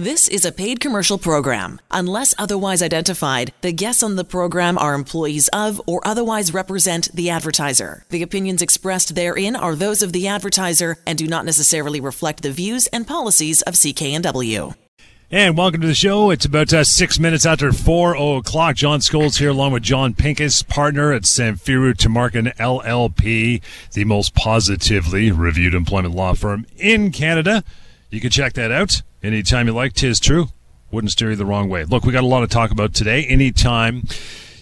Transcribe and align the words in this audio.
This 0.00 0.28
is 0.28 0.46
a 0.46 0.50
paid 0.50 0.80
commercial 0.80 1.18
program. 1.18 1.78
Unless 1.90 2.34
otherwise 2.38 2.80
identified, 2.80 3.52
the 3.60 3.70
guests 3.70 4.02
on 4.02 4.16
the 4.16 4.24
program 4.24 4.78
are 4.78 4.94
employees 4.94 5.48
of 5.48 5.78
or 5.86 6.00
otherwise 6.06 6.54
represent 6.54 7.14
the 7.14 7.28
advertiser. 7.28 8.06
The 8.08 8.22
opinions 8.22 8.62
expressed 8.62 9.14
therein 9.14 9.54
are 9.54 9.74
those 9.74 10.00
of 10.00 10.14
the 10.14 10.26
advertiser 10.26 10.96
and 11.06 11.18
do 11.18 11.26
not 11.26 11.44
necessarily 11.44 12.00
reflect 12.00 12.42
the 12.42 12.50
views 12.50 12.86
and 12.86 13.06
policies 13.06 13.60
of 13.60 13.74
CKNW. 13.74 14.74
And 15.30 15.58
welcome 15.58 15.82
to 15.82 15.86
the 15.86 15.94
show. 15.94 16.30
It's 16.30 16.46
about 16.46 16.72
uh, 16.72 16.82
six 16.82 17.18
minutes 17.18 17.44
after 17.44 17.70
four 17.70 18.16
o'clock. 18.16 18.76
John 18.76 19.00
Scholes 19.00 19.36
here, 19.36 19.50
along 19.50 19.72
with 19.72 19.82
John 19.82 20.14
Pinkus, 20.14 20.66
partner 20.66 21.12
at 21.12 21.24
Samfiru 21.24 21.92
Tumarkin 21.92 22.56
LLP, 22.56 23.60
the 23.92 24.04
most 24.04 24.34
positively 24.34 25.30
reviewed 25.30 25.74
employment 25.74 26.14
law 26.14 26.32
firm 26.32 26.64
in 26.78 27.12
Canada. 27.12 27.62
You 28.08 28.22
can 28.22 28.30
check 28.30 28.54
that 28.54 28.72
out 28.72 29.02
anytime 29.22 29.66
you 29.66 29.72
like. 29.72 29.92
Tis 29.92 30.20
true. 30.20 30.48
Wouldn't 30.90 31.12
steer 31.12 31.30
you 31.30 31.36
the 31.36 31.46
wrong 31.46 31.68
way. 31.68 31.84
Look, 31.84 32.04
we 32.04 32.12
got 32.12 32.24
a 32.24 32.26
lot 32.26 32.40
to 32.40 32.48
talk 32.48 32.70
about 32.70 32.94
today. 32.94 33.24
Anytime 33.24 34.02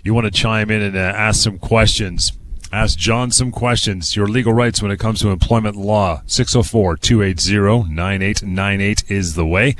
you 0.04 0.12
want 0.12 0.26
to 0.26 0.30
chime 0.30 0.70
in 0.70 0.82
and 0.82 0.96
uh, 0.96 1.00
ask 1.00 1.42
some 1.42 1.58
questions, 1.58 2.32
ask 2.70 2.98
John 2.98 3.30
some 3.30 3.50
questions. 3.50 4.14
Your 4.14 4.26
legal 4.26 4.52
rights 4.52 4.82
when 4.82 4.90
it 4.90 4.98
comes 4.98 5.20
to 5.20 5.30
employment 5.30 5.76
law. 5.76 6.22
604 6.26 6.98
280 6.98 7.88
9898 7.94 9.04
is 9.10 9.34
the 9.34 9.46
way. 9.46 9.74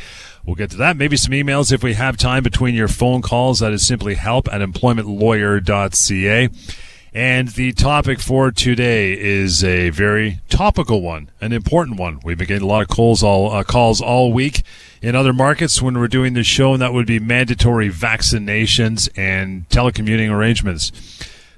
We'll 0.47 0.55
get 0.55 0.71
to 0.71 0.79
that. 0.79 0.97
Maybe 0.97 1.19
some 1.19 1.33
emails 1.33 1.71
if 1.71 1.83
we 1.83 1.93
have 1.93 2.17
time 2.17 2.43
between 2.43 2.75
your 2.75 2.89
phone 2.89 3.21
calls. 3.21 3.59
That 3.59 3.75
is 3.75 3.87
simply 3.87 4.15
help 4.15 4.49
at 4.49 4.63
employmentlawyer.ca. 4.63 6.49
And 7.15 7.49
the 7.49 7.73
topic 7.73 8.21
for 8.21 8.51
today 8.51 9.19
is 9.19 9.65
a 9.65 9.89
very 9.91 10.41
topical 10.51 11.01
one, 11.01 11.31
an 11.41 11.53
important 11.53 11.99
one. 11.99 12.21
We've 12.23 12.37
been 12.37 12.47
getting 12.47 12.65
a 12.65 12.71
lot 12.71 12.83
of 12.83 12.89
calls 12.89 13.23
all 13.23 13.51
uh, 13.51 13.65
calls 13.65 14.03
all 14.03 14.33
week 14.33 14.63
in 15.01 15.15
other 15.15 15.33
markets 15.33 15.81
when 15.81 15.99
we're 15.99 16.09
doing 16.09 16.35
the 16.35 16.45
show, 16.45 16.75
and 16.75 16.83
that 16.83 16.93
would 16.93 17.07
be 17.07 17.19
mandatory 17.19 17.89
vaccinations 17.89 19.09
and 19.17 19.67
telecommuting 19.71 20.31
arrangements. 20.31 20.93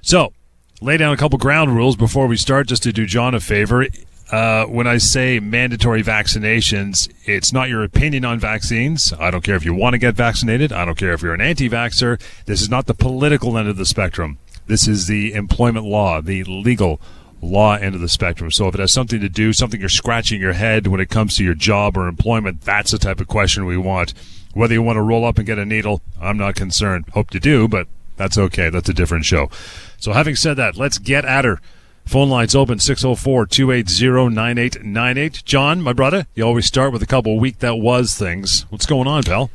So, 0.01 0.31
lay 0.79 0.95
down 0.95 1.13
a 1.13 1.17
couple 1.17 1.37
ground 1.37 1.75
rules 1.75 1.97
before 1.97 2.27
we 2.27 2.37
start, 2.37 2.67
just 2.67 2.83
to 2.83 2.93
do 2.93 3.05
John 3.05 3.35
a 3.35 3.41
favor. 3.41 3.85
Uh, 4.31 4.63
when 4.63 4.87
I 4.87 4.97
say 4.97 5.41
mandatory 5.41 6.01
vaccinations, 6.01 7.11
it's 7.25 7.51
not 7.51 7.67
your 7.67 7.83
opinion 7.83 8.23
on 8.23 8.39
vaccines. 8.39 9.11
I 9.19 9.29
don't 9.29 9.43
care 9.43 9.57
if 9.57 9.65
you 9.65 9.73
want 9.73 9.93
to 9.93 9.97
get 9.97 10.15
vaccinated. 10.15 10.71
I 10.71 10.85
don't 10.85 10.97
care 10.97 11.11
if 11.11 11.21
you're 11.21 11.33
an 11.33 11.41
anti-vaxxer. 11.41 12.21
This 12.45 12.61
is 12.61 12.69
not 12.69 12.85
the 12.85 12.93
political 12.93 13.57
end 13.57 13.67
of 13.67 13.75
the 13.75 13.85
spectrum. 13.85 14.37
This 14.67 14.87
is 14.87 15.07
the 15.07 15.33
employment 15.33 15.85
law, 15.85 16.21
the 16.21 16.43
legal 16.43 17.01
law 17.41 17.75
end 17.75 17.95
of 17.95 18.01
the 18.01 18.09
spectrum. 18.09 18.51
So 18.51 18.67
if 18.67 18.75
it 18.75 18.79
has 18.79 18.93
something 18.93 19.19
to 19.19 19.29
do, 19.29 19.53
something 19.53 19.79
you're 19.79 19.89
scratching 19.89 20.39
your 20.39 20.53
head 20.53 20.87
when 20.87 20.99
it 20.99 21.09
comes 21.09 21.35
to 21.37 21.43
your 21.43 21.55
job 21.55 21.97
or 21.97 22.07
employment, 22.07 22.61
that's 22.61 22.91
the 22.91 22.99
type 22.99 23.19
of 23.19 23.27
question 23.27 23.65
we 23.65 23.77
want. 23.77 24.13
Whether 24.53 24.73
you 24.73 24.81
want 24.81 24.97
to 24.97 25.01
roll 25.01 25.25
up 25.25 25.37
and 25.37 25.47
get 25.47 25.57
a 25.57 25.65
needle, 25.65 26.01
I'm 26.19 26.37
not 26.37 26.55
concerned. 26.55 27.05
Hope 27.13 27.33
you 27.33 27.39
do, 27.39 27.67
but 27.67 27.87
that's 28.17 28.37
okay. 28.37 28.69
That's 28.69 28.89
a 28.89 28.93
different 28.93 29.25
show. 29.25 29.49
So 29.97 30.13
having 30.13 30.35
said 30.35 30.55
that, 30.55 30.77
let's 30.77 30.97
get 30.97 31.25
at 31.25 31.45
her. 31.45 31.59
Phone 32.05 32.29
lines 32.29 32.55
open 32.55 32.79
604 32.79 33.45
280 33.45 34.35
9898. 34.35 35.43
John, 35.45 35.81
my 35.81 35.93
brother, 35.93 36.25
you 36.35 36.43
always 36.43 36.65
start 36.65 36.91
with 36.91 37.01
a 37.01 37.07
couple 37.07 37.39
week 37.39 37.59
that 37.59 37.75
was 37.75 38.15
things. 38.15 38.65
What's 38.69 38.85
going 38.85 39.07
on, 39.07 39.23
pal? 39.23 39.49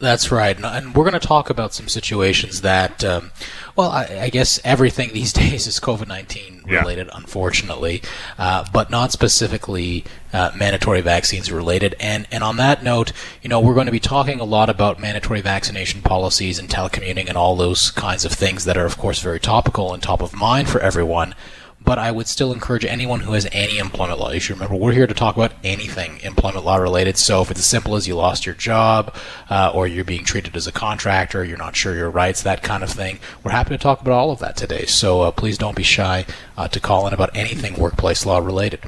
That's 0.00 0.32
right, 0.32 0.58
and 0.58 0.94
we're 0.94 1.04
going 1.04 1.18
to 1.18 1.26
talk 1.26 1.50
about 1.50 1.72
some 1.72 1.88
situations 1.88 2.62
that, 2.62 3.04
um, 3.04 3.30
well, 3.76 3.90
I, 3.90 4.22
I, 4.22 4.28
guess 4.28 4.58
everything 4.64 5.12
these 5.12 5.32
days 5.44 5.68
is 5.68 5.78
COVID 5.78 6.08
nineteen 6.08 6.62
related, 6.66 7.06
yeah. 7.06 7.16
unfortunately, 7.16 8.02
uh, 8.36 8.66
but 8.72 8.90
not 8.90 9.12
specifically 9.12 10.04
uh, 10.32 10.50
mandatory 10.56 11.00
vaccines 11.00 11.50
related. 11.50 11.94
And 12.00 12.26
and 12.32 12.42
on 12.42 12.56
that 12.56 12.82
note, 12.82 13.12
you 13.40 13.48
know, 13.48 13.60
we're 13.60 13.74
going 13.74 13.86
to 13.86 13.92
be 13.92 14.00
talking 14.00 14.40
a 14.40 14.44
lot 14.44 14.68
about 14.68 14.98
mandatory 14.98 15.40
vaccination 15.40 16.02
policies 16.02 16.58
and 16.58 16.68
telecommuting 16.68 17.28
and 17.28 17.38
all 17.38 17.54
those 17.54 17.92
kinds 17.92 18.24
of 18.24 18.32
things 18.32 18.64
that 18.64 18.76
are, 18.76 18.86
of 18.86 18.98
course, 18.98 19.20
very 19.20 19.38
topical 19.38 19.94
and 19.94 20.02
top 20.02 20.20
of 20.20 20.34
mind 20.34 20.68
for 20.68 20.80
everyone 20.80 21.36
but 21.84 21.98
I 21.98 22.10
would 22.10 22.26
still 22.26 22.52
encourage 22.52 22.84
anyone 22.84 23.20
who 23.20 23.32
has 23.32 23.46
any 23.52 23.78
employment 23.78 24.18
law 24.18 24.30
issue. 24.30 24.54
Remember, 24.54 24.74
we're 24.74 24.92
here 24.92 25.06
to 25.06 25.14
talk 25.14 25.36
about 25.36 25.52
anything 25.62 26.18
employment 26.22 26.64
law 26.64 26.76
related. 26.76 27.16
So 27.18 27.42
if 27.42 27.50
it's 27.50 27.60
as 27.60 27.66
simple 27.66 27.94
as 27.94 28.08
you 28.08 28.16
lost 28.16 28.46
your 28.46 28.54
job, 28.54 29.14
uh, 29.50 29.70
or 29.74 29.86
you're 29.86 30.04
being 30.04 30.24
treated 30.24 30.56
as 30.56 30.66
a 30.66 30.72
contractor, 30.72 31.44
you're 31.44 31.58
not 31.58 31.76
sure 31.76 31.94
your 31.94 32.10
rights, 32.10 32.42
that 32.42 32.62
kind 32.62 32.82
of 32.82 32.90
thing, 32.90 33.18
we're 33.42 33.52
happy 33.52 33.70
to 33.70 33.78
talk 33.78 34.00
about 34.00 34.14
all 34.14 34.30
of 34.30 34.38
that 34.38 34.56
today. 34.56 34.86
So 34.86 35.22
uh, 35.22 35.30
please 35.30 35.58
don't 35.58 35.76
be 35.76 35.82
shy 35.82 36.24
uh, 36.56 36.68
to 36.68 36.80
call 36.80 37.06
in 37.06 37.12
about 37.12 37.36
anything 37.36 37.74
workplace 37.74 38.24
law 38.24 38.38
related. 38.38 38.80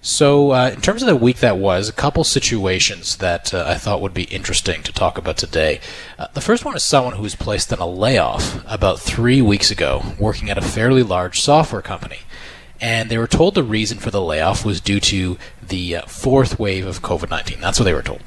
So, 0.00 0.52
uh, 0.52 0.70
in 0.74 0.80
terms 0.80 1.02
of 1.02 1.08
the 1.08 1.16
week 1.16 1.38
that 1.38 1.58
was, 1.58 1.88
a 1.88 1.92
couple 1.92 2.22
situations 2.22 3.16
that 3.16 3.52
uh, 3.52 3.64
I 3.66 3.74
thought 3.74 4.00
would 4.00 4.14
be 4.14 4.24
interesting 4.24 4.82
to 4.84 4.92
talk 4.92 5.18
about 5.18 5.36
today. 5.36 5.80
Uh, 6.18 6.28
the 6.34 6.40
first 6.40 6.64
one 6.64 6.76
is 6.76 6.84
someone 6.84 7.14
who 7.14 7.22
was 7.22 7.34
placed 7.34 7.72
on 7.72 7.80
a 7.80 7.86
layoff 7.86 8.64
about 8.70 9.00
three 9.00 9.42
weeks 9.42 9.72
ago, 9.72 10.14
working 10.18 10.50
at 10.50 10.58
a 10.58 10.62
fairly 10.62 11.02
large 11.02 11.40
software 11.40 11.82
company. 11.82 12.20
And 12.80 13.10
they 13.10 13.18
were 13.18 13.26
told 13.26 13.54
the 13.56 13.64
reason 13.64 13.98
for 13.98 14.12
the 14.12 14.22
layoff 14.22 14.64
was 14.64 14.80
due 14.80 15.00
to 15.00 15.36
the 15.60 15.96
uh, 15.96 16.06
fourth 16.06 16.60
wave 16.60 16.86
of 16.86 17.02
COVID 17.02 17.28
19. 17.28 17.60
That's 17.60 17.80
what 17.80 17.84
they 17.84 17.92
were 17.92 18.02
told. 18.02 18.22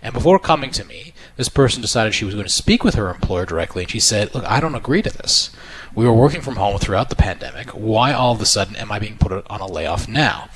And 0.00 0.14
before 0.14 0.38
coming 0.38 0.70
to 0.70 0.84
me, 0.84 1.12
this 1.36 1.48
person 1.48 1.82
decided 1.82 2.14
she 2.14 2.24
was 2.24 2.34
going 2.34 2.46
to 2.46 2.52
speak 2.52 2.84
with 2.84 2.94
her 2.94 3.10
employer 3.10 3.46
directly, 3.46 3.82
and 3.82 3.90
she 3.90 3.98
said, 3.98 4.32
Look, 4.32 4.44
I 4.44 4.60
don't 4.60 4.76
agree 4.76 5.02
to 5.02 5.10
this. 5.10 5.50
We 5.92 6.04
were 6.04 6.12
working 6.12 6.40
from 6.40 6.56
home 6.56 6.78
throughout 6.78 7.08
the 7.08 7.16
pandemic. 7.16 7.70
Why 7.70 8.12
all 8.12 8.32
of 8.32 8.40
a 8.40 8.46
sudden 8.46 8.76
am 8.76 8.92
I 8.92 9.00
being 9.00 9.18
put 9.18 9.32
on 9.32 9.60
a 9.60 9.66
layoff 9.66 10.06
now? 10.06 10.50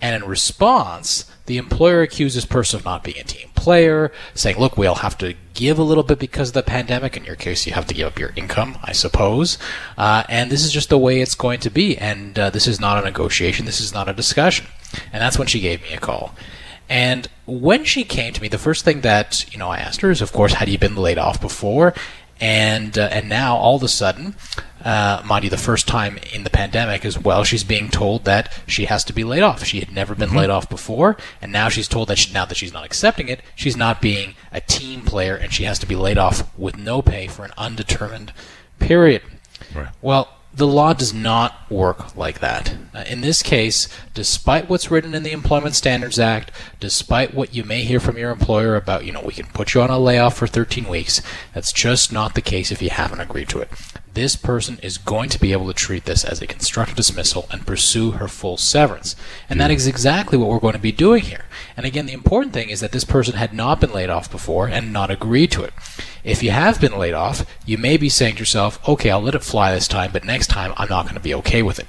And 0.00 0.22
in 0.22 0.28
response, 0.28 1.30
the 1.46 1.58
employer 1.58 2.02
accuses 2.02 2.46
person 2.46 2.78
of 2.78 2.84
not 2.84 3.04
being 3.04 3.18
a 3.18 3.24
team 3.24 3.50
player, 3.54 4.10
saying, 4.34 4.58
look, 4.58 4.76
we'll 4.76 4.96
have 4.96 5.18
to 5.18 5.34
give 5.52 5.78
a 5.78 5.82
little 5.82 6.02
bit 6.02 6.18
because 6.18 6.48
of 6.48 6.54
the 6.54 6.62
pandemic. 6.62 7.16
In 7.16 7.24
your 7.24 7.36
case, 7.36 7.66
you 7.66 7.74
have 7.74 7.86
to 7.86 7.94
give 7.94 8.06
up 8.06 8.18
your 8.18 8.32
income, 8.34 8.78
I 8.82 8.92
suppose. 8.92 9.58
Uh, 9.98 10.24
and 10.28 10.50
this 10.50 10.64
is 10.64 10.72
just 10.72 10.88
the 10.88 10.98
way 10.98 11.20
it's 11.20 11.34
going 11.34 11.60
to 11.60 11.70
be. 11.70 11.98
And 11.98 12.38
uh, 12.38 12.50
this 12.50 12.66
is 12.66 12.80
not 12.80 13.02
a 13.02 13.04
negotiation. 13.04 13.66
This 13.66 13.80
is 13.80 13.92
not 13.92 14.08
a 14.08 14.14
discussion. 14.14 14.66
And 15.12 15.22
that's 15.22 15.38
when 15.38 15.46
she 15.46 15.60
gave 15.60 15.82
me 15.82 15.92
a 15.92 15.98
call. 15.98 16.34
And 16.88 17.28
when 17.46 17.84
she 17.84 18.02
came 18.02 18.32
to 18.32 18.42
me, 18.42 18.48
the 18.48 18.58
first 18.58 18.84
thing 18.84 19.02
that 19.02 19.50
you 19.52 19.58
know 19.58 19.68
I 19.68 19.78
asked 19.78 20.00
her 20.00 20.10
is, 20.10 20.20
of 20.20 20.32
course, 20.32 20.54
had 20.54 20.68
you 20.68 20.76
been 20.76 20.96
laid 20.96 21.18
off 21.18 21.40
before? 21.40 21.94
And 22.40 22.98
uh, 22.98 23.08
and 23.12 23.28
now 23.28 23.56
all 23.56 23.76
of 23.76 23.82
a 23.82 23.88
sudden, 23.88 24.34
uh, 24.84 25.22
mind 25.24 25.44
the 25.50 25.58
first 25.58 25.86
time 25.86 26.18
in 26.32 26.44
the 26.44 26.50
pandemic 26.50 27.04
as 27.04 27.18
well, 27.18 27.44
she's 27.44 27.64
being 27.64 27.90
told 27.90 28.24
that 28.24 28.52
she 28.66 28.86
has 28.86 29.04
to 29.04 29.12
be 29.12 29.24
laid 29.24 29.42
off. 29.42 29.64
She 29.64 29.80
had 29.80 29.92
never 29.92 30.14
been 30.14 30.30
mm-hmm. 30.30 30.38
laid 30.38 30.50
off 30.50 30.68
before, 30.68 31.16
and 31.42 31.52
now 31.52 31.68
she's 31.68 31.88
told 31.88 32.08
that 32.08 32.18
she, 32.18 32.32
now 32.32 32.46
that 32.46 32.56
she's 32.56 32.72
not 32.72 32.84
accepting 32.84 33.28
it, 33.28 33.40
she's 33.54 33.76
not 33.76 34.00
being 34.00 34.34
a 34.52 34.60
team 34.60 35.02
player, 35.02 35.36
and 35.36 35.52
she 35.52 35.64
has 35.64 35.78
to 35.80 35.86
be 35.86 35.96
laid 35.96 36.16
off 36.16 36.56
with 36.58 36.78
no 36.78 37.02
pay 37.02 37.26
for 37.26 37.44
an 37.44 37.52
undetermined 37.58 38.32
period. 38.78 39.22
Right. 39.74 39.88
Well, 40.00 40.28
the 40.52 40.66
law 40.66 40.92
does 40.92 41.14
not 41.14 41.70
work 41.70 42.16
like 42.16 42.40
that. 42.40 42.74
In 43.06 43.20
this 43.20 43.42
case, 43.42 43.88
despite 44.14 44.68
what's 44.68 44.90
written 44.90 45.14
in 45.14 45.22
the 45.22 45.32
Employment 45.32 45.74
Standards 45.74 46.18
Act, 46.18 46.50
despite 46.80 47.34
what 47.34 47.54
you 47.54 47.64
may 47.64 47.82
hear 47.82 48.00
from 48.00 48.18
your 48.18 48.30
employer 48.30 48.74
about, 48.76 49.04
you 49.04 49.12
know, 49.12 49.22
we 49.22 49.32
can 49.32 49.46
put 49.46 49.74
you 49.74 49.82
on 49.82 49.90
a 49.90 49.98
layoff 49.98 50.36
for 50.36 50.46
13 50.46 50.88
weeks, 50.88 51.22
that's 51.54 51.72
just 51.72 52.12
not 52.12 52.34
the 52.34 52.42
case 52.42 52.72
if 52.72 52.82
you 52.82 52.90
haven't 52.90 53.20
agreed 53.20 53.48
to 53.50 53.60
it 53.60 53.70
this 54.14 54.36
person 54.36 54.78
is 54.82 54.98
going 54.98 55.28
to 55.30 55.38
be 55.38 55.52
able 55.52 55.66
to 55.66 55.74
treat 55.74 56.04
this 56.04 56.24
as 56.24 56.42
a 56.42 56.46
constructive 56.46 56.96
dismissal 56.96 57.46
and 57.50 57.66
pursue 57.66 58.12
her 58.12 58.28
full 58.28 58.56
severance. 58.56 59.14
And 59.48 59.60
that 59.60 59.70
is 59.70 59.86
exactly 59.86 60.36
what 60.36 60.48
we're 60.48 60.58
going 60.58 60.74
to 60.74 60.80
be 60.80 60.92
doing 60.92 61.22
here. 61.22 61.44
And 61.76 61.86
again, 61.86 62.06
the 62.06 62.12
important 62.12 62.52
thing 62.52 62.70
is 62.70 62.80
that 62.80 62.92
this 62.92 63.04
person 63.04 63.34
had 63.34 63.52
not 63.52 63.80
been 63.80 63.92
laid 63.92 64.10
off 64.10 64.30
before 64.30 64.68
and 64.68 64.92
not 64.92 65.10
agreed 65.10 65.52
to 65.52 65.62
it. 65.62 65.72
If 66.24 66.42
you 66.42 66.50
have 66.50 66.80
been 66.80 66.98
laid 66.98 67.14
off, 67.14 67.46
you 67.64 67.78
may 67.78 67.96
be 67.96 68.08
saying 68.08 68.34
to 68.34 68.40
yourself, 68.40 68.86
okay, 68.88 69.10
I'll 69.10 69.20
let 69.20 69.34
it 69.34 69.44
fly 69.44 69.72
this 69.72 69.88
time, 69.88 70.10
but 70.12 70.24
next 70.24 70.48
time 70.48 70.72
I'm 70.76 70.88
not 70.88 71.04
going 71.04 71.14
to 71.14 71.20
be 71.20 71.34
okay 71.34 71.62
with 71.62 71.78
it. 71.78 71.86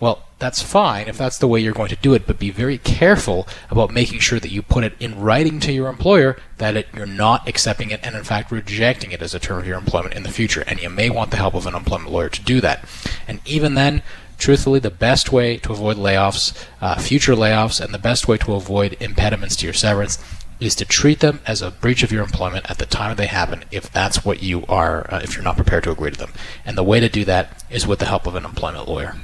Well, 0.00 0.24
that's 0.38 0.62
fine 0.62 1.08
if 1.08 1.18
that's 1.18 1.36
the 1.36 1.46
way 1.46 1.60
you're 1.60 1.74
going 1.74 1.90
to 1.90 1.96
do 1.96 2.14
it, 2.14 2.26
but 2.26 2.38
be 2.38 2.50
very 2.50 2.78
careful 2.78 3.46
about 3.68 3.92
making 3.92 4.20
sure 4.20 4.40
that 4.40 4.50
you 4.50 4.62
put 4.62 4.82
it 4.82 4.94
in 4.98 5.20
writing 5.20 5.60
to 5.60 5.72
your 5.72 5.88
employer 5.88 6.38
that 6.56 6.74
it, 6.74 6.88
you're 6.96 7.04
not 7.04 7.46
accepting 7.46 7.90
it 7.90 8.00
and, 8.02 8.16
in 8.16 8.24
fact, 8.24 8.50
rejecting 8.50 9.12
it 9.12 9.20
as 9.20 9.34
a 9.34 9.38
term 9.38 9.58
of 9.58 9.66
your 9.66 9.76
employment 9.76 10.14
in 10.14 10.22
the 10.22 10.30
future. 10.30 10.64
And 10.66 10.80
you 10.80 10.88
may 10.88 11.10
want 11.10 11.30
the 11.30 11.36
help 11.36 11.52
of 11.52 11.66
an 11.66 11.74
employment 11.74 12.10
lawyer 12.10 12.30
to 12.30 12.42
do 12.42 12.62
that. 12.62 12.88
And 13.28 13.40
even 13.44 13.74
then, 13.74 14.02
truthfully, 14.38 14.80
the 14.80 14.90
best 14.90 15.30
way 15.30 15.58
to 15.58 15.72
avoid 15.72 15.98
layoffs, 15.98 16.66
uh, 16.80 16.98
future 16.98 17.34
layoffs, 17.34 17.78
and 17.78 17.92
the 17.92 17.98
best 17.98 18.26
way 18.26 18.38
to 18.38 18.54
avoid 18.54 18.96
impediments 19.00 19.54
to 19.56 19.66
your 19.66 19.74
severance 19.74 20.18
is 20.60 20.74
to 20.76 20.86
treat 20.86 21.20
them 21.20 21.40
as 21.46 21.60
a 21.60 21.70
breach 21.70 22.02
of 22.02 22.12
your 22.12 22.22
employment 22.22 22.70
at 22.70 22.78
the 22.78 22.86
time 22.86 23.16
they 23.16 23.26
happen 23.26 23.64
if 23.70 23.90
that's 23.92 24.24
what 24.24 24.42
you 24.42 24.64
are, 24.66 25.12
uh, 25.12 25.20
if 25.22 25.34
you're 25.34 25.44
not 25.44 25.56
prepared 25.56 25.84
to 25.84 25.90
agree 25.90 26.10
to 26.10 26.18
them. 26.18 26.32
And 26.64 26.78
the 26.78 26.82
way 26.82 27.00
to 27.00 27.08
do 27.10 27.24
that 27.26 27.62
is 27.70 27.86
with 27.86 27.98
the 27.98 28.06
help 28.06 28.26
of 28.26 28.34
an 28.34 28.44
employment 28.46 28.88
lawyer. 28.88 29.16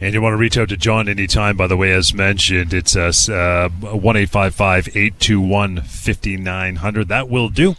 And 0.00 0.14
you 0.14 0.22
want 0.22 0.34
to 0.34 0.36
reach 0.36 0.56
out 0.56 0.68
to 0.68 0.76
John 0.76 1.08
anytime, 1.08 1.56
by 1.56 1.66
the 1.66 1.76
way, 1.76 1.90
as 1.92 2.14
mentioned, 2.14 2.72
it's 2.72 2.94
us, 2.94 3.28
uh, 3.28 3.68
1 3.80 4.16
821 4.16 5.82
5900. 5.82 7.08
That 7.08 7.28
will 7.28 7.48
do. 7.48 7.74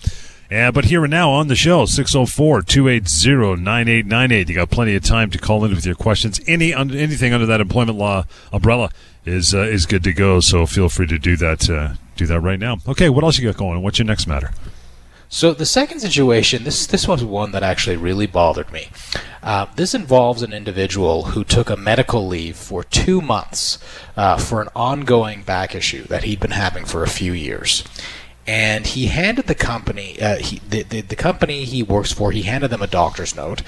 Uh, 0.51 0.71
but 0.71 0.85
here 0.85 1.03
and 1.05 1.11
now 1.11 1.29
on 1.29 1.47
the 1.47 1.55
show, 1.55 1.85
604 1.85 2.63
280 2.63 3.61
9898. 3.61 4.49
You 4.49 4.55
got 4.55 4.69
plenty 4.71 4.95
of 4.95 5.03
time 5.03 5.29
to 5.29 5.37
call 5.37 5.63
in 5.63 5.73
with 5.73 5.85
your 5.85 5.95
questions. 5.95 6.41
Any 6.47 6.73
Anything 6.73 7.33
under 7.33 7.45
that 7.45 7.61
employment 7.61 7.97
law 7.97 8.25
umbrella 8.51 8.89
is 9.25 9.53
uh, 9.53 9.59
is 9.59 9.85
good 9.85 10.03
to 10.03 10.11
go, 10.11 10.39
so 10.39 10.65
feel 10.65 10.89
free 10.89 11.07
to 11.07 11.19
do 11.19 11.37
that. 11.37 11.69
Uh, 11.69 11.93
do 12.15 12.25
that 12.25 12.39
right 12.41 12.59
now. 12.59 12.77
Okay, 12.87 13.09
what 13.09 13.23
else 13.23 13.37
you 13.37 13.47
got 13.47 13.57
going? 13.57 13.81
What's 13.83 13.99
your 13.99 14.07
next 14.07 14.27
matter? 14.27 14.51
So 15.31 15.53
the 15.53 15.65
second 15.65 15.99
situation, 15.99 16.63
this 16.63 16.87
this 16.87 17.07
was 17.07 17.23
one 17.23 17.51
that 17.51 17.61
actually 17.61 17.97
really 17.97 18.25
bothered 18.25 18.71
me. 18.71 18.89
Uh, 19.43 19.67
this 19.75 19.93
involves 19.93 20.41
an 20.41 20.53
individual 20.53 21.25
who 21.25 21.43
took 21.43 21.69
a 21.69 21.77
medical 21.77 22.27
leave 22.27 22.55
for 22.55 22.83
two 22.83 23.21
months 23.21 23.77
uh, 24.17 24.37
for 24.37 24.59
an 24.59 24.69
ongoing 24.75 25.43
back 25.43 25.75
issue 25.75 26.03
that 26.05 26.23
he'd 26.23 26.39
been 26.39 26.51
having 26.51 26.83
for 26.83 27.03
a 27.03 27.07
few 27.07 27.31
years. 27.31 27.83
And 28.47 28.87
he 28.87 29.05
handed 29.05 29.45
the 29.45 29.53
company, 29.53 30.19
uh, 30.19 30.37
he, 30.37 30.59
the, 30.67 30.81
the, 30.81 31.01
the 31.01 31.15
company 31.15 31.63
he 31.63 31.83
works 31.83 32.11
for, 32.11 32.31
he 32.31 32.41
handed 32.41 32.71
them 32.71 32.81
a 32.81 32.87
doctor's 32.87 33.35
note, 33.35 33.61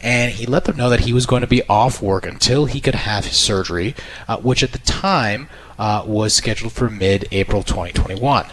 and 0.00 0.30
he 0.30 0.46
let 0.46 0.66
them 0.66 0.76
know 0.76 0.88
that 0.88 1.00
he 1.00 1.12
was 1.12 1.26
going 1.26 1.40
to 1.40 1.48
be 1.48 1.64
off 1.68 2.00
work 2.00 2.24
until 2.24 2.66
he 2.66 2.80
could 2.80 2.94
have 2.94 3.24
his 3.24 3.36
surgery, 3.36 3.96
uh, 4.28 4.36
which 4.36 4.62
at 4.62 4.70
the 4.70 4.78
time 4.78 5.48
uh, 5.76 6.04
was 6.06 6.32
scheduled 6.32 6.72
for 6.72 6.88
mid-April 6.88 7.64
2021. 7.64 8.46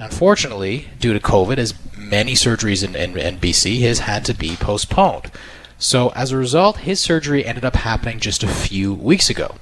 Unfortunately, 0.00 0.88
due 0.98 1.12
to 1.12 1.20
COVID, 1.20 1.58
as 1.58 1.74
many 2.10 2.32
surgeries 2.32 2.84
in, 2.84 2.96
in, 2.96 3.16
in 3.16 3.38
BC, 3.38 3.80
has 3.82 4.00
had 4.00 4.24
to 4.26 4.34
be 4.34 4.56
postponed. 4.56 5.30
So 5.78 6.10
as 6.10 6.30
a 6.30 6.36
result, 6.36 6.78
his 6.78 7.00
surgery 7.00 7.46
ended 7.46 7.64
up 7.64 7.76
happening 7.76 8.20
just 8.20 8.42
a 8.42 8.48
few 8.48 8.92
weeks 8.92 9.30
ago. 9.30 9.54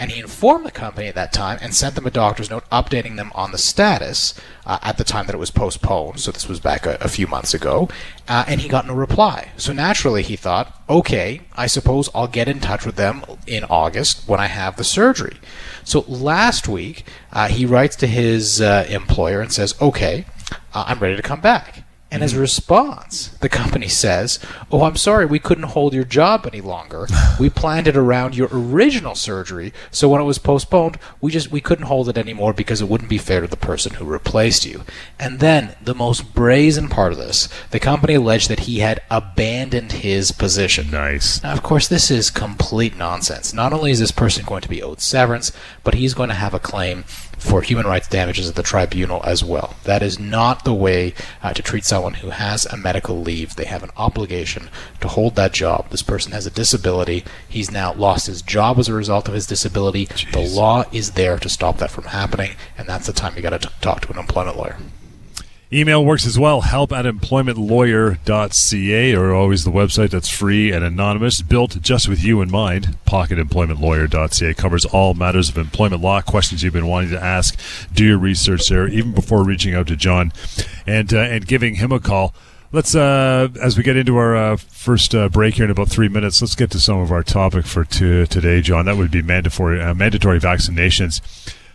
And 0.00 0.12
he 0.12 0.20
informed 0.20 0.64
the 0.64 0.70
company 0.70 1.08
at 1.08 1.16
that 1.16 1.32
time 1.32 1.58
and 1.60 1.74
sent 1.74 1.96
them 1.96 2.06
a 2.06 2.10
doctor's 2.12 2.48
note 2.48 2.62
updating 2.70 3.16
them 3.16 3.32
on 3.34 3.50
the 3.50 3.58
status 3.58 4.32
uh, 4.64 4.78
at 4.80 4.96
the 4.96 5.02
time 5.02 5.26
that 5.26 5.34
it 5.34 5.40
was 5.40 5.50
postponed. 5.50 6.20
So 6.20 6.30
this 6.30 6.48
was 6.48 6.60
back 6.60 6.86
a, 6.86 6.96
a 7.00 7.08
few 7.08 7.26
months 7.26 7.52
ago. 7.52 7.88
Uh, 8.28 8.44
and 8.46 8.60
he 8.60 8.68
got 8.68 8.86
no 8.86 8.94
reply. 8.94 9.48
So 9.56 9.72
naturally, 9.72 10.22
he 10.22 10.36
thought, 10.36 10.80
okay, 10.88 11.40
I 11.56 11.66
suppose 11.66 12.08
I'll 12.14 12.28
get 12.28 12.46
in 12.46 12.60
touch 12.60 12.86
with 12.86 12.94
them 12.94 13.24
in 13.48 13.64
August 13.64 14.28
when 14.28 14.38
I 14.38 14.46
have 14.46 14.76
the 14.76 14.84
surgery. 14.84 15.38
So 15.82 16.04
last 16.06 16.68
week, 16.68 17.04
uh, 17.32 17.48
he 17.48 17.66
writes 17.66 17.96
to 17.96 18.06
his 18.06 18.60
uh, 18.60 18.86
employer 18.88 19.40
and 19.40 19.52
says, 19.52 19.74
okay, 19.82 20.26
uh, 20.50 20.84
I'm 20.86 20.98
ready 20.98 21.16
to 21.16 21.22
come 21.22 21.40
back. 21.40 21.84
And 22.10 22.22
as 22.22 22.32
a 22.32 22.40
response, 22.40 23.28
the 23.40 23.50
company 23.50 23.88
says, 23.88 24.38
Oh, 24.70 24.84
I'm 24.84 24.96
sorry, 24.96 25.26
we 25.26 25.38
couldn't 25.38 25.64
hold 25.64 25.92
your 25.92 26.04
job 26.04 26.46
any 26.46 26.62
longer. 26.62 27.06
We 27.38 27.50
planned 27.50 27.86
it 27.86 27.98
around 27.98 28.34
your 28.34 28.48
original 28.50 29.14
surgery, 29.14 29.74
so 29.90 30.08
when 30.08 30.22
it 30.22 30.24
was 30.24 30.38
postponed, 30.38 30.98
we 31.20 31.30
just 31.30 31.52
we 31.52 31.60
couldn't 31.60 31.84
hold 31.84 32.08
it 32.08 32.16
anymore 32.16 32.54
because 32.54 32.80
it 32.80 32.88
wouldn't 32.88 33.10
be 33.10 33.18
fair 33.18 33.42
to 33.42 33.46
the 33.46 33.56
person 33.58 33.94
who 33.94 34.06
replaced 34.06 34.64
you. 34.64 34.84
And 35.20 35.40
then 35.40 35.76
the 35.82 35.94
most 35.94 36.34
brazen 36.34 36.88
part 36.88 37.12
of 37.12 37.18
this, 37.18 37.46
the 37.72 37.80
company 37.80 38.14
alleged 38.14 38.48
that 38.48 38.60
he 38.60 38.78
had 38.78 39.02
abandoned 39.10 39.92
his 39.92 40.32
position. 40.32 40.90
Nice. 40.90 41.42
Now, 41.42 41.52
of 41.52 41.62
course, 41.62 41.88
this 41.88 42.10
is 42.10 42.30
complete 42.30 42.96
nonsense. 42.96 43.52
Not 43.52 43.74
only 43.74 43.90
is 43.90 44.00
this 44.00 44.12
person 44.12 44.46
going 44.46 44.62
to 44.62 44.68
be 44.68 44.82
owed 44.82 45.02
severance, 45.02 45.52
but 45.84 45.94
he's 45.94 46.14
going 46.14 46.30
to 46.30 46.34
have 46.34 46.54
a 46.54 46.58
claim 46.58 47.04
for 47.48 47.62
human 47.62 47.86
rights 47.86 48.08
damages 48.08 48.48
at 48.48 48.56
the 48.56 48.62
tribunal 48.62 49.22
as 49.24 49.42
well. 49.42 49.74
That 49.84 50.02
is 50.02 50.18
not 50.18 50.64
the 50.64 50.74
way 50.74 51.14
uh, 51.42 51.54
to 51.54 51.62
treat 51.62 51.84
someone 51.84 52.14
who 52.14 52.30
has 52.30 52.66
a 52.66 52.76
medical 52.76 53.20
leave. 53.20 53.56
They 53.56 53.64
have 53.64 53.82
an 53.82 53.90
obligation 53.96 54.68
to 55.00 55.08
hold 55.08 55.34
that 55.36 55.54
job. 55.54 55.88
This 55.88 56.02
person 56.02 56.32
has 56.32 56.46
a 56.46 56.50
disability. 56.50 57.24
He's 57.48 57.70
now 57.70 57.94
lost 57.94 58.26
his 58.26 58.42
job 58.42 58.78
as 58.78 58.88
a 58.88 58.94
result 58.94 59.28
of 59.28 59.34
his 59.34 59.46
disability. 59.46 60.06
Jeez. 60.06 60.32
The 60.32 60.56
law 60.56 60.84
is 60.92 61.12
there 61.12 61.38
to 61.38 61.48
stop 61.48 61.78
that 61.78 61.90
from 61.90 62.04
happening, 62.04 62.52
and 62.76 62.86
that's 62.86 63.06
the 63.06 63.12
time 63.12 63.34
you 63.34 63.42
got 63.42 63.60
to 63.60 63.70
talk 63.80 64.02
to 64.02 64.12
an 64.12 64.18
employment 64.18 64.56
lawyer. 64.56 64.76
Email 65.70 66.02
works 66.02 66.26
as 66.26 66.38
well. 66.38 66.62
Help 66.62 66.92
at 66.92 67.04
employmentlawyer.ca 67.04 69.14
or 69.14 69.34
always 69.34 69.64
the 69.64 69.70
website 69.70 70.08
that's 70.08 70.30
free 70.30 70.72
and 70.72 70.82
anonymous, 70.82 71.42
built 71.42 71.82
just 71.82 72.08
with 72.08 72.24
you 72.24 72.40
in 72.40 72.50
mind. 72.50 72.96
Pocketemploymentlawyer.ca 73.06 74.54
covers 74.54 74.86
all 74.86 75.12
matters 75.12 75.50
of 75.50 75.58
employment 75.58 76.00
law, 76.00 76.22
questions 76.22 76.62
you've 76.62 76.72
been 76.72 76.86
wanting 76.86 77.10
to 77.10 77.22
ask. 77.22 77.60
Do 77.92 78.02
your 78.02 78.16
research 78.16 78.66
there, 78.70 78.88
even 78.88 79.12
before 79.12 79.44
reaching 79.44 79.74
out 79.74 79.88
to 79.88 79.96
John 79.96 80.32
and 80.86 81.12
uh, 81.12 81.18
and 81.18 81.46
giving 81.46 81.74
him 81.74 81.92
a 81.92 82.00
call. 82.00 82.34
Let's, 82.72 82.94
uh, 82.94 83.48
as 83.62 83.76
we 83.76 83.82
get 83.82 83.96
into 83.96 84.16
our 84.16 84.36
uh, 84.36 84.56
first 84.56 85.14
uh, 85.14 85.28
break 85.28 85.54
here 85.54 85.66
in 85.66 85.70
about 85.70 85.88
three 85.88 86.08
minutes, 86.08 86.40
let's 86.40 86.54
get 86.54 86.70
to 86.70 86.80
some 86.80 86.98
of 86.98 87.12
our 87.12 87.22
topic 87.22 87.66
for 87.66 87.84
t- 87.84 88.26
today, 88.26 88.62
John. 88.62 88.86
That 88.86 88.96
would 88.96 89.10
be 89.10 89.20
mandatory 89.20 89.82
uh, 89.82 89.92
mandatory 89.92 90.40
vaccinations 90.40 91.20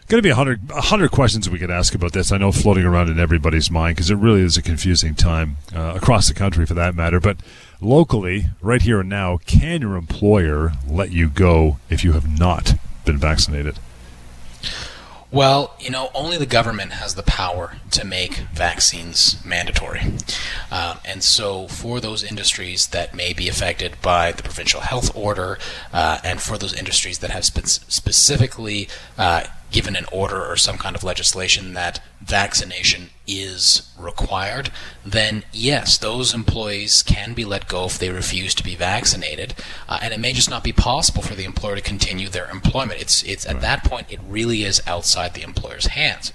going 0.07 0.19
to 0.19 0.25
be 0.25 0.29
a 0.29 0.35
hundred, 0.35 0.69
a 0.71 0.81
hundred 0.81 1.11
questions 1.11 1.49
we 1.49 1.59
could 1.59 1.71
ask 1.71 1.95
about 1.95 2.13
this. 2.13 2.31
I 2.31 2.37
know 2.37 2.51
floating 2.51 2.85
around 2.85 3.09
in 3.09 3.19
everybody's 3.19 3.71
mind 3.71 3.95
because 3.95 4.09
it 4.09 4.15
really 4.15 4.41
is 4.41 4.57
a 4.57 4.61
confusing 4.61 5.15
time 5.15 5.57
uh, 5.75 5.93
across 5.95 6.27
the 6.27 6.33
country 6.33 6.65
for 6.65 6.73
that 6.73 6.95
matter. 6.95 7.19
But 7.19 7.37
locally, 7.81 8.45
right 8.61 8.81
here 8.81 8.99
and 8.99 9.09
now, 9.09 9.37
can 9.45 9.81
your 9.81 9.95
employer 9.95 10.73
let 10.87 11.11
you 11.11 11.29
go 11.29 11.77
if 11.89 12.03
you 12.03 12.13
have 12.13 12.39
not 12.39 12.73
been 13.05 13.17
vaccinated? 13.17 13.77
Well, 15.33 15.75
you 15.79 15.89
know, 15.89 16.11
only 16.13 16.37
the 16.37 16.45
government 16.45 16.91
has 16.91 17.15
the 17.15 17.23
power 17.23 17.77
to 17.89 18.05
make 18.05 18.35
vaccines 18.53 19.43
mandatory. 19.43 20.01
Uh, 20.69 20.97
and 21.03 21.23
so, 21.23 21.67
for 21.67 21.99
those 21.99 22.23
industries 22.23 22.85
that 22.89 23.15
may 23.15 23.33
be 23.33 23.49
affected 23.49 23.99
by 23.99 24.31
the 24.31 24.43
provincial 24.43 24.81
health 24.81 25.09
order, 25.15 25.57
uh, 25.91 26.19
and 26.23 26.39
for 26.39 26.59
those 26.59 26.75
industries 26.75 27.17
that 27.17 27.31
have 27.31 27.45
spe- 27.45 27.65
specifically 27.65 28.87
uh, 29.17 29.45
given 29.73 29.95
an 29.95 30.05
order 30.11 30.41
or 30.45 30.55
some 30.55 30.77
kind 30.77 30.95
of 30.95 31.03
legislation 31.03 31.73
that 31.73 31.99
vaccination 32.21 33.09
is 33.27 33.91
required, 33.97 34.71
then 35.05 35.43
yes, 35.51 35.97
those 35.97 36.33
employees 36.33 37.03
can 37.03 37.33
be 37.33 37.43
let 37.43 37.67
go 37.67 37.85
if 37.85 37.97
they 37.97 38.09
refuse 38.09 38.55
to 38.55 38.63
be 38.63 38.75
vaccinated, 38.75 39.53
uh, 39.89 39.99
and 40.01 40.13
it 40.13 40.19
may 40.19 40.31
just 40.31 40.49
not 40.49 40.63
be 40.63 40.71
possible 40.71 41.21
for 41.21 41.35
the 41.35 41.43
employer 41.43 41.75
to 41.75 41.81
continue 41.81 42.29
their 42.29 42.49
employment. 42.49 43.01
It's 43.01 43.23
it's 43.23 43.45
at 43.45 43.59
that 43.61 43.83
point 43.83 44.07
it 44.09 44.19
really 44.27 44.63
is 44.63 44.81
outside 44.87 45.33
the 45.33 45.43
employer's 45.43 45.87
hands. 45.87 46.31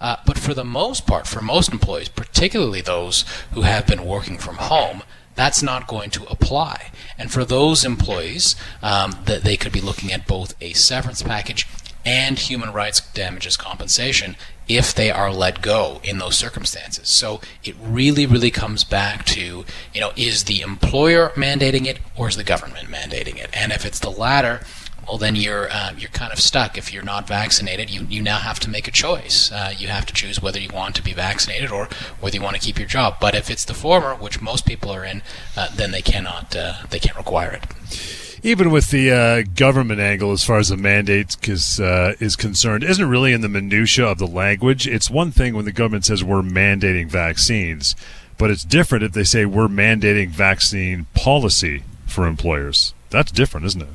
Uh, 0.00 0.16
but 0.26 0.38
for 0.38 0.54
the 0.54 0.64
most 0.64 1.06
part, 1.06 1.26
for 1.26 1.40
most 1.40 1.72
employees, 1.72 2.08
particularly 2.08 2.82
those 2.82 3.24
who 3.52 3.62
have 3.62 3.86
been 3.86 4.04
working 4.04 4.38
from 4.38 4.56
home, 4.56 5.02
that's 5.34 5.62
not 5.62 5.86
going 5.86 6.10
to 6.10 6.24
apply. 6.28 6.90
And 7.18 7.30
for 7.30 7.44
those 7.44 7.84
employees, 7.84 8.56
um, 8.82 9.12
that 9.24 9.42
they 9.42 9.56
could 9.56 9.72
be 9.72 9.80
looking 9.80 10.12
at 10.12 10.26
both 10.26 10.54
a 10.60 10.74
severance 10.74 11.22
package 11.22 11.66
and 12.06 12.38
human 12.38 12.72
rights 12.72 13.00
damages 13.12 13.56
compensation 13.56 14.36
if 14.68 14.94
they 14.94 15.10
are 15.10 15.32
let 15.32 15.60
go 15.60 16.00
in 16.04 16.18
those 16.18 16.38
circumstances. 16.38 17.08
So 17.08 17.40
it 17.64 17.74
really, 17.80 18.26
really 18.26 18.50
comes 18.50 18.84
back 18.84 19.24
to, 19.26 19.64
you 19.92 20.00
know, 20.00 20.12
is 20.16 20.44
the 20.44 20.60
employer 20.60 21.30
mandating 21.30 21.86
it 21.86 21.98
or 22.16 22.28
is 22.28 22.36
the 22.36 22.44
government 22.44 22.88
mandating 22.88 23.36
it? 23.36 23.50
And 23.52 23.72
if 23.72 23.84
it's 23.84 23.98
the 23.98 24.10
latter, 24.10 24.60
well, 25.08 25.18
then 25.18 25.36
you're 25.36 25.68
uh, 25.70 25.92
you're 25.96 26.10
kind 26.10 26.32
of 26.32 26.40
stuck. 26.40 26.76
If 26.76 26.92
you're 26.92 27.04
not 27.04 27.28
vaccinated, 27.28 27.90
you, 27.90 28.06
you 28.08 28.22
now 28.22 28.38
have 28.38 28.58
to 28.60 28.70
make 28.70 28.88
a 28.88 28.90
choice. 28.90 29.52
Uh, 29.52 29.72
you 29.76 29.86
have 29.86 30.04
to 30.06 30.12
choose 30.12 30.42
whether 30.42 30.58
you 30.58 30.68
want 30.72 30.96
to 30.96 31.02
be 31.02 31.12
vaccinated 31.12 31.70
or 31.70 31.88
whether 32.20 32.36
you 32.36 32.42
want 32.42 32.56
to 32.56 32.62
keep 32.62 32.76
your 32.76 32.88
job. 32.88 33.18
But 33.20 33.36
if 33.36 33.48
it's 33.48 33.64
the 33.64 33.74
former, 33.74 34.16
which 34.16 34.40
most 34.40 34.66
people 34.66 34.90
are 34.90 35.04
in, 35.04 35.22
uh, 35.56 35.68
then 35.76 35.92
they 35.92 36.02
cannot 36.02 36.56
uh, 36.56 36.74
they 36.90 36.98
can't 36.98 37.16
require 37.16 37.52
it 37.52 38.25
even 38.46 38.70
with 38.70 38.92
the 38.92 39.10
uh, 39.10 39.42
government 39.56 39.98
angle 39.98 40.30
as 40.30 40.44
far 40.44 40.58
as 40.58 40.68
the 40.68 40.76
mandate 40.76 41.36
is, 41.48 41.80
uh, 41.80 42.14
is 42.20 42.36
concerned, 42.36 42.84
isn't 42.84 43.08
really 43.08 43.32
in 43.32 43.40
the 43.40 43.48
minutia 43.48 44.06
of 44.06 44.18
the 44.18 44.26
language. 44.26 44.86
It's 44.86 45.10
one 45.10 45.32
thing 45.32 45.56
when 45.56 45.64
the 45.64 45.72
government 45.72 46.04
says 46.04 46.22
we're 46.22 46.42
mandating 46.42 47.08
vaccines, 47.08 47.96
but 48.38 48.48
it's 48.48 48.62
different 48.62 49.02
if 49.02 49.12
they 49.14 49.24
say 49.24 49.46
we're 49.46 49.66
mandating 49.66 50.28
vaccine 50.28 51.06
policy 51.12 51.82
for 52.06 52.24
employers. 52.24 52.94
That's 53.10 53.32
different, 53.32 53.66
isn't 53.66 53.82
it? 53.82 53.88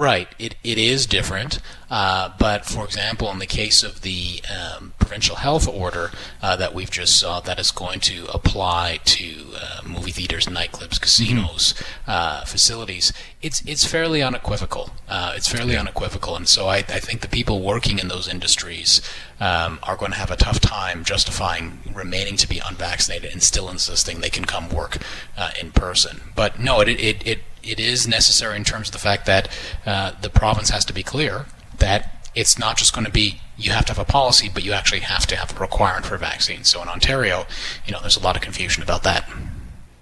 Right. 0.00 0.28
It, 0.38 0.54
it 0.64 0.78
is 0.78 1.04
different. 1.04 1.60
Uh, 1.90 2.32
but 2.38 2.64
for 2.64 2.84
example, 2.84 3.30
in 3.30 3.38
the 3.38 3.46
case 3.46 3.82
of 3.82 4.00
the 4.00 4.40
um, 4.48 4.94
provincial 4.98 5.36
health 5.36 5.68
order 5.68 6.10
uh, 6.40 6.56
that 6.56 6.72
we've 6.72 6.90
just 6.90 7.20
saw, 7.20 7.40
that 7.40 7.58
is 7.58 7.70
going 7.70 8.00
to 8.00 8.24
apply 8.32 9.00
to 9.04 9.44
uh, 9.60 9.80
movie 9.86 10.12
theaters, 10.12 10.46
nightclubs, 10.46 10.98
casinos, 10.98 11.74
mm-hmm. 12.06 12.46
facilities. 12.46 13.12
It's 13.42 13.60
it's 13.66 13.84
fairly 13.84 14.22
unequivocal. 14.22 14.90
Uh, 15.06 15.34
it's 15.36 15.48
fairly 15.48 15.74
yeah. 15.74 15.80
unequivocal, 15.80 16.34
and 16.36 16.48
so 16.48 16.68
I, 16.68 16.76
I 16.76 17.00
think 17.00 17.20
the 17.20 17.28
people 17.28 17.60
working 17.60 17.98
in 17.98 18.08
those 18.08 18.28
industries 18.28 19.02
um, 19.38 19.80
are 19.82 19.96
going 19.96 20.12
to 20.12 20.18
have 20.18 20.30
a 20.30 20.36
tough 20.36 20.60
time 20.60 21.04
justifying 21.04 21.80
remaining 21.92 22.36
to 22.36 22.48
be 22.48 22.62
unvaccinated 22.66 23.32
and 23.32 23.42
still 23.42 23.68
insisting 23.68 24.20
they 24.20 24.30
can 24.30 24.44
come 24.44 24.68
work 24.70 24.98
uh, 25.36 25.50
in 25.60 25.72
person. 25.72 26.20
But 26.34 26.58
no, 26.58 26.80
it 26.80 26.88
it, 26.88 27.26
it 27.26 27.38
it 27.62 27.80
is 27.80 28.06
necessary 28.06 28.56
in 28.56 28.64
terms 28.64 28.88
of 28.88 28.92
the 28.92 28.98
fact 28.98 29.26
that 29.26 29.48
uh, 29.86 30.12
the 30.20 30.30
province 30.30 30.70
has 30.70 30.84
to 30.86 30.92
be 30.92 31.02
clear 31.02 31.46
that 31.78 32.30
it's 32.34 32.58
not 32.58 32.76
just 32.76 32.94
going 32.94 33.04
to 33.04 33.10
be 33.10 33.40
you 33.56 33.72
have 33.72 33.84
to 33.86 33.92
have 33.92 33.98
a 33.98 34.10
policy, 34.10 34.50
but 34.52 34.64
you 34.64 34.72
actually 34.72 35.00
have 35.00 35.26
to 35.26 35.36
have 35.36 35.54
a 35.56 35.60
requirement 35.60 36.06
for 36.06 36.14
a 36.14 36.18
vaccine. 36.18 36.64
So 36.64 36.80
in 36.80 36.88
Ontario, 36.88 37.46
you 37.84 37.92
know, 37.92 38.00
there's 38.00 38.16
a 38.16 38.20
lot 38.20 38.36
of 38.36 38.42
confusion 38.42 38.82
about 38.82 39.02
that. 39.02 39.28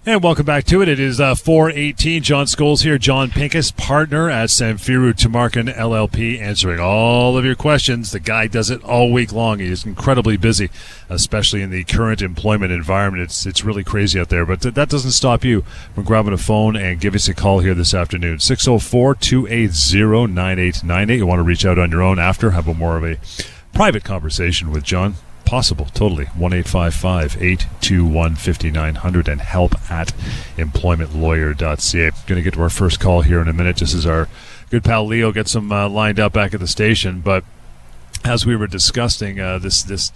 And 0.05 0.23
welcome 0.23 0.45
back 0.45 0.63
to 0.65 0.81
it. 0.81 0.87
It 0.87 0.97
is 0.97 1.19
uh, 1.19 1.35
418. 1.35 2.23
John 2.23 2.45
Scholes 2.45 2.83
here. 2.83 2.97
John 2.97 3.29
Pinkus, 3.29 3.75
partner 3.75 4.29
at 4.29 4.47
Samfiru 4.47 5.11
Tumarkin 5.13 5.75
LLP, 5.75 6.39
answering 6.39 6.79
all 6.79 7.37
of 7.37 7.43
your 7.43 7.53
questions. 7.53 8.11
The 8.11 8.21
guy 8.21 8.47
does 8.47 8.69
it 8.69 8.81
all 8.85 9.11
week 9.11 9.33
long. 9.33 9.59
He 9.59 9.67
is 9.67 9.85
incredibly 9.85 10.37
busy, 10.37 10.69
especially 11.09 11.61
in 11.61 11.69
the 11.69 11.83
current 11.83 12.21
employment 12.21 12.71
environment. 12.71 13.23
It's 13.23 13.45
it's 13.45 13.65
really 13.65 13.83
crazy 13.83 14.17
out 14.21 14.29
there. 14.29 14.45
But 14.45 14.61
th- 14.61 14.73
that 14.75 14.87
doesn't 14.87 15.11
stop 15.11 15.43
you 15.43 15.63
from 15.93 16.05
grabbing 16.05 16.33
a 16.33 16.37
phone 16.37 16.77
and 16.77 17.01
give 17.01 17.13
us 17.13 17.27
a 17.27 17.33
call 17.33 17.59
here 17.59 17.73
this 17.73 17.93
afternoon. 17.93 18.39
604 18.39 19.15
280 19.15 20.33
9898. 20.33 21.17
You 21.17 21.27
want 21.27 21.39
to 21.39 21.43
reach 21.43 21.65
out 21.65 21.77
on 21.77 21.91
your 21.91 22.01
own 22.01 22.19
after, 22.19 22.51
have 22.51 22.69
a 22.69 22.73
more 22.73 22.95
of 22.95 23.03
a 23.03 23.17
private 23.73 24.05
conversation 24.05 24.71
with 24.71 24.85
John 24.85 25.15
possible, 25.49 25.85
totally. 25.95 26.25
1 26.25 26.53
821 26.53 28.35
5900 28.35 29.27
and 29.27 29.41
help 29.41 29.73
at 29.89 30.09
employmentlawyer.ca. 30.57 32.11
Going 32.27 32.37
to 32.37 32.43
get 32.43 32.53
to 32.53 32.61
our 32.61 32.69
first 32.69 32.99
call 32.99 33.21
here 33.21 33.41
in 33.41 33.47
a 33.47 33.53
minute, 33.53 33.77
just 33.77 33.95
as 33.95 34.05
our 34.05 34.29
good 34.69 34.83
pal 34.83 35.07
Leo 35.07 35.31
gets 35.31 35.53
them 35.53 35.71
uh, 35.71 35.89
lined 35.89 36.19
up 36.19 36.33
back 36.33 36.53
at 36.53 36.59
the 36.59 36.67
station. 36.67 37.21
But 37.21 37.43
as 38.23 38.45
we 38.45 38.55
were 38.55 38.67
discussing, 38.67 39.39
uh, 39.39 39.57
this, 39.57 39.81
this, 39.81 40.11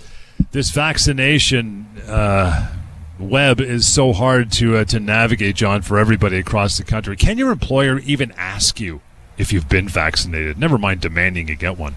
this 0.51 0.69
vaccination. 0.69 1.87
Uh, 2.07 2.71
web 3.17 3.59
is 3.59 3.91
so 3.91 4.13
hard 4.13 4.51
to 4.51 4.77
uh, 4.77 4.85
to 4.85 4.99
navigate, 4.99 5.55
John, 5.55 5.81
for 5.81 5.97
everybody 5.97 6.37
across 6.37 6.77
the 6.77 6.83
country. 6.83 7.15
Can 7.15 7.37
your 7.37 7.51
employer 7.51 7.99
even 7.99 8.31
ask 8.33 8.79
you 8.79 9.01
if 9.37 9.53
you've 9.53 9.69
been 9.69 9.87
vaccinated? 9.87 10.57
Never 10.59 10.77
mind 10.77 11.01
demanding 11.01 11.47
you 11.47 11.55
get 11.55 11.77
one. 11.77 11.95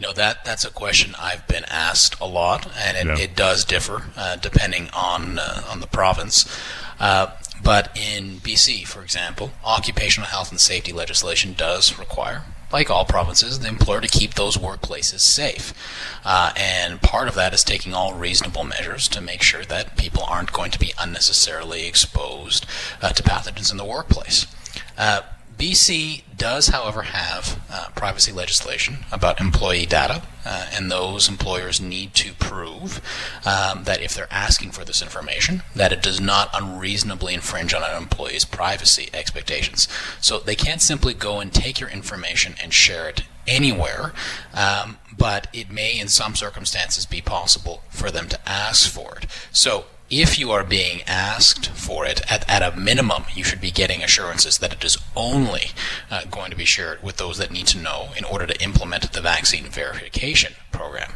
You 0.00 0.06
know 0.06 0.12
that 0.14 0.46
that's 0.46 0.64
a 0.64 0.70
question 0.70 1.14
I've 1.18 1.46
been 1.46 1.66
asked 1.68 2.18
a 2.22 2.26
lot, 2.26 2.66
and 2.74 2.96
it, 2.96 3.18
yeah. 3.18 3.22
it 3.22 3.36
does 3.36 3.66
differ 3.66 4.04
uh, 4.16 4.36
depending 4.36 4.88
on 4.94 5.38
uh, 5.38 5.62
on 5.68 5.80
the 5.80 5.86
province. 5.86 6.50
Uh, 6.98 7.32
but 7.62 7.94
in 7.94 8.38
BC, 8.38 8.86
for 8.86 9.02
example, 9.02 9.50
occupational 9.62 10.26
health 10.26 10.50
and 10.50 10.58
safety 10.58 10.90
legislation 10.90 11.52
does 11.52 11.98
require 11.98 12.44
like 12.72 12.88
all 12.88 13.04
provinces, 13.04 13.58
the 13.58 13.68
employer 13.68 14.00
to 14.00 14.08
keep 14.08 14.34
those 14.34 14.56
workplaces 14.56 15.20
safe. 15.20 15.74
Uh, 16.24 16.52
and 16.56 17.02
part 17.02 17.28
of 17.28 17.34
that 17.34 17.52
is 17.52 17.62
taking 17.62 17.92
all 17.92 18.14
reasonable 18.14 18.64
measures 18.64 19.06
to 19.08 19.20
make 19.20 19.42
sure 19.42 19.64
that 19.64 19.98
people 19.98 20.22
aren't 20.26 20.52
going 20.52 20.70
to 20.70 20.78
be 20.78 20.94
unnecessarily 20.98 21.86
exposed 21.86 22.64
uh, 23.02 23.10
to 23.10 23.22
pathogens 23.22 23.70
in 23.70 23.76
the 23.76 23.84
workplace. 23.84 24.46
Uh, 24.96 25.20
BC 25.60 26.22
does, 26.38 26.68
however, 26.68 27.02
have 27.02 27.60
uh, 27.70 27.88
privacy 27.94 28.32
legislation 28.32 29.04
about 29.12 29.42
employee 29.42 29.84
data, 29.84 30.22
uh, 30.46 30.70
and 30.72 30.90
those 30.90 31.28
employers 31.28 31.82
need 31.82 32.14
to 32.14 32.32
prove 32.32 33.02
um, 33.44 33.84
that 33.84 34.00
if 34.00 34.14
they're 34.14 34.26
asking 34.32 34.70
for 34.70 34.86
this 34.86 35.02
information, 35.02 35.62
that 35.76 35.92
it 35.92 36.02
does 36.02 36.18
not 36.18 36.48
unreasonably 36.54 37.34
infringe 37.34 37.74
on 37.74 37.82
an 37.82 37.94
employee's 37.94 38.46
privacy 38.46 39.10
expectations. 39.12 39.86
So 40.22 40.38
they 40.38 40.56
can't 40.56 40.80
simply 40.80 41.12
go 41.12 41.40
and 41.40 41.52
take 41.52 41.78
your 41.78 41.90
information 41.90 42.54
and 42.62 42.72
share 42.72 43.06
it 43.10 43.24
anywhere, 43.46 44.14
um, 44.54 44.96
but 45.14 45.46
it 45.52 45.70
may, 45.70 46.00
in 46.00 46.08
some 46.08 46.36
circumstances, 46.36 47.04
be 47.04 47.20
possible 47.20 47.82
for 47.90 48.10
them 48.10 48.30
to 48.30 48.48
ask 48.48 48.90
for 48.90 49.18
it. 49.18 49.26
So 49.52 49.84
if 50.10 50.38
you 50.38 50.50
are 50.50 50.64
being 50.64 51.02
asked 51.06 51.68
for 51.68 52.04
it, 52.04 52.20
at, 52.30 52.48
at 52.48 52.62
a 52.62 52.76
minimum, 52.76 53.24
you 53.34 53.44
should 53.44 53.60
be 53.60 53.70
getting 53.70 54.02
assurances 54.02 54.58
that 54.58 54.72
it 54.72 54.84
is 54.84 54.98
only 55.14 55.70
uh, 56.10 56.24
going 56.24 56.50
to 56.50 56.56
be 56.56 56.64
shared 56.64 57.00
with 57.02 57.16
those 57.16 57.38
that 57.38 57.52
need 57.52 57.68
to 57.68 57.78
know 57.78 58.08
in 58.16 58.24
order 58.24 58.46
to 58.46 58.62
implement 58.62 59.12
the 59.12 59.20
vaccine 59.20 59.64
verification 59.64 60.54
program. 60.72 61.12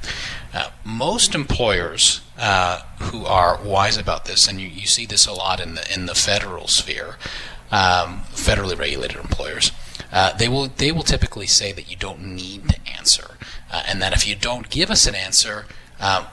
Uh, 0.53 0.71
most 0.85 1.35
employers 1.35 2.21
uh, 2.39 2.83
who 3.01 3.25
are 3.27 3.61
wise 3.65 3.97
about 3.97 4.27
this, 4.27 4.47
and 4.47 4.61
you, 4.61 4.69
you 4.69 4.87
see 4.87 5.07
this 5.07 5.27
a 5.27 5.33
lot 5.33 5.61
in 5.61 5.75
the 5.75 5.93
in 5.93 6.07
the 6.07 6.15
federal 6.15 6.69
sphere, 6.69 7.17
um, 7.73 8.23
federally 8.31 8.79
regulated 8.79 9.17
employers, 9.17 9.73
uh, 10.13 10.33
they 10.37 10.49
will 10.49 10.69
they 10.69 10.93
will 10.93 11.03
typically 11.03 11.47
say 11.47 11.73
that 11.73 11.91
you 11.91 11.97
don't 11.97 12.23
need 12.23 12.69
to 12.69 12.79
answer, 12.97 13.37
uh, 13.73 13.83
and 13.89 14.01
that 14.01 14.13
if 14.13 14.29
you 14.29 14.37
don't 14.37 14.71
give 14.71 14.91
us 14.91 15.09
an 15.09 15.15
answer, 15.17 15.67
uh, 16.01 16.27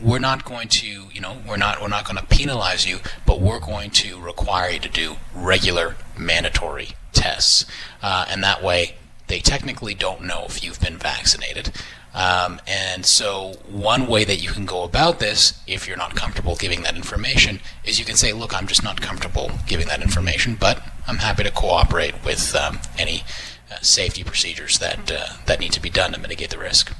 we're 0.00 0.18
not 0.18 0.44
going 0.44 0.68
to, 0.68 0.86
you 0.86 1.20
know, 1.20 1.38
we're 1.46 1.56
not 1.56 1.80
we're 1.80 1.88
not 1.88 2.04
going 2.04 2.16
to 2.16 2.26
penalize 2.26 2.86
you, 2.86 2.98
but 3.26 3.40
we're 3.40 3.60
going 3.60 3.90
to 3.90 4.20
require 4.20 4.70
you 4.70 4.78
to 4.80 4.88
do 4.88 5.16
regular 5.34 5.96
mandatory 6.18 6.90
tests, 7.12 7.64
uh, 8.02 8.26
and 8.28 8.42
that 8.42 8.62
way 8.62 8.96
they 9.26 9.40
technically 9.40 9.94
don't 9.94 10.22
know 10.22 10.44
if 10.48 10.62
you've 10.62 10.80
been 10.80 10.96
vaccinated. 10.96 11.72
Um, 12.14 12.60
and 12.66 13.04
so, 13.04 13.56
one 13.68 14.06
way 14.06 14.24
that 14.24 14.36
you 14.36 14.50
can 14.50 14.64
go 14.64 14.84
about 14.84 15.18
this, 15.18 15.60
if 15.66 15.86
you're 15.86 15.98
not 15.98 16.14
comfortable 16.14 16.56
giving 16.56 16.82
that 16.82 16.96
information, 16.96 17.60
is 17.84 17.98
you 17.98 18.06
can 18.06 18.16
say, 18.16 18.32
"Look, 18.32 18.54
I'm 18.56 18.66
just 18.66 18.82
not 18.82 19.00
comfortable 19.02 19.50
giving 19.66 19.86
that 19.88 20.00
information, 20.02 20.56
but 20.58 20.82
I'm 21.06 21.18
happy 21.18 21.42
to 21.42 21.50
cooperate 21.50 22.24
with 22.24 22.54
um, 22.54 22.80
any 22.98 23.24
uh, 23.70 23.76
safety 23.82 24.24
procedures 24.24 24.78
that 24.78 25.10
uh, 25.10 25.26
that 25.44 25.60
need 25.60 25.72
to 25.72 25.80
be 25.80 25.90
done 25.90 26.12
to 26.12 26.20
mitigate 26.20 26.50
the 26.50 26.58
risk." 26.58 26.94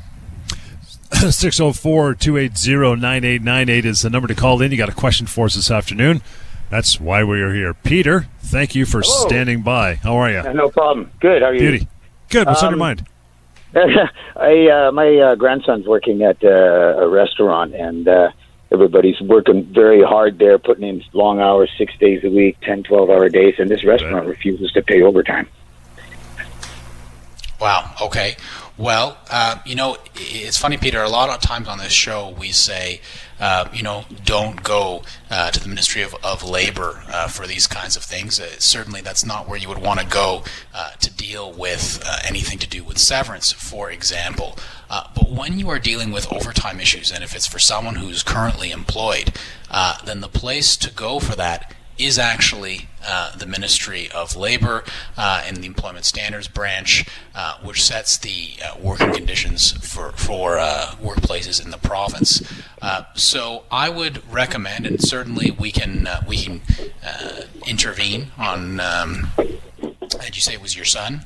604 1.12 2.14
280 2.14 3.00
9898 3.00 3.84
is 3.84 4.02
the 4.02 4.10
number 4.10 4.28
to 4.28 4.34
call 4.34 4.60
in. 4.60 4.72
You 4.72 4.76
got 4.76 4.88
a 4.88 4.94
question 4.94 5.26
for 5.26 5.46
us 5.46 5.54
this 5.54 5.70
afternoon. 5.70 6.22
That's 6.70 7.00
why 7.00 7.22
we 7.22 7.40
are 7.42 7.54
here. 7.54 7.74
Peter, 7.74 8.26
thank 8.40 8.74
you 8.74 8.86
for 8.86 9.02
Hello. 9.02 9.28
standing 9.28 9.62
by. 9.62 9.96
How 9.96 10.16
are 10.16 10.30
you? 10.30 10.42
no 10.52 10.68
problem. 10.68 11.10
Good. 11.20 11.42
How 11.42 11.48
are 11.48 11.54
you? 11.54 11.60
Beauty. 11.60 11.88
Good. 12.28 12.46
What's 12.46 12.62
um, 12.62 12.68
on 12.68 12.72
your 12.72 12.82
um, 12.82 12.96
mind? 12.96 13.06
I 14.36 14.68
uh, 14.68 14.92
my 14.92 15.16
uh, 15.16 15.34
grandson's 15.36 15.86
working 15.86 16.22
at 16.22 16.42
uh, 16.42 16.48
a 16.48 17.08
restaurant, 17.08 17.74
and 17.74 18.08
uh, 18.08 18.30
everybody's 18.72 19.20
working 19.20 19.64
very 19.64 20.02
hard 20.02 20.38
there, 20.38 20.58
putting 20.58 20.88
in 20.88 21.04
long 21.12 21.40
hours, 21.40 21.70
six 21.78 21.96
days 21.98 22.24
a 22.24 22.30
week, 22.30 22.56
10, 22.62 22.84
12 22.84 23.10
hour 23.10 23.28
days, 23.28 23.54
and 23.58 23.70
this 23.70 23.84
restaurant 23.84 24.26
refuses 24.26 24.72
to 24.72 24.82
pay 24.82 25.02
overtime. 25.02 25.48
Wow. 27.60 27.94
Okay. 28.02 28.36
Well, 28.78 29.16
uh, 29.30 29.60
you 29.64 29.74
know, 29.74 29.96
it's 30.14 30.58
funny, 30.58 30.76
Peter. 30.76 31.02
A 31.02 31.08
lot 31.08 31.30
of 31.30 31.40
times 31.40 31.66
on 31.66 31.78
this 31.78 31.92
show, 31.92 32.34
we 32.38 32.52
say, 32.52 33.00
uh, 33.40 33.70
you 33.72 33.82
know, 33.82 34.04
don't 34.22 34.62
go 34.62 35.02
uh, 35.30 35.50
to 35.50 35.60
the 35.60 35.68
Ministry 35.68 36.02
of, 36.02 36.14
of 36.22 36.42
Labor 36.42 37.02
uh, 37.08 37.26
for 37.28 37.46
these 37.46 37.66
kinds 37.66 37.96
of 37.96 38.02
things. 38.02 38.38
Uh, 38.38 38.48
certainly, 38.58 39.00
that's 39.00 39.24
not 39.24 39.48
where 39.48 39.58
you 39.58 39.68
would 39.68 39.80
want 39.80 40.00
to 40.00 40.06
go 40.06 40.44
uh, 40.74 40.90
to 41.00 41.10
deal 41.10 41.50
with 41.50 42.06
anything 42.28 42.58
to 42.58 42.68
do 42.68 42.84
with 42.84 42.98
severance, 42.98 43.50
for 43.50 43.90
example. 43.90 44.58
but 44.90 45.30
when 45.30 45.58
you 45.58 45.70
are 45.70 45.78
dealing 45.78 46.12
with 46.12 46.30
overtime 46.30 46.78
issues, 46.78 47.10
and 47.10 47.24
if 47.24 47.34
it's 47.34 47.46
for 47.46 47.58
someone 47.58 47.94
who's 47.94 48.22
currently 48.22 48.70
employed, 48.70 49.32
then 50.04 50.20
the 50.20 50.28
place 50.28 50.76
to 50.76 50.90
go 50.92 51.18
for 51.18 51.34
that 51.34 51.74
is 51.98 52.18
actually 52.18 52.88
uh, 53.06 53.36
the 53.36 53.46
Ministry 53.46 54.10
of 54.10 54.36
Labor 54.36 54.84
uh, 55.16 55.42
and 55.46 55.58
the 55.58 55.66
Employment 55.66 56.04
Standards 56.04 56.48
Branch, 56.48 57.06
uh, 57.34 57.58
which 57.62 57.82
sets 57.82 58.16
the 58.18 58.54
uh, 58.64 58.76
working 58.80 59.12
conditions 59.12 59.72
for 59.72 60.12
for 60.12 60.58
uh, 60.58 60.94
workplaces 61.02 61.62
in 61.62 61.70
the 61.70 61.78
province. 61.78 62.42
Uh, 62.82 63.04
so 63.14 63.64
I 63.70 63.88
would 63.88 64.30
recommend, 64.32 64.86
and 64.86 65.00
certainly 65.00 65.50
we 65.50 65.70
can 65.72 66.08
we 66.26 66.36
can 66.38 66.60
intervene 67.66 68.32
on. 68.36 68.80
Um, 68.80 69.28
did 70.08 70.34
you 70.34 70.40
say 70.40 70.54
it 70.54 70.62
was 70.62 70.76
your 70.76 70.84
son? 70.84 71.22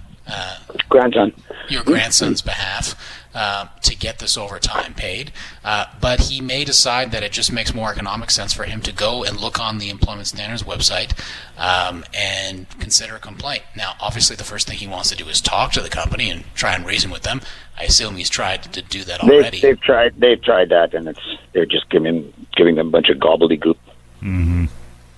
Grandson. 0.89 1.33
Your 1.69 1.85
grandson's 1.85 2.43
behalf. 2.43 2.95
Uh, 3.33 3.69
to 3.81 3.97
get 3.97 4.19
this 4.19 4.37
overtime 4.37 4.93
paid. 4.93 5.31
Uh, 5.65 5.85
but 6.01 6.19
he 6.19 6.41
may 6.41 6.65
decide 6.65 7.13
that 7.13 7.23
it 7.23 7.31
just 7.31 7.53
makes 7.53 7.73
more 7.73 7.93
economic 7.93 8.29
sense 8.29 8.53
for 8.53 8.65
him 8.65 8.81
to 8.81 8.93
go 8.93 9.23
and 9.23 9.41
look 9.41 9.61
on 9.61 9.79
the 9.79 9.89
Employment 9.89 10.27
Standards 10.27 10.65
website 10.65 11.17
um, 11.57 12.05
and 12.13 12.69
consider 12.81 13.15
a 13.15 13.21
complaint. 13.21 13.63
Now, 13.77 13.93
obviously, 14.01 14.35
the 14.35 14.43
first 14.43 14.67
thing 14.67 14.79
he 14.79 14.89
wants 14.89 15.11
to 15.11 15.17
do 15.17 15.29
is 15.29 15.41
talk 15.41 15.71
to 15.75 15.81
the 15.81 15.89
company 15.89 16.29
and 16.29 16.43
try 16.57 16.75
and 16.75 16.85
reason 16.85 17.13
with 17.13 17.23
them. 17.23 17.41
I 17.79 17.85
assume 17.85 18.17
he's 18.17 18.31
tried 18.31 18.65
to 18.65 18.83
do 18.83 19.05
that 19.05 19.21
already. 19.21 19.61
They've, 19.61 19.63
they've 19.63 19.81
tried. 19.81 20.15
They've 20.19 20.43
tried 20.43 20.71
that, 20.71 20.93
and 20.93 21.07
it's 21.07 21.39
they're 21.53 21.67
just 21.67 21.89
giving 21.89 22.33
giving 22.57 22.75
them 22.75 22.89
a 22.89 22.91
bunch 22.91 23.11
of 23.11 23.19
gobbledygook. 23.19 23.77
Mm-hmm. 24.23 24.65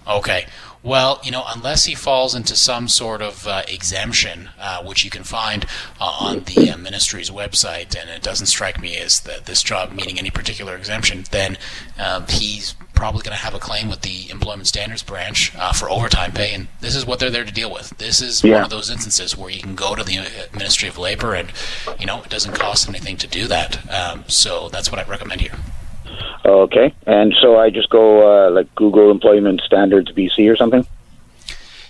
Okay. 0.06 0.46
Well, 0.82 1.20
you 1.22 1.30
know, 1.30 1.44
unless 1.46 1.84
he 1.84 1.94
falls 1.94 2.34
into 2.34 2.56
some 2.56 2.88
sort 2.88 3.22
of 3.22 3.46
uh, 3.46 3.62
exemption, 3.68 4.50
uh, 4.58 4.82
which 4.82 5.04
you 5.04 5.10
can 5.10 5.22
find 5.22 5.64
uh, 6.00 6.16
on 6.20 6.40
the 6.40 6.70
uh, 6.70 6.76
ministry's 6.76 7.30
website, 7.30 7.96
and 7.96 8.10
it 8.10 8.22
doesn't 8.22 8.46
strike 8.46 8.80
me 8.80 8.96
as 8.96 9.20
the, 9.20 9.40
this 9.44 9.62
job 9.62 9.92
meeting 9.92 10.18
any 10.18 10.30
particular 10.30 10.74
exemption, 10.76 11.24
then 11.30 11.56
um, 12.00 12.26
he's 12.28 12.74
probably 12.94 13.22
going 13.22 13.36
to 13.36 13.42
have 13.42 13.54
a 13.54 13.60
claim 13.60 13.88
with 13.88 14.00
the 14.00 14.28
Employment 14.30 14.66
Standards 14.66 15.04
Branch 15.04 15.54
uh, 15.56 15.72
for 15.72 15.88
overtime 15.88 16.32
pay, 16.32 16.52
and 16.52 16.66
this 16.80 16.96
is 16.96 17.06
what 17.06 17.20
they're 17.20 17.30
there 17.30 17.44
to 17.44 17.52
deal 17.52 17.72
with. 17.72 17.90
This 17.98 18.20
is 18.20 18.42
yeah. 18.42 18.54
one 18.54 18.64
of 18.64 18.70
those 18.70 18.90
instances 18.90 19.36
where 19.36 19.50
you 19.50 19.62
can 19.62 19.76
go 19.76 19.94
to 19.94 20.02
the 20.02 20.18
uh, 20.18 20.24
Ministry 20.52 20.88
of 20.88 20.98
Labor, 20.98 21.34
and 21.34 21.52
you 22.00 22.06
know, 22.06 22.22
it 22.22 22.28
doesn't 22.28 22.54
cost 22.54 22.88
anything 22.88 23.16
to 23.18 23.28
do 23.28 23.46
that. 23.46 23.88
Um, 23.88 24.24
so 24.26 24.68
that's 24.68 24.90
what 24.90 25.00
I 25.00 25.08
recommend 25.08 25.42
here. 25.42 25.54
Okay, 26.44 26.94
and 27.06 27.34
so 27.40 27.58
I 27.58 27.70
just 27.70 27.88
go 27.90 28.46
uh, 28.46 28.50
like 28.50 28.74
Google 28.74 29.10
Employment 29.10 29.60
Standards 29.64 30.10
BC 30.12 30.50
or 30.52 30.56
something. 30.56 30.86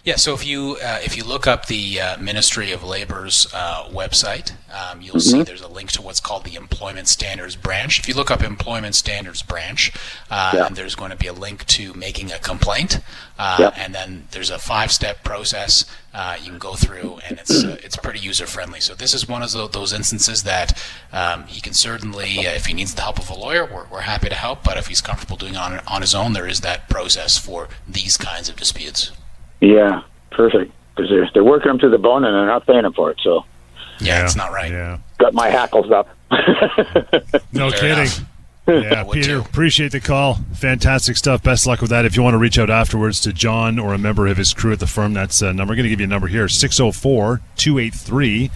Yeah, 0.04 0.16
so 0.16 0.34
if 0.34 0.44
you 0.44 0.78
uh, 0.82 0.98
if 1.04 1.16
you 1.16 1.22
look 1.22 1.46
up 1.46 1.66
the 1.66 2.00
uh, 2.00 2.16
Ministry 2.18 2.72
of 2.72 2.82
Labor's 2.82 3.46
uh, 3.54 3.84
website, 3.88 4.50
um, 4.74 5.00
you'll 5.00 5.14
mm-hmm. 5.14 5.38
see 5.38 5.42
there's 5.44 5.62
a 5.62 5.68
link 5.68 5.92
to 5.92 6.02
what's 6.02 6.18
called 6.18 6.44
the 6.44 6.56
Employment 6.56 7.06
Standards 7.06 7.54
Branch. 7.54 8.00
If 8.00 8.08
you 8.08 8.14
look 8.14 8.28
up 8.28 8.42
Employment 8.42 8.96
Standards 8.96 9.42
Branch, 9.42 9.92
uh, 10.28 10.52
yeah. 10.54 10.68
there's 10.70 10.96
going 10.96 11.12
to 11.12 11.16
be 11.16 11.28
a 11.28 11.32
link 11.32 11.64
to 11.66 11.94
making 11.94 12.32
a 12.32 12.40
complaint, 12.40 12.98
uh, 13.38 13.58
yeah. 13.60 13.70
and 13.76 13.94
then 13.94 14.26
there's 14.32 14.50
a 14.50 14.58
five-step 14.58 15.22
process 15.22 15.84
uh, 16.12 16.36
you 16.42 16.50
can 16.50 16.58
go 16.58 16.74
through, 16.74 17.20
and 17.24 17.38
it's 17.38 17.62
it's 17.62 17.96
pretty 17.96 18.18
user 18.18 18.46
friendly. 18.48 18.80
So 18.80 18.96
this 18.96 19.14
is 19.14 19.28
one 19.28 19.44
of 19.44 19.52
those 19.52 19.92
instances 19.92 20.42
that 20.42 20.84
um, 21.12 21.44
he 21.44 21.60
can 21.60 21.74
certainly, 21.74 22.40
if 22.40 22.66
he 22.66 22.74
needs 22.74 22.92
the 22.92 23.02
help 23.02 23.20
of 23.20 23.30
a 23.30 23.34
lawyer, 23.34 23.64
we're, 23.64 23.86
we're 23.86 24.00
happy 24.00 24.28
to 24.28 24.34
help. 24.34 24.64
But 24.64 24.78
if 24.78 24.88
he's 24.88 25.00
comfortable 25.00 25.36
doing 25.36 25.54
it 25.54 25.58
on 25.58 25.80
on 25.86 26.00
his 26.00 26.12
own, 26.12 26.32
there 26.32 26.48
is 26.48 26.60
that 26.62 26.88
process 26.88 27.38
for 27.38 27.68
these 27.86 28.16
kinds 28.16 28.48
of 28.48 28.56
disputes. 28.56 29.12
Yeah, 29.62 30.02
perfect. 30.32 30.72
Because 30.94 31.08
they're, 31.10 31.30
they're 31.32 31.44
working 31.44 31.68
them 31.68 31.78
to 31.78 31.88
the 31.88 31.96
bone 31.96 32.24
and 32.24 32.34
they're 32.34 32.46
not 32.46 32.66
paying 32.66 32.82
them 32.82 32.92
for 32.92 33.10
it. 33.10 33.18
So 33.22 33.44
yeah, 34.00 34.24
it's 34.24 34.36
not 34.36 34.52
right. 34.52 34.70
Yeah, 34.70 34.98
got 35.18 35.32
my 35.32 35.48
hackles 35.48 35.90
up. 35.90 36.08
no 37.52 37.70
Fair 37.70 37.80
kidding. 37.80 37.96
Enough. 37.98 38.26
yeah, 38.66 39.04
Peter, 39.04 39.26
too. 39.26 39.40
appreciate 39.40 39.92
the 39.92 40.00
call. 40.00 40.34
Fantastic 40.54 41.16
stuff. 41.16 41.42
Best 41.42 41.66
luck 41.66 41.80
with 41.80 41.90
that. 41.90 42.04
If 42.04 42.16
you 42.16 42.22
want 42.22 42.34
to 42.34 42.38
reach 42.38 42.58
out 42.58 42.70
afterwards 42.70 43.20
to 43.22 43.32
John 43.32 43.78
or 43.78 43.94
a 43.94 43.98
member 43.98 44.26
of 44.26 44.36
his 44.36 44.52
crew 44.52 44.72
at 44.72 44.80
the 44.80 44.86
firm, 44.86 45.14
that's 45.14 45.40
a 45.42 45.52
number. 45.52 45.72
We're 45.72 45.76
going 45.76 45.84
to 45.84 45.90
give 45.90 46.00
you 46.00 46.06
a 46.06 46.08
number 46.08 46.26
here 46.26 46.48
604 46.48 47.40
283 47.56 48.48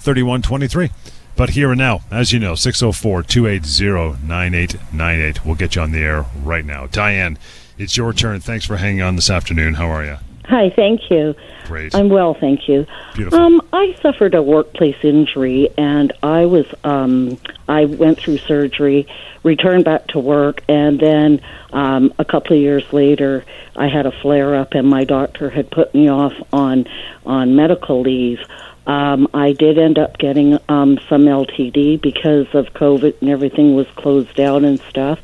3123. 0.00 0.90
But 1.36 1.50
here 1.50 1.70
and 1.70 1.78
now, 1.78 2.00
as 2.10 2.32
you 2.32 2.38
know, 2.38 2.54
604 2.54 3.22
280 3.22 4.26
9898. 4.26 5.44
We'll 5.44 5.54
get 5.54 5.76
you 5.76 5.82
on 5.82 5.92
the 5.92 5.98
air 6.00 6.24
right 6.42 6.64
now. 6.64 6.86
Diane, 6.86 7.38
it's 7.76 7.96
your 7.96 8.12
turn. 8.14 8.40
Thanks 8.40 8.64
for 8.64 8.78
hanging 8.78 9.02
on 9.02 9.16
this 9.16 9.28
afternoon. 9.28 9.74
How 9.74 9.88
are 9.88 10.04
you? 10.04 10.16
Hi, 10.48 10.70
thank 10.70 11.10
you. 11.10 11.34
Great. 11.64 11.92
I'm 11.92 12.08
well, 12.08 12.34
thank 12.34 12.68
you. 12.68 12.86
Beautiful. 13.14 13.38
Um, 13.38 13.68
I 13.72 13.96
suffered 14.00 14.34
a 14.34 14.42
workplace 14.42 14.96
injury, 15.02 15.70
and 15.76 16.12
I 16.22 16.46
was 16.46 16.66
um, 16.84 17.38
I 17.68 17.86
went 17.86 18.18
through 18.18 18.38
surgery, 18.38 19.08
returned 19.42 19.84
back 19.84 20.06
to 20.08 20.20
work, 20.20 20.62
and 20.68 21.00
then 21.00 21.40
um, 21.72 22.14
a 22.20 22.24
couple 22.24 22.54
of 22.56 22.62
years 22.62 22.92
later, 22.92 23.44
I 23.74 23.88
had 23.88 24.06
a 24.06 24.12
flare 24.12 24.54
up, 24.54 24.74
and 24.74 24.88
my 24.88 25.02
doctor 25.02 25.50
had 25.50 25.68
put 25.68 25.92
me 25.92 26.08
off 26.08 26.34
on 26.52 26.86
on 27.24 27.56
medical 27.56 28.02
leave. 28.02 28.38
Um, 28.86 29.26
I 29.34 29.52
did 29.52 29.78
end 29.78 29.98
up 29.98 30.16
getting 30.16 30.60
um, 30.68 31.00
some 31.08 31.24
LTD 31.24 32.00
because 32.00 32.46
of 32.54 32.66
COVID 32.66 33.20
and 33.20 33.30
everything 33.30 33.74
was 33.74 33.88
closed 33.96 34.32
down 34.36 34.64
and 34.64 34.78
stuff. 34.78 35.18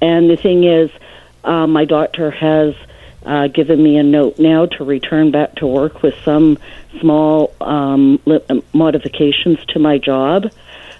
And 0.00 0.28
the 0.28 0.36
thing 0.36 0.64
is, 0.64 0.90
uh, 1.44 1.68
my 1.68 1.84
doctor 1.84 2.32
has 2.32 2.74
uh, 3.26 3.48
given 3.48 3.82
me 3.82 3.98
a 3.98 4.02
note 4.02 4.38
now 4.38 4.66
to 4.66 4.84
return 4.84 5.32
back 5.32 5.56
to 5.56 5.66
work 5.66 6.02
with 6.02 6.14
some 6.24 6.58
small 7.00 7.52
um, 7.60 8.20
li- 8.24 8.62
modifications 8.72 9.58
to 9.66 9.78
my 9.78 9.98
job. 9.98 10.50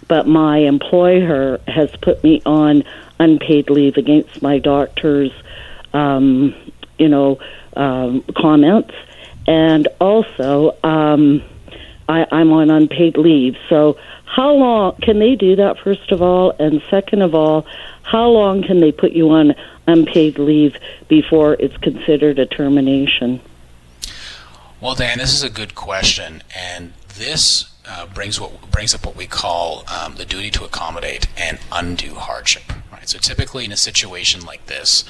But 0.09 0.27
my 0.27 0.59
employer 0.59 1.61
has 1.67 1.91
put 2.03 2.23
me 2.23 2.43
on 2.45 2.85
unpaid 3.19 3.71
leave 3.71 3.97
against 3.97 4.43
my 4.43 4.59
doctor's, 4.59 5.33
um, 5.93 6.55
you 6.99 7.09
know, 7.09 7.39
um, 7.77 8.25
comments, 8.37 8.95
and 9.47 9.89
also 10.01 10.77
um, 10.83 11.43
I, 12.09 12.27
I'm 12.31 12.53
on 12.53 12.71
unpaid 12.71 13.17
leave. 13.17 13.57
So, 13.69 13.99
how 14.27 14.53
long 14.53 14.97
can 14.97 15.19
they 15.19 15.35
do 15.35 15.57
that? 15.57 15.79
First 15.79 16.13
of 16.13 16.21
all, 16.21 16.51
and 16.59 16.83
second 16.91 17.23
of 17.23 17.35
all, 17.35 17.65
how 18.03 18.29
long 18.29 18.63
can 18.63 18.81
they 18.81 18.93
put 18.93 19.13
you 19.13 19.31
on 19.31 19.55
unpaid 19.87 20.39
leave 20.39 20.77
before 21.09 21.55
it's 21.55 21.77
considered 21.79 22.39
a 22.39 22.47
termination? 22.47 23.41
Well, 24.81 24.95
Dan, 24.95 25.19
this 25.19 25.33
is 25.33 25.43
a 25.43 25.49
good 25.49 25.75
question, 25.75 26.43
and 26.55 26.93
this 27.17 27.73
uh, 27.89 28.07
brings 28.07 28.41
what 28.41 28.71
brings 28.71 28.95
up 28.95 29.07
what 29.07 29.17
we 29.17 29.27
call 29.27 29.85
um, 29.89 30.17
the 30.17 30.25
duty 30.25 30.51
to 30.51 30.65
accommodate 30.65 31.29
and 31.39 31.59
undue 31.73 32.15
hardship. 32.15 32.65
Right. 32.93 33.09
So 33.09 33.19
typically, 33.19 33.65
in 33.65 33.73
a 33.73 33.77
situation 33.77 34.45
like 34.45 34.67
this, 34.67 35.05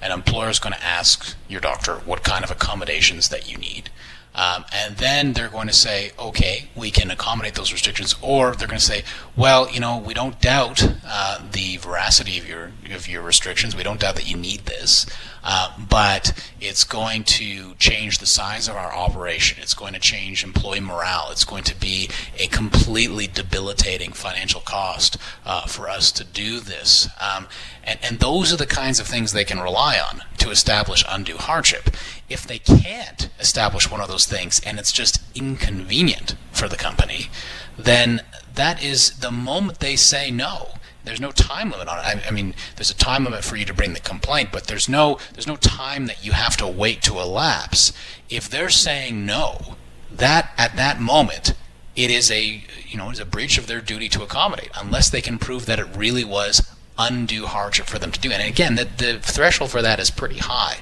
an 0.00 0.10
employer 0.10 0.48
is 0.48 0.58
going 0.58 0.72
to 0.72 0.82
ask 0.82 1.36
your 1.48 1.60
doctor 1.60 1.96
what 1.96 2.24
kind 2.24 2.42
of 2.42 2.50
accommodations 2.50 3.28
that 3.28 3.50
you 3.50 3.58
need. 3.58 3.90
Um, 4.34 4.64
and 4.72 4.96
then 4.96 5.34
they're 5.34 5.48
going 5.48 5.68
to 5.68 5.74
say, 5.74 6.12
okay, 6.18 6.70
we 6.74 6.90
can 6.90 7.10
accommodate 7.10 7.54
those 7.54 7.72
restrictions, 7.72 8.14
or 8.22 8.54
they're 8.56 8.68
going 8.68 8.80
to 8.80 8.84
say, 8.84 9.02
well, 9.36 9.70
you 9.70 9.78
know, 9.78 9.98
we 9.98 10.14
don't 10.14 10.40
doubt 10.40 10.82
uh, 11.06 11.40
the 11.52 11.76
veracity 11.76 12.38
of 12.38 12.48
your 12.48 12.72
of 12.90 13.08
your 13.08 13.22
restrictions. 13.22 13.76
We 13.76 13.82
don't 13.82 14.00
doubt 14.00 14.14
that 14.16 14.30
you 14.30 14.36
need 14.36 14.60
this, 14.60 15.06
uh, 15.44 15.76
but 15.88 16.32
it's 16.60 16.84
going 16.84 17.24
to 17.24 17.74
change 17.74 18.18
the 18.18 18.26
size 18.26 18.68
of 18.68 18.76
our 18.76 18.92
operation. 18.92 19.60
It's 19.60 19.74
going 19.74 19.94
to 19.94 20.00
change 20.00 20.44
employee 20.44 20.80
morale. 20.80 21.28
It's 21.30 21.44
going 21.44 21.64
to 21.64 21.78
be 21.78 22.08
a 22.38 22.46
completely 22.46 23.26
debilitating 23.26 24.12
financial 24.12 24.60
cost 24.60 25.16
uh, 25.44 25.66
for 25.66 25.88
us 25.88 26.12
to 26.12 26.24
do 26.24 26.60
this. 26.60 27.08
Um, 27.20 27.48
and, 27.84 27.98
and 28.02 28.18
those 28.20 28.52
are 28.52 28.56
the 28.56 28.66
kinds 28.66 29.00
of 29.00 29.06
things 29.06 29.32
they 29.32 29.44
can 29.44 29.58
rely 29.58 29.98
on 29.98 30.22
to 30.38 30.50
establish 30.50 31.04
undue 31.08 31.36
hardship. 31.36 31.90
If 32.28 32.46
they 32.46 32.58
can't 32.58 33.28
establish 33.40 33.90
one 33.90 34.00
of 34.00 34.08
those 34.08 34.26
things 34.26 34.60
and 34.64 34.78
it's 34.78 34.92
just 34.92 35.20
inconvenient 35.34 36.36
for 36.52 36.68
the 36.68 36.76
company, 36.76 37.30
then 37.76 38.22
that 38.54 38.82
is 38.82 39.18
the 39.18 39.30
moment 39.30 39.80
they 39.80 39.96
say 39.96 40.30
no. 40.30 40.74
There's 41.04 41.20
no 41.20 41.32
time 41.32 41.70
limit 41.70 41.88
on 41.88 41.98
it. 41.98 42.02
I, 42.02 42.22
I, 42.28 42.30
mean, 42.30 42.54
there's 42.76 42.90
a 42.90 42.94
time 42.94 43.24
limit 43.24 43.44
for 43.44 43.56
you 43.56 43.64
to 43.64 43.74
bring 43.74 43.92
the 43.92 44.00
complaint, 44.00 44.50
but 44.52 44.68
there's 44.68 44.88
no 44.88 45.18
there's 45.32 45.46
no 45.46 45.56
time 45.56 46.06
that 46.06 46.24
you 46.24 46.32
have 46.32 46.56
to 46.58 46.66
wait 46.66 47.02
to 47.02 47.18
elapse. 47.18 47.92
If 48.30 48.48
they're 48.48 48.70
saying 48.70 49.26
no, 49.26 49.76
that 50.10 50.52
at 50.56 50.76
that 50.76 51.00
moment 51.00 51.54
it 51.96 52.10
is 52.10 52.30
a 52.30 52.64
you 52.86 52.96
know 52.96 53.08
it 53.08 53.14
is 53.14 53.20
a 53.20 53.24
breach 53.24 53.58
of 53.58 53.66
their 53.66 53.80
duty 53.80 54.08
to 54.10 54.22
accommodate 54.22 54.70
unless 54.80 55.10
they 55.10 55.20
can 55.20 55.38
prove 55.38 55.66
that 55.66 55.78
it 55.78 55.96
really 55.96 56.24
was 56.24 56.72
undue 56.98 57.46
hardship 57.46 57.86
for 57.86 57.98
them 57.98 58.12
to 58.12 58.20
do. 58.20 58.30
And 58.30 58.42
again, 58.42 58.76
the, 58.76 58.84
the 58.84 59.18
threshold 59.20 59.70
for 59.70 59.82
that 59.82 59.98
is 59.98 60.10
pretty 60.10 60.38
high. 60.38 60.78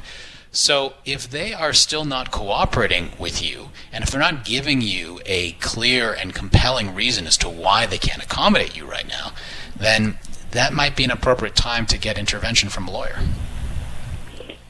So 0.53 0.95
if 1.05 1.31
they 1.31 1.53
are 1.55 1.73
still 1.73 2.05
not 2.05 2.33
cooperating 2.33 3.13
with 3.19 3.43
you, 3.43 3.71
and 3.93 4.03
if 4.03 4.11
they're 4.11 4.21
not 4.21 4.45
giving 4.45 4.81
you 4.81 5.21
a 5.25 5.53
clear 5.53 6.13
and 6.13 6.35
compelling 6.35 6.95
reason 6.95 7.27
as 7.27 7.37
to 7.39 7.49
why 7.49 7.87
they 7.87 7.99
can't 7.99 8.23
accommodate 8.23 8.77
you 8.77 8.85
right 8.85 9.07
now, 9.07 9.33
then 9.77 10.19
that 10.51 10.73
might 10.73 10.97
be 10.97 11.05
an 11.05 11.11
appropriate 11.13 11.55
time 11.55 11.87
to 11.87 11.99
get 11.99 12.19
intervention 12.19 12.69
from 12.69 12.89
a 12.89 12.91
lawyer. 12.91 13.21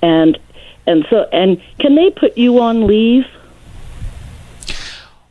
And 0.03 0.39
and 0.87 1.07
so 1.09 1.27
and 1.33 1.61
can 1.79 1.95
they 1.95 2.11
put 2.11 2.37
you 2.37 2.59
on 2.61 2.87
leave? 2.87 3.25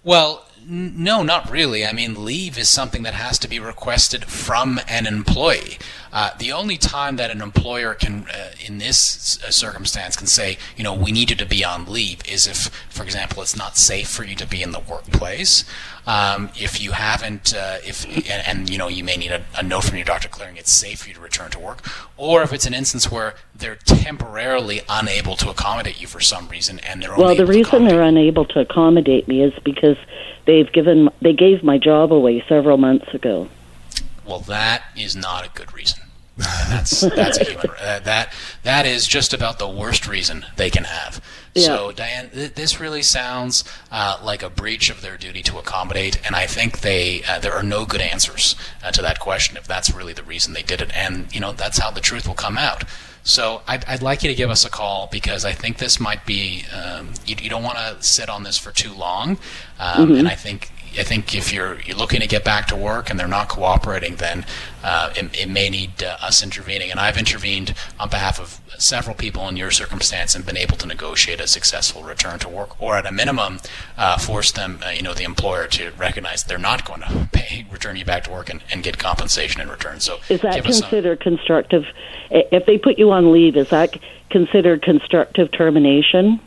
Well, 0.03 0.45
n- 0.62 0.95
no, 0.97 1.21
not 1.21 1.51
really. 1.51 1.85
I 1.85 1.93
mean, 1.93 2.25
leave 2.25 2.57
is 2.57 2.69
something 2.69 3.03
that 3.03 3.13
has 3.13 3.38
to 3.39 3.47
be 3.47 3.59
requested 3.59 4.25
from 4.25 4.79
an 4.88 5.05
employee. 5.05 5.77
Uh, 6.11 6.31
the 6.37 6.51
only 6.51 6.77
time 6.77 7.17
that 7.17 7.29
an 7.29 7.41
employer 7.41 7.93
can, 7.93 8.25
uh, 8.33 8.51
in 8.65 8.79
this 8.79 9.41
uh, 9.43 9.51
circumstance, 9.51 10.15
can 10.15 10.27
say, 10.27 10.57
you 10.75 10.83
know, 10.83 10.93
we 10.93 11.11
need 11.11 11.29
you 11.29 11.35
to 11.35 11.45
be 11.45 11.63
on 11.63 11.85
leave 11.85 12.21
is 12.27 12.47
if, 12.47 12.69
for 12.89 13.03
example, 13.03 13.41
it's 13.41 13.55
not 13.55 13.77
safe 13.77 14.09
for 14.09 14.23
you 14.23 14.35
to 14.35 14.47
be 14.47 14.63
in 14.63 14.71
the 14.71 14.79
workplace. 14.79 15.63
Um, 16.07 16.49
if 16.59 16.81
you 16.81 16.93
haven't, 16.93 17.53
uh, 17.53 17.77
if 17.85 18.05
and, 18.05 18.43
and, 18.47 18.69
you 18.69 18.77
know, 18.79 18.87
you 18.87 19.03
may 19.03 19.15
need 19.15 19.31
a, 19.31 19.45
a, 19.55 19.61
note 19.61 19.83
from 19.83 19.97
your 19.97 20.05
doctor 20.05 20.27
clearing 20.27 20.57
it's 20.57 20.71
safe 20.71 21.01
for 21.01 21.09
you 21.09 21.13
to 21.13 21.21
return 21.21 21.51
to 21.51 21.59
work, 21.59 21.87
or 22.17 22.41
if 22.41 22.51
it's 22.51 22.65
an 22.65 22.73
instance 22.73 23.11
where 23.11 23.35
they're 23.53 23.75
temporarily 23.75 24.81
unable 24.89 25.35
to 25.35 25.51
accommodate 25.51 26.01
you 26.01 26.07
for 26.07 26.19
some 26.19 26.49
reason, 26.49 26.79
and 26.79 27.03
they're 27.03 27.15
well, 27.15 27.35
the 27.35 27.45
reason 27.45 27.85
they're 27.85 28.01
unable 28.01 28.45
to 28.45 28.59
accommodate 28.59 29.27
me 29.27 29.43
is 29.43 29.53
because 29.63 29.97
they've 30.47 30.71
given 30.71 31.09
they 31.21 31.33
gave 31.33 31.61
my 31.63 31.77
job 31.77 32.11
away 32.11 32.43
several 32.47 32.77
months 32.77 33.13
ago. 33.13 33.47
Well, 34.25 34.39
that 34.41 34.83
is 34.95 35.15
not 35.15 35.45
a 35.45 35.49
good 35.49 35.73
reason. 35.73 35.98
that's 36.69 37.02
that's 37.02 37.38
a 37.38 37.43
human 37.43 37.69
uh, 37.82 37.99
that 37.99 38.34
that 38.63 38.86
is 38.86 39.06
just 39.06 39.34
about 39.34 39.60
the 39.60 39.67
worst 39.67 40.08
reason 40.08 40.45
they 40.56 40.69
can 40.69 40.86
have. 40.86 41.21
Yeah. 41.54 41.65
So, 41.65 41.91
Diane, 41.91 42.30
th- 42.30 42.54
this 42.54 42.80
really 42.80 43.02
sounds 43.02 43.65
uh, 43.91 44.21
like 44.23 44.41
a 44.41 44.49
breach 44.49 44.89
of 44.89 45.02
their 45.02 45.17
duty 45.17 45.43
to 45.43 45.58
accommodate, 45.58 46.25
and 46.25 46.38
I 46.38 46.45
think 46.45 46.80
they 46.80 47.23
uh, 47.28 47.39
there 47.39 47.54
are 47.54 47.63
no 47.63 47.86
good 47.86 47.99
answers 47.99 48.56
uh, 48.82 48.91
to 48.91 49.02
that 49.02 49.19
question 49.19 49.58
if 49.58 49.67
that's 49.67 49.93
really 49.93 50.13
the 50.13 50.23
reason 50.23 50.54
they 50.54 50.63
did 50.63 50.80
it, 50.80 50.95
and 50.95 51.34
you 51.36 51.41
know 51.41 51.52
that's 51.52 51.80
how 51.80 51.91
the 51.91 51.99
truth 51.99 52.25
will 52.25 52.36
come 52.36 52.58
out. 52.58 52.86
So 53.23 53.62
I'd, 53.67 53.84
I'd, 53.86 54.02
like 54.02 54.23
you 54.23 54.30
to 54.30 54.36
give 54.36 54.49
us 54.49 54.63
a 54.63 54.69
call 54.69 55.10
because 55.12 55.43
I 55.43 55.52
think 55.52 55.78
this 55.78 55.99
might 55.99 56.25
be 56.25 56.63
um, 56.73 57.10
you, 57.25 57.36
you, 57.39 57.49
don't 57.49 57.63
want 57.63 57.78
to 57.78 58.02
sit 58.02 58.30
on 58.30 58.43
this 58.43 58.58
for 58.58 58.71
too 58.71 58.93
long, 58.93 59.32
um, 59.78 60.08
mm-hmm. 60.08 60.15
and 60.15 60.28
I 60.28 60.36
think 60.36 60.71
I 60.99 61.03
think 61.03 61.33
if 61.33 61.53
you're 61.53 61.79
you're 61.81 61.97
looking 61.97 62.19
to 62.19 62.27
get 62.27 62.43
back 62.43 62.67
to 62.67 62.75
work 62.75 63.09
and 63.09 63.19
they're 63.19 63.27
not 63.27 63.47
cooperating, 63.47 64.17
then 64.17 64.45
uh, 64.83 65.13
it, 65.15 65.41
it, 65.41 65.49
may 65.49 65.69
need 65.69 66.03
uh, 66.03 66.17
us 66.21 66.43
intervening. 66.43 66.91
And 66.91 66.99
I've 66.99 67.17
intervened 67.17 67.73
on 67.99 68.09
behalf 68.09 68.39
of 68.39 68.59
several 68.77 69.15
people 69.15 69.47
in 69.47 69.57
your 69.57 69.71
circumstance 69.71 70.35
and 70.35 70.45
been 70.45 70.57
able 70.57 70.77
to 70.77 70.88
negotiate 70.88 71.39
a 71.39 71.47
successful 71.47 72.03
return 72.03 72.39
to 72.39 72.49
work, 72.49 72.81
or 72.81 72.95
at 72.95 73.05
a 73.05 73.12
minimum, 73.12 73.59
uh, 73.97 74.17
force 74.17 74.51
them, 74.51 74.79
uh, 74.85 74.89
you 74.89 75.01
know, 75.01 75.13
the 75.13 75.23
employer 75.23 75.67
to 75.67 75.91
recognize 75.97 76.43
they're 76.43 76.57
not 76.57 76.85
going 76.85 77.01
to 77.07 77.29
pay, 77.31 77.65
return 77.71 77.95
you 77.95 78.05
back 78.05 78.23
to 78.25 78.31
work 78.31 78.49
and, 78.49 78.63
and 78.71 78.83
get 78.83 78.97
compensation 78.97 79.62
in 79.62 79.69
return. 79.69 79.99
So 79.99 80.19
is 80.29 80.41
that 80.41 80.63
considered 80.63 81.19
constructive? 81.21 81.85
If 82.29 82.65
they 82.65 82.77
put 82.77 82.99
you 82.99 83.12
on 83.12 83.31
leave, 83.31 83.55
is 83.55 83.69
that 83.69 83.97
considered 84.29 84.81
constructive 84.81 85.51
termination? 85.51 86.39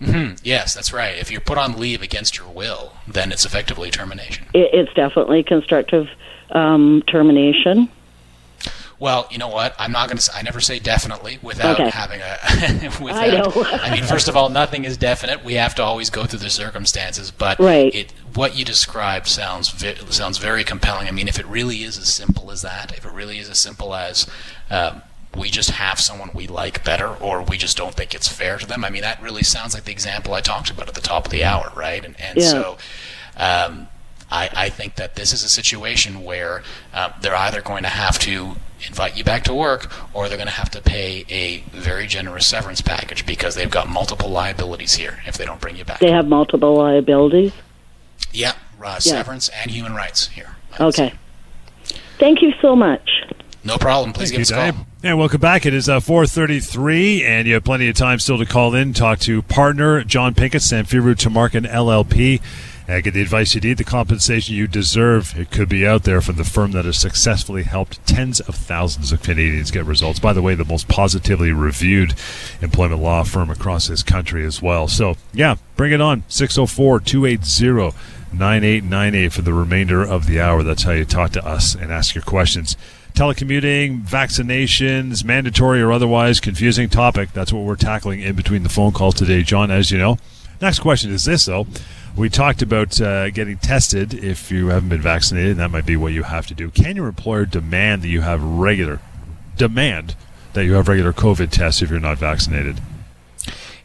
Mm-hmm. 0.00 0.34
Yes, 0.42 0.74
that's 0.74 0.92
right. 0.92 1.16
If 1.16 1.30
you're 1.30 1.40
put 1.40 1.58
on 1.58 1.78
leave 1.78 2.02
against 2.02 2.36
your 2.36 2.48
will, 2.48 2.92
then 3.06 3.32
it's 3.32 3.44
effectively 3.44 3.90
termination. 3.90 4.46
It's 4.52 4.92
definitely 4.94 5.42
constructive 5.42 6.08
um, 6.50 7.02
termination. 7.06 7.88
Well, 8.98 9.26
you 9.30 9.38
know 9.38 9.48
what? 9.48 9.74
I'm 9.78 9.92
not 9.92 10.08
going 10.08 10.18
to. 10.18 10.36
I 10.36 10.42
never 10.42 10.60
say 10.60 10.78
definitely 10.78 11.38
without 11.42 11.80
okay. 11.80 11.90
having 11.90 12.20
a. 12.20 12.90
without, 13.02 13.24
I 13.24 13.28
know. 13.28 13.52
I 13.56 13.90
mean, 13.90 14.04
first 14.04 14.28
of 14.28 14.36
all, 14.36 14.48
nothing 14.48 14.84
is 14.84 14.96
definite. 14.96 15.44
We 15.44 15.54
have 15.54 15.74
to 15.76 15.82
always 15.82 16.10
go 16.10 16.24
through 16.24 16.38
the 16.38 16.50
circumstances. 16.50 17.30
But 17.30 17.58
right. 17.58 17.94
it, 17.94 18.12
what 18.34 18.56
you 18.56 18.64
described 18.64 19.26
sounds 19.26 19.84
sounds 20.14 20.38
very 20.38 20.64
compelling. 20.64 21.08
I 21.08 21.10
mean, 21.10 21.28
if 21.28 21.38
it 21.38 21.46
really 21.46 21.82
is 21.82 21.98
as 21.98 22.14
simple 22.14 22.50
as 22.50 22.62
that, 22.62 22.96
if 22.96 23.04
it 23.04 23.12
really 23.12 23.38
is 23.38 23.48
as 23.48 23.58
simple 23.58 23.94
as. 23.94 24.26
Um, 24.70 25.02
we 25.36 25.50
just 25.50 25.70
have 25.70 25.98
someone 25.98 26.30
we 26.34 26.46
like 26.46 26.84
better 26.84 27.08
or 27.08 27.42
we 27.42 27.56
just 27.56 27.76
don't 27.76 27.94
think 27.94 28.14
it's 28.14 28.28
fair 28.28 28.58
to 28.58 28.66
them. 28.66 28.84
I 28.84 28.90
mean, 28.90 29.02
that 29.02 29.22
really 29.22 29.42
sounds 29.42 29.74
like 29.74 29.84
the 29.84 29.92
example 29.92 30.34
I 30.34 30.40
talked 30.40 30.70
about 30.70 30.88
at 30.88 30.94
the 30.94 31.00
top 31.00 31.26
of 31.26 31.32
the 31.32 31.44
hour, 31.44 31.72
right? 31.74 32.04
And, 32.04 32.18
and 32.20 32.38
yeah. 32.38 32.48
so 32.48 32.78
um, 33.36 33.88
I, 34.30 34.50
I 34.54 34.68
think 34.68 34.96
that 34.96 35.16
this 35.16 35.32
is 35.32 35.42
a 35.42 35.48
situation 35.48 36.24
where 36.24 36.62
uh, 36.92 37.10
they're 37.20 37.36
either 37.36 37.60
going 37.60 37.82
to 37.82 37.88
have 37.88 38.18
to 38.20 38.56
invite 38.86 39.16
you 39.16 39.24
back 39.24 39.44
to 39.44 39.54
work 39.54 39.90
or 40.14 40.28
they're 40.28 40.36
going 40.36 40.48
to 40.48 40.54
have 40.54 40.70
to 40.70 40.80
pay 40.80 41.24
a 41.28 41.58
very 41.76 42.06
generous 42.06 42.46
severance 42.46 42.80
package 42.80 43.24
because 43.24 43.54
they've 43.54 43.70
got 43.70 43.88
multiple 43.88 44.28
liabilities 44.28 44.94
here 44.94 45.20
if 45.26 45.38
they 45.38 45.44
don't 45.44 45.60
bring 45.60 45.76
you 45.76 45.84
back. 45.84 46.00
They 46.00 46.10
have 46.10 46.26
multiple 46.26 46.74
liabilities? 46.74 47.52
Yeah, 48.32 48.54
uh, 48.82 48.98
severance 48.98 49.48
and 49.48 49.70
human 49.70 49.94
rights 49.94 50.28
here. 50.28 50.56
Okay. 50.80 51.14
Thank 52.18 52.42
you 52.42 52.52
so 52.60 52.76
much. 52.76 53.24
No 53.64 53.78
problem. 53.78 54.12
Please 54.12 54.30
Thank 54.30 54.46
give 54.46 54.50
you, 54.50 54.56
us 54.56 54.68
a 54.68 54.72
call. 54.72 54.86
And 55.02 55.18
welcome 55.18 55.40
back. 55.40 55.64
It 55.64 55.72
is 55.72 55.88
uh, 55.88 56.00
433, 56.00 57.24
and 57.24 57.48
you 57.48 57.54
have 57.54 57.64
plenty 57.64 57.88
of 57.88 57.96
time 57.96 58.18
still 58.18 58.36
to 58.36 58.44
call 58.44 58.74
in, 58.74 58.92
talk 58.92 59.18
to 59.20 59.40
partner 59.42 60.04
John 60.04 60.34
Pinkus, 60.34 60.70
Samfiru 60.70 61.14
Tumarkin 61.14 61.66
LLP, 61.66 62.42
and 62.86 63.02
get 63.02 63.14
the 63.14 63.22
advice 63.22 63.54
you 63.54 63.62
need, 63.62 63.78
the 63.78 63.84
compensation 63.84 64.54
you 64.54 64.66
deserve. 64.66 65.38
It 65.38 65.50
could 65.50 65.70
be 65.70 65.86
out 65.86 66.04
there 66.04 66.20
from 66.20 66.36
the 66.36 66.44
firm 66.44 66.72
that 66.72 66.84
has 66.84 66.98
successfully 66.98 67.62
helped 67.62 68.06
tens 68.06 68.40
of 68.40 68.54
thousands 68.54 69.12
of 69.12 69.22
Canadians 69.22 69.70
get 69.70 69.86
results. 69.86 70.18
By 70.18 70.34
the 70.34 70.42
way, 70.42 70.54
the 70.54 70.66
most 70.66 70.86
positively 70.86 71.52
reviewed 71.52 72.14
employment 72.60 73.00
law 73.00 73.24
firm 73.24 73.48
across 73.48 73.88
this 73.88 74.02
country 74.02 74.44
as 74.44 74.60
well. 74.60 74.88
So, 74.88 75.16
yeah, 75.32 75.56
bring 75.76 75.92
it 75.92 76.02
on. 76.02 76.24
604 76.28 77.00
280 77.00 77.96
9898 78.32 79.32
for 79.32 79.42
the 79.42 79.54
remainder 79.54 80.02
of 80.02 80.26
the 80.26 80.40
hour. 80.40 80.62
That's 80.62 80.82
how 80.82 80.92
you 80.92 81.04
talk 81.04 81.30
to 81.32 81.46
us 81.46 81.74
and 81.74 81.92
ask 81.92 82.14
your 82.14 82.24
questions. 82.24 82.76
Telecommuting, 83.14 84.02
vaccinations, 84.02 85.24
mandatory 85.24 85.80
or 85.80 85.92
otherwise 85.92 86.40
confusing 86.40 86.88
topic. 86.88 87.32
That's 87.32 87.52
what 87.52 87.64
we're 87.64 87.76
tackling 87.76 88.20
in 88.20 88.34
between 88.34 88.64
the 88.64 88.68
phone 88.68 88.92
calls 88.92 89.14
today, 89.14 89.42
John, 89.42 89.70
as 89.70 89.90
you 89.92 89.98
know. 89.98 90.18
Next 90.60 90.80
question 90.80 91.12
is 91.12 91.24
this, 91.24 91.44
though. 91.44 91.66
We 92.16 92.28
talked 92.28 92.62
about 92.62 93.00
uh, 93.00 93.30
getting 93.30 93.58
tested 93.58 94.14
if 94.14 94.50
you 94.50 94.68
haven't 94.68 94.88
been 94.88 95.00
vaccinated, 95.00 95.52
and 95.52 95.60
that 95.60 95.70
might 95.70 95.86
be 95.86 95.96
what 95.96 96.12
you 96.12 96.24
have 96.24 96.46
to 96.48 96.54
do. 96.54 96.70
Can 96.70 96.96
your 96.96 97.06
employer 97.06 97.44
demand 97.44 98.02
that 98.02 98.08
you 98.08 98.20
have 98.22 98.42
regular, 98.42 99.00
demand 99.56 100.16
that 100.52 100.64
you 100.64 100.74
have 100.74 100.88
regular 100.88 101.12
COVID 101.12 101.50
tests 101.50 101.82
if 101.82 101.90
you're 101.90 102.00
not 102.00 102.18
vaccinated? 102.18 102.80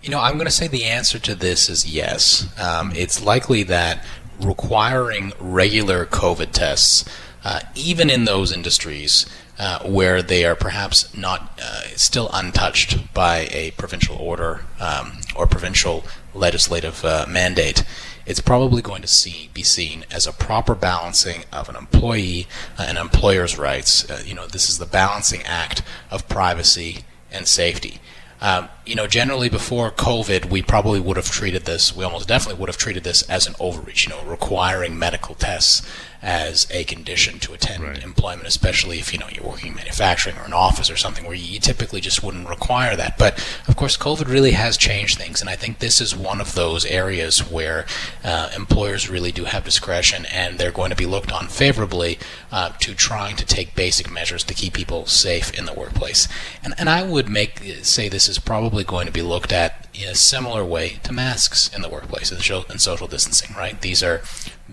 You 0.01 0.09
know, 0.09 0.19
I'm 0.19 0.35
going 0.35 0.45
to 0.45 0.51
say 0.51 0.67
the 0.67 0.85
answer 0.85 1.19
to 1.19 1.35
this 1.35 1.69
is 1.69 1.91
yes. 1.91 2.47
Um, 2.59 2.93
it's 2.95 3.23
likely 3.23 3.63
that 3.63 4.03
requiring 4.39 5.33
regular 5.39 6.05
COVID 6.05 6.51
tests, 6.51 7.05
uh, 7.43 7.61
even 7.75 8.09
in 8.09 8.25
those 8.25 8.51
industries 8.51 9.25
uh, 9.57 9.79
where 9.83 10.21
they 10.21 10.45
are 10.45 10.55
perhaps 10.55 11.15
not 11.15 11.59
uh, 11.61 11.81
still 11.95 12.29
untouched 12.33 13.13
by 13.13 13.47
a 13.51 13.71
provincial 13.71 14.15
order 14.15 14.61
um, 14.79 15.19
or 15.35 15.45
provincial 15.47 16.03
legislative 16.33 17.03
uh, 17.03 17.25
mandate, 17.27 17.83
it's 18.25 18.39
probably 18.39 18.81
going 18.81 19.01
to 19.01 19.07
see, 19.07 19.49
be 19.53 19.63
seen 19.63 20.05
as 20.11 20.27
a 20.27 20.31
proper 20.31 20.75
balancing 20.75 21.43
of 21.51 21.67
an 21.67 21.75
employee 21.75 22.47
and 22.77 22.97
employer's 22.97 23.57
rights. 23.57 24.05
You 24.25 24.35
know, 24.35 24.47
this 24.47 24.69
is 24.69 24.77
the 24.77 24.85
balancing 24.85 25.41
act 25.43 25.81
of 26.11 26.29
privacy 26.29 26.99
and 27.31 27.47
safety. 27.47 27.99
Um, 28.41 28.69
you 28.85 28.95
know, 28.95 29.07
generally 29.07 29.49
before 29.49 29.91
COVID, 29.91 30.45
we 30.45 30.61
probably 30.61 30.99
would 30.99 31.17
have 31.17 31.29
treated 31.29 31.65
this, 31.65 31.93
we 31.95 32.05
almost 32.05 32.27
definitely 32.27 32.59
would 32.59 32.69
have 32.69 32.77
treated 32.77 33.03
this 33.03 33.21
as 33.23 33.47
an 33.47 33.55
overreach, 33.59 34.05
you 34.05 34.11
know, 34.11 34.23
requiring 34.23 34.97
medical 34.97 35.35
tests 35.35 35.85
as 36.21 36.67
a 36.71 36.83
condition 36.83 37.39
to 37.39 37.53
attend 37.53 37.83
Right. 37.83 38.03
employment, 38.03 38.47
especially 38.47 38.99
if, 38.99 39.13
you 39.13 39.19
know, 39.19 39.27
you're 39.31 39.45
working 39.45 39.69
in 39.69 39.75
manufacturing 39.75 40.37
or 40.37 40.43
an 40.43 40.53
office 40.53 40.89
or 40.89 40.97
something 40.97 41.25
where 41.25 41.35
you 41.35 41.59
typically 41.59 42.01
just 42.01 42.23
wouldn't 42.23 42.49
require 42.49 42.95
that. 42.95 43.17
But 43.17 43.37
of 43.67 43.75
course, 43.75 43.95
COVID 43.97 44.27
really 44.27 44.51
has 44.51 44.77
changed 44.77 45.17
things, 45.17 45.39
and 45.41 45.49
I 45.49 45.55
think 45.55 45.79
this 45.79 46.01
is 46.01 46.15
one 46.15 46.41
of 46.41 46.55
those 46.55 46.85
areas 46.85 47.39
where 47.49 47.85
uh, 48.23 48.49
employers 48.55 49.09
really 49.09 49.31
do 49.31 49.45
have 49.45 49.63
discretion 49.63 50.25
and 50.25 50.57
they're 50.57 50.71
going 50.71 50.89
to 50.89 50.95
be 50.95 51.05
looked 51.05 51.31
on 51.31 51.47
favorably 51.47 52.19
uh, 52.51 52.71
to 52.79 52.93
trying 52.95 53.35
to 53.37 53.45
take 53.45 53.75
basic 53.75 54.11
measures 54.11 54.43
to 54.43 54.53
keep 54.53 54.73
people 54.73 55.05
safe 55.05 55.57
in 55.57 55.65
the 55.65 55.73
workplace. 55.73 56.27
And, 56.63 56.73
and 56.77 56.89
I 56.89 57.03
would 57.03 57.29
make 57.29 57.59
say 57.83 58.09
this 58.09 58.27
is 58.27 58.39
probably 58.39 58.83
going 58.83 59.05
to 59.07 59.13
be 59.13 59.21
looked 59.21 59.51
at 59.53 59.87
in 60.01 60.09
a 60.09 60.15
similar 60.15 60.63
way 60.63 60.99
to 61.03 61.13
masks 61.13 61.69
in 61.73 61.81
the 61.81 61.89
workplace 61.89 62.31
and 62.31 62.81
social 62.81 63.07
distancing, 63.07 63.55
right? 63.55 63.81
These 63.81 64.01
are 64.01 64.21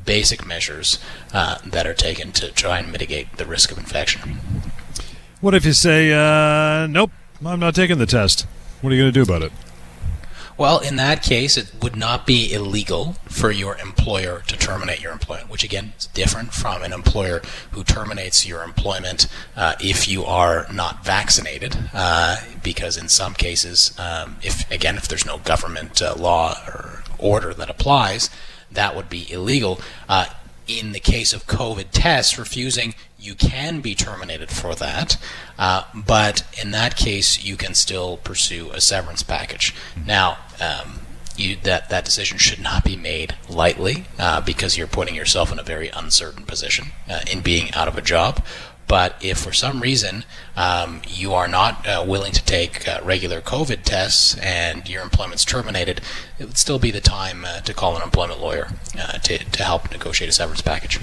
basic 0.05 0.47
measures 0.47 0.99
uh, 1.33 1.59
that 1.67 1.87
are 1.87 1.95
taken 1.95 2.33
to 2.33 2.51
try 2.53 2.79
and 2.79 2.93
mitigate 2.93 3.37
the 3.37 3.47
risk 3.47 3.73
of 3.73 3.79
infection. 3.79 4.39
What 5.41 5.55
if 5.55 5.65
you 5.65 5.73
say, 5.73 6.13
uh, 6.13 6.87
nope, 6.87 7.11
I'm 7.45 7.61
not 7.61 7.75
taking 7.75 7.99
the 7.99 8.07
test? 8.07 8.47
What 8.81 8.93
are 8.93 8.97
you 8.97 9.03
going 9.03 9.13
to 9.13 9.25
do 9.25 9.35
about 9.35 9.43
it? 9.43 9.53
Well, 10.59 10.79
in 10.79 10.97
that 10.97 11.23
case, 11.23 11.59
it 11.59 11.71
would 11.83 11.97
not 11.97 12.27
be 12.27 12.51
illegal 12.51 13.17
for 13.29 13.51
your 13.51 13.77
employer 13.77 14.43
to 14.47 14.57
terminate 14.57 15.03
your 15.03 15.13
employment, 15.13 15.51
which 15.51 15.63
again 15.63 15.93
is 15.99 16.07
different 16.07 16.55
from 16.55 16.83
an 16.83 16.95
employer 16.95 17.43
who 17.73 17.85
terminates 17.85 18.47
your 18.47 18.63
employment 18.63 19.29
uh, 19.55 19.75
if 19.81 20.09
you 20.09 20.25
are 20.25 20.67
not 20.73 21.05
vaccinated. 21.05 21.77
Uh, 21.93 22.39
because 22.63 22.97
in 22.97 23.09
some 23.09 23.35
cases, 23.35 23.95
um, 23.99 24.37
if 24.43 24.69
again, 24.71 24.97
if 24.97 25.09
there's 25.09 25.27
no 25.27 25.39
government 25.39 26.01
uh, 26.01 26.15
law 26.17 26.59
or 26.67 27.03
order 27.19 27.53
that 27.53 27.69
applies, 27.69 28.31
that 28.73 28.97
would 28.97 29.11
be 29.11 29.31
illegal. 29.31 29.79
Uh, 30.09 30.27
in 30.67 30.93
the 30.93 31.01
case 31.01 31.33
of 31.33 31.47
COVID 31.47 31.87
tests, 31.93 32.39
refusing, 32.39 32.95
you 33.27 33.35
can 33.35 33.81
be 33.81 33.95
terminated 33.95 34.51
for 34.51 34.75
that. 34.77 35.19
Uh, 35.59 35.83
but 35.95 36.47
in 36.63 36.71
that 36.71 36.97
case, 36.97 37.43
you 37.43 37.57
can 37.57 37.75
still 37.75 38.19
pursue 38.19 38.71
a 38.71 38.81
severance 38.81 39.23
package. 39.23 39.75
Now, 40.07 40.39
um, 40.61 41.01
you, 41.37 41.57
that 41.65 41.91
that 41.91 42.05
decision 42.05 42.39
should 42.39 42.61
not 42.61 42.85
be 42.85 42.97
made 42.97 43.35
lightly 43.49 44.07
uh, 44.19 44.41
because 44.41 44.79
you're 44.79 44.87
putting 44.87 45.15
yourself 45.15 45.53
in 45.53 45.59
a 45.59 45.63
very 45.63 45.89
uncertain 45.89 46.45
position 46.45 46.87
uh, 47.11 47.21
in 47.31 47.41
being 47.41 47.73
out 47.75 47.89
of 47.89 47.99
a 47.99 48.03
job. 48.03 48.43
But 48.89 49.17
if 49.21 49.39
for 49.39 49.53
some 49.53 49.81
reason 49.81 50.25
um, 50.57 51.03
you 51.09 51.35
are 51.35 51.49
not 51.49 51.87
uh, 51.87 52.05
willing 52.07 52.33
to 52.33 52.45
take 52.45 52.87
uh, 52.87 53.01
regular 53.03 53.41
COVID 53.41 53.83
tests 53.83 54.39
and 54.39 54.89
your 54.89 55.03
employment's 55.03 55.45
terminated, 55.45 56.01
it 56.39 56.45
would 56.45 56.57
still 56.57 56.79
be 56.79 56.93
the 56.93 57.01
time 57.01 57.45
uh, 57.45 57.61
to 57.61 57.75
call 57.75 57.97
an 57.97 58.03
employment 58.03 58.41
lawyer 58.41 58.69
uh, 58.99 59.19
to, 59.19 59.39
to 59.39 59.65
help 59.65 59.91
negotiate 59.91 60.31
a 60.31 60.33
severance 60.33 60.63
package. 60.63 61.01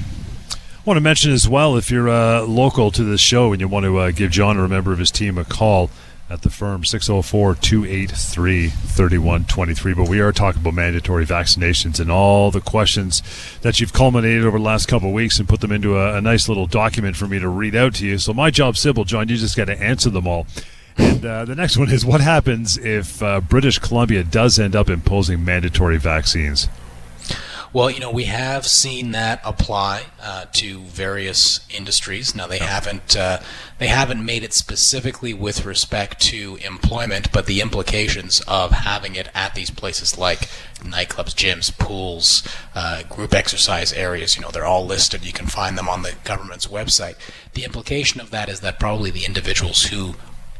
Want 0.86 0.98
to 0.98 1.02
mention 1.02 1.32
as 1.32 1.48
well 1.48 1.78
if 1.78 1.90
you're 1.90 2.10
uh, 2.10 2.42
local 2.42 2.92
to 2.92 3.06
this 3.06 3.22
show 3.22 3.54
and 3.54 3.62
you 3.62 3.70
want 3.70 3.86
to 3.86 3.98
uh, 4.00 4.12
give 4.12 4.32
John 4.32 4.58
or 4.58 4.66
a 4.66 4.70
member 4.70 4.92
of 4.92 5.00
his 5.00 5.12
team 5.12 5.38
a 5.38 5.46
call 5.46 5.90
at 6.30 6.42
the 6.42 6.50
firm 6.50 6.84
604 6.84 7.56
283 7.56 8.68
3123. 8.68 9.94
But 9.94 10.10
we 10.10 10.20
are 10.20 10.34
talking 10.34 10.60
about 10.60 10.74
mandatory 10.74 11.26
vaccinations 11.26 12.02
and 12.02 12.12
all 12.12 12.52
the 12.52 12.60
questions 12.60 13.24
that 13.62 13.80
you've 13.80 13.94
culminated 13.94 14.44
over 14.44 14.58
the 14.58 14.64
last 14.66 14.88
couple 14.90 15.08
of 15.08 15.14
weeks 15.14 15.40
and 15.40 15.48
put 15.48 15.62
them 15.62 15.72
into 15.72 15.98
a, 15.98 16.18
a 16.18 16.22
nice 16.22 16.50
little 16.50 16.68
document 16.68 17.16
for 17.16 17.28
me 17.28 17.40
to 17.40 17.48
read 17.48 17.76
out 17.76 17.96
to 17.96 18.06
you. 18.06 18.18
So 18.18 18.34
my 18.34 18.52
job's 18.52 18.82
simple, 18.82 19.06
John. 19.06 19.30
You 19.30 19.38
just 19.38 19.56
got 19.56 19.66
to 19.66 19.82
answer 19.82 20.10
them 20.10 20.28
all. 20.28 20.48
And 20.98 21.26
uh, 21.26 21.46
the 21.46 21.56
next 21.56 21.78
one 21.78 21.92
is 21.92 22.06
what 22.06 22.20
happens 22.20 22.76
if 22.76 23.24
uh, 23.24 23.40
British 23.40 23.80
Columbia 23.80 24.26
does 24.26 24.60
end 24.60 24.76
up 24.76 24.90
imposing 24.90 25.46
mandatory 25.46 25.98
vaccines? 25.98 26.68
Well, 27.74 27.90
you 27.90 28.00
know, 28.00 28.12
we 28.12 28.26
have 28.26 28.68
seen 28.68 29.14
that 29.14 29.42
apply 29.44 30.04
uh, 30.22 30.46
to 30.54 30.82
various 30.82 31.66
industries. 31.76 32.36
Now, 32.36 32.46
they 32.46 32.60
haven't 32.60 33.18
uh, 33.18 33.40
they 33.80 33.88
haven't 33.88 34.24
made 34.24 34.44
it 34.44 34.54
specifically 34.54 35.34
with 35.34 35.66
respect 35.66 36.22
to 36.26 36.58
employment, 36.58 37.32
but 37.32 37.48
the 37.48 37.62
implications 37.62 38.42
of 38.42 38.70
having 38.70 39.16
it 39.16 39.28
at 39.34 39.56
these 39.56 39.72
places 39.72 40.20
like 40.20 40.50
nightclubs, 40.82 41.34
gyms, 41.34 41.76
pools, 41.76 42.48
uh, 42.76 43.02
group 43.10 43.34
exercise 43.34 43.92
areas, 43.92 44.36
you 44.36 44.44
know, 44.44 44.52
they're 44.52 44.66
all 44.66 44.86
listed. 44.86 45.26
You 45.26 45.34
can 45.34 45.48
find 45.48 45.76
them 45.76 45.90
on 45.90 46.04
the 46.04 46.14
government's 46.24 46.68
website. 46.68 47.16
The 47.56 47.64
implication 47.64 48.22
of 48.22 48.30
that 48.30 48.50
is 48.50 48.60
that 48.60 48.80
probably 48.80 49.10
the 49.10 49.26
individuals 49.26 49.86
who 49.86 50.14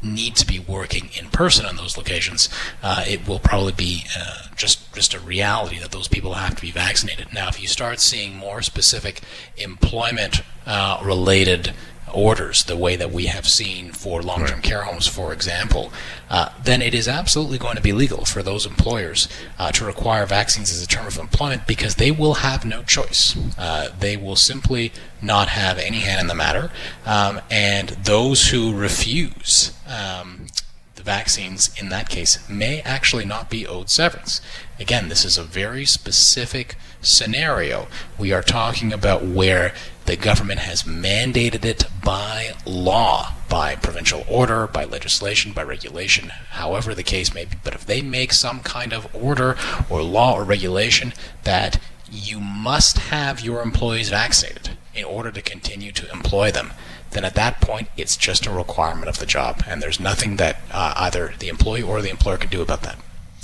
need 0.04 0.36
to 0.36 0.46
be 0.46 0.60
working 0.60 1.10
in 1.18 1.28
person 1.30 1.66
on 1.66 1.76
those 1.78 1.98
locations, 1.98 2.50
uh, 2.82 3.04
it 3.08 3.28
will 3.28 3.40
probably 3.40 3.74
be 3.74 4.04
uh, 4.18 4.48
just 4.56 4.94
just 4.94 5.14
a 5.14 5.20
reality 5.20 5.80
that 5.80 5.92
those 5.92 6.08
people 6.08 6.34
have 6.34 6.56
to 6.56 6.62
be 6.62 6.72
vaccinated. 6.72 7.34
Now, 7.34 7.48
if 7.48 7.62
you 7.62 7.68
start 7.68 8.00
seeing 8.00 8.36
more 8.36 8.62
specific 8.62 9.22
employment 9.58 10.42
uh, 10.66 11.02
related 11.04 11.74
orders, 12.14 12.64
the 12.64 12.78
way 12.78 12.96
that 12.96 13.12
we 13.12 13.26
have 13.26 13.48
seen 13.48 13.92
for 13.92 14.22
long-term 14.22 14.62
care 14.62 14.84
homes, 14.84 15.08
for 15.08 15.34
example, 15.34 15.92
uh, 16.30 16.50
then 16.64 16.82
it 16.82 16.94
is 16.94 17.08
absolutely 17.08 17.58
going 17.58 17.76
to 17.76 17.82
be 17.82 17.92
legal 17.92 18.26
for 18.26 18.42
those 18.42 18.66
employers 18.66 19.28
uh, 19.60 19.72
to 19.72 19.86
require 19.86 20.26
vaccines 20.26 20.72
as 20.72 20.82
a 20.82 20.88
term 20.88 21.08
of 21.08 21.18
employment 21.18 21.68
because 21.68 21.96
they 21.96 22.12
will 22.12 22.36
have 22.36 22.66
no 22.66 22.84
choice. 22.84 23.36
Uh, 23.58 23.90
they 24.00 24.16
will 24.16 24.36
simply 24.36 24.92
not 25.22 25.50
have 25.50 25.78
any 25.78 26.00
hand 26.00 26.22
in 26.22 26.28
the 26.28 26.36
matter, 26.36 26.72
um, 27.06 27.42
and 27.50 27.90
those 27.90 28.50
who 28.50 28.74
refuse. 28.74 29.72
Um, 29.88 30.48
the 30.96 31.12
vaccines 31.12 31.70
in 31.78 31.90
that 31.90 32.08
case 32.08 32.48
may 32.48 32.80
actually 32.82 33.26
not 33.26 33.50
be 33.50 33.68
owed 33.68 33.90
severance. 33.90 34.40
Again, 34.80 35.10
this 35.10 35.26
is 35.26 35.38
a 35.38 35.44
very 35.44 35.86
specific 35.86 36.76
scenario. 37.02 37.88
We 38.18 38.32
are 38.32 38.42
talking 38.42 38.94
about 38.94 39.26
where 39.26 39.74
the 40.06 40.16
government 40.16 40.60
has 40.60 40.84
mandated 40.84 41.64
it 41.66 41.86
by 42.04 42.52
law, 42.66 43.34
by 43.50 43.76
provincial 43.76 44.24
order, 44.28 44.68
by 44.68 44.84
legislation, 44.84 45.54
by 45.54 45.64
regulation, 45.64 46.30
however 46.52 46.94
the 46.94 47.04
case 47.04 47.34
may 47.34 47.46
be. 47.46 47.56
But 47.64 47.74
if 47.74 47.86
they 47.86 48.02
make 48.02 48.34
some 48.34 48.60
kind 48.60 48.94
of 48.94 49.14
order 49.16 49.56
or 49.90 50.02
law 50.04 50.36
or 50.36 50.44
regulation 50.44 51.14
that 51.44 51.80
you 52.12 52.40
must 52.40 52.98
have 52.98 53.42
your 53.42 53.62
employees 53.62 54.10
vaccinated 54.10 54.72
in 54.94 55.06
order 55.06 55.32
to 55.32 55.42
continue 55.42 55.92
to 55.92 56.12
employ 56.12 56.52
them, 56.52 56.74
then 57.12 57.26
at 57.26 57.36
that 57.36 57.62
point 57.62 57.88
it's 57.96 58.18
just 58.18 58.46
a 58.46 58.52
requirement 58.52 59.08
of 59.08 59.20
the 59.20 59.26
job, 59.26 59.64
and 59.68 59.82
there's 59.82 60.00
nothing 60.00 60.38
that 60.38 60.62
uh, 60.72 60.94
either 60.98 61.34
the 61.40 61.48
employee 61.48 61.82
or 61.82 62.02
the 62.02 62.10
employer 62.10 62.38
can 62.38 62.50
do 62.50 62.62
about 62.62 62.82
that. 62.84 62.98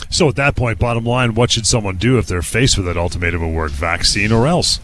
So 0.10 0.28
at 0.28 0.36
that 0.36 0.56
point, 0.56 0.80
bottom 0.80 1.06
line, 1.06 1.36
what 1.36 1.52
should 1.52 1.67
someone 1.67 1.98
do 1.98 2.17
if 2.17 2.28
they're 2.28 2.41
faced 2.41 2.78
with 2.78 2.86
that 2.88 2.98
ultimatum 2.98 3.43
of 3.43 3.52
work, 3.52 3.72
vaccine 3.72 4.32
or 4.32 4.48
else? 4.48 4.80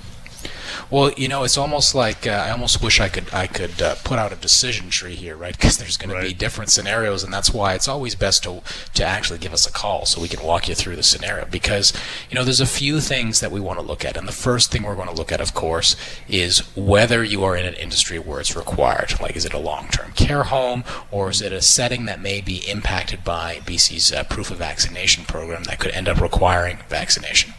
Well, 0.89 1.11
you 1.13 1.27
know, 1.27 1.43
it's 1.43 1.57
almost 1.57 1.95
like 1.95 2.27
uh, 2.27 2.31
I 2.31 2.51
almost 2.51 2.81
wish 2.83 2.99
I 2.99 3.09
could 3.09 3.33
I 3.33 3.47
could 3.47 3.81
uh, 3.81 3.95
put 4.03 4.19
out 4.19 4.31
a 4.31 4.35
decision 4.35 4.89
tree 4.89 5.15
here, 5.15 5.35
right? 5.35 5.55
Because 5.65 5.77
there's 5.77 5.97
going 5.97 6.11
right. 6.11 6.21
to 6.21 6.27
be 6.27 6.33
different 6.33 6.69
scenarios, 6.69 7.23
and 7.23 7.33
that's 7.33 7.51
why 7.51 7.73
it's 7.73 7.87
always 7.87 8.13
best 8.13 8.43
to 8.43 8.61
to 8.93 9.03
actually 9.03 9.39
give 9.39 9.53
us 9.53 9.65
a 9.65 9.71
call 9.71 10.05
so 10.05 10.21
we 10.21 10.27
can 10.27 10.45
walk 10.45 10.67
you 10.67 10.75
through 10.75 10.95
the 10.95 11.03
scenario. 11.03 11.45
Because 11.45 11.91
you 12.29 12.35
know, 12.35 12.43
there's 12.43 12.61
a 12.61 12.65
few 12.65 12.99
things 12.99 13.39
that 13.39 13.51
we 13.51 13.59
want 13.59 13.79
to 13.79 13.85
look 13.85 14.05
at, 14.05 14.17
and 14.17 14.27
the 14.27 14.31
first 14.31 14.71
thing 14.71 14.83
we're 14.83 14.95
going 14.95 15.07
to 15.07 15.15
look 15.15 15.31
at, 15.31 15.41
of 15.41 15.53
course, 15.53 15.95
is 16.27 16.59
whether 16.75 17.23
you 17.23 17.43
are 17.43 17.55
in 17.55 17.65
an 17.65 17.73
industry 17.75 18.19
where 18.19 18.39
it's 18.39 18.55
required. 18.55 19.19
Like, 19.19 19.35
is 19.35 19.45
it 19.45 19.53
a 19.53 19.59
long-term 19.59 20.11
care 20.13 20.43
home, 20.43 20.83
or 21.09 21.29
is 21.29 21.41
it 21.41 21.51
a 21.51 21.61
setting 21.61 22.05
that 22.05 22.21
may 22.21 22.41
be 22.41 22.57
impacted 22.69 23.23
by 23.23 23.57
BC's 23.65 24.11
uh, 24.11 24.23
proof 24.25 24.51
of 24.51 24.57
vaccination 24.57 25.25
program 25.25 25.63
that 25.63 25.79
could 25.79 25.91
end 25.91 26.07
up 26.07 26.21
requiring 26.21 26.79
vaccination? 26.89 27.53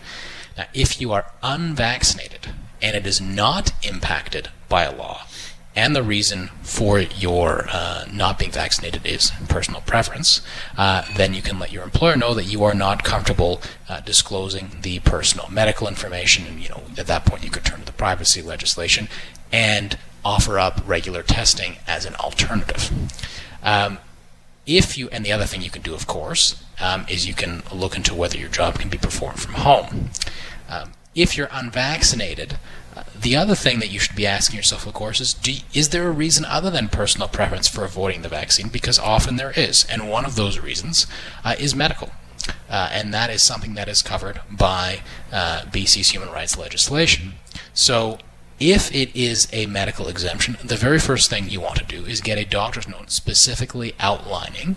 Now, 0.57 0.67
if 0.73 1.01
you 1.01 1.13
are 1.13 1.33
unvaccinated 1.43 2.49
and 2.81 2.97
it 2.97 3.07
is 3.07 3.21
not 3.21 3.73
impacted 3.85 4.51
by 4.69 4.85
a 4.85 4.95
law, 4.95 5.27
and 5.77 5.95
the 5.95 6.03
reason 6.03 6.49
for 6.63 6.99
your 6.99 7.67
uh, 7.71 8.07
not 8.11 8.39
being 8.39 8.51
vaccinated 8.51 9.05
is 9.05 9.31
personal 9.47 9.83
preference, 9.83 10.41
uh, 10.79 11.05
then 11.17 11.35
you 11.35 11.43
can 11.43 11.59
let 11.59 11.71
your 11.71 11.85
employer 11.85 12.17
know 12.17 12.33
that 12.33 12.45
you 12.45 12.65
are 12.65 12.75
not 12.75 13.05
comfortable 13.05 13.61
uh, 13.87 14.01
disclosing 14.01 14.79
the 14.81 15.01
personal 15.01 15.49
medical 15.51 15.87
information. 15.87 16.47
And 16.47 16.61
you 16.61 16.71
know, 16.71 16.83
at 16.97 17.07
that 17.09 17.27
point, 17.27 17.45
you 17.45 17.51
could 17.51 17.67
turn 17.67 17.81
to 17.81 17.85
the 17.85 17.93
privacy 17.93 18.41
legislation 18.41 19.09
and 19.53 19.99
offer 20.25 20.59
up 20.59 20.81
regular 20.87 21.23
testing 21.23 21.77
as 21.87 22.07
an 22.07 22.15
alternative. 22.17 22.91
Um, 23.63 23.99
if 24.65 24.97
you, 24.97 25.11
and 25.11 25.25
the 25.25 25.31
other 25.31 25.45
thing 25.45 25.61
you 25.61 25.71
can 25.71 25.83
do, 25.83 25.95
of 25.95 26.07
course, 26.07 26.65
um, 26.81 27.05
is 27.09 27.29
you 27.29 27.35
can 27.35 27.63
look 27.73 27.97
into 27.97 28.15
whether 28.15 28.39
your 28.39 28.49
job 28.49 28.79
can 28.79 28.89
be 28.89 28.99
performed 28.99 29.41
from 29.41 29.55
home. 29.55 30.11
Um, 30.69 30.93
if 31.17 31.37
you're 31.37 31.49
unvaccinated, 31.51 32.59
the 33.19 33.37
other 33.37 33.55
thing 33.55 33.81
that 33.81 33.91
you 33.91 33.99
should 33.99 34.17
be 34.17 34.27
asking 34.27 34.57
yourself, 34.57 34.87
of 34.87 34.95
course, 34.95 35.21
is 35.21 35.35
do, 35.35 35.55
is 35.75 35.89
there 35.89 36.07
a 36.07 36.13
reason 36.13 36.45
other 36.45 36.71
than 36.71 36.89
personal 36.89 37.29
preference 37.29 37.69
for 37.69 37.85
avoiding 37.85 38.23
the 38.23 38.29
vaccine? 38.29 38.69
Because 38.69 38.99
often 38.99 39.37
there 39.37 39.53
is. 39.57 39.85
And 39.91 40.09
one 40.09 40.25
of 40.25 40.37
those 40.37 40.59
reasons 40.59 41.07
uh, 41.45 41.57
is 41.59 41.75
medical. 41.75 42.11
Uh, 42.71 42.91
and 42.93 43.13
that 43.13 43.31
is 43.31 43.43
something 43.43 43.75
that 43.75 43.89
is 43.89 44.03
covered 44.03 44.41
by 44.51 45.01
uh, 45.33 45.63
BC's 45.67 46.11
human 46.11 46.31
rights 46.31 46.57
legislation. 46.57 47.35
So 47.75 48.19
if 48.59 48.95
it 48.95 49.15
is 49.15 49.49
a 49.53 49.67
medical 49.67 50.09
exemption, 50.09 50.57
the 50.63 50.77
very 50.77 50.99
first 50.99 51.29
thing 51.29 51.49
you 51.49 51.61
want 51.61 51.77
to 51.79 51.85
do 51.85 52.07
is 52.07 52.21
get 52.21 52.39
a 52.39 52.45
doctor's 52.45 52.89
note 52.89 53.11
specifically 53.11 53.95
outlining 53.99 54.77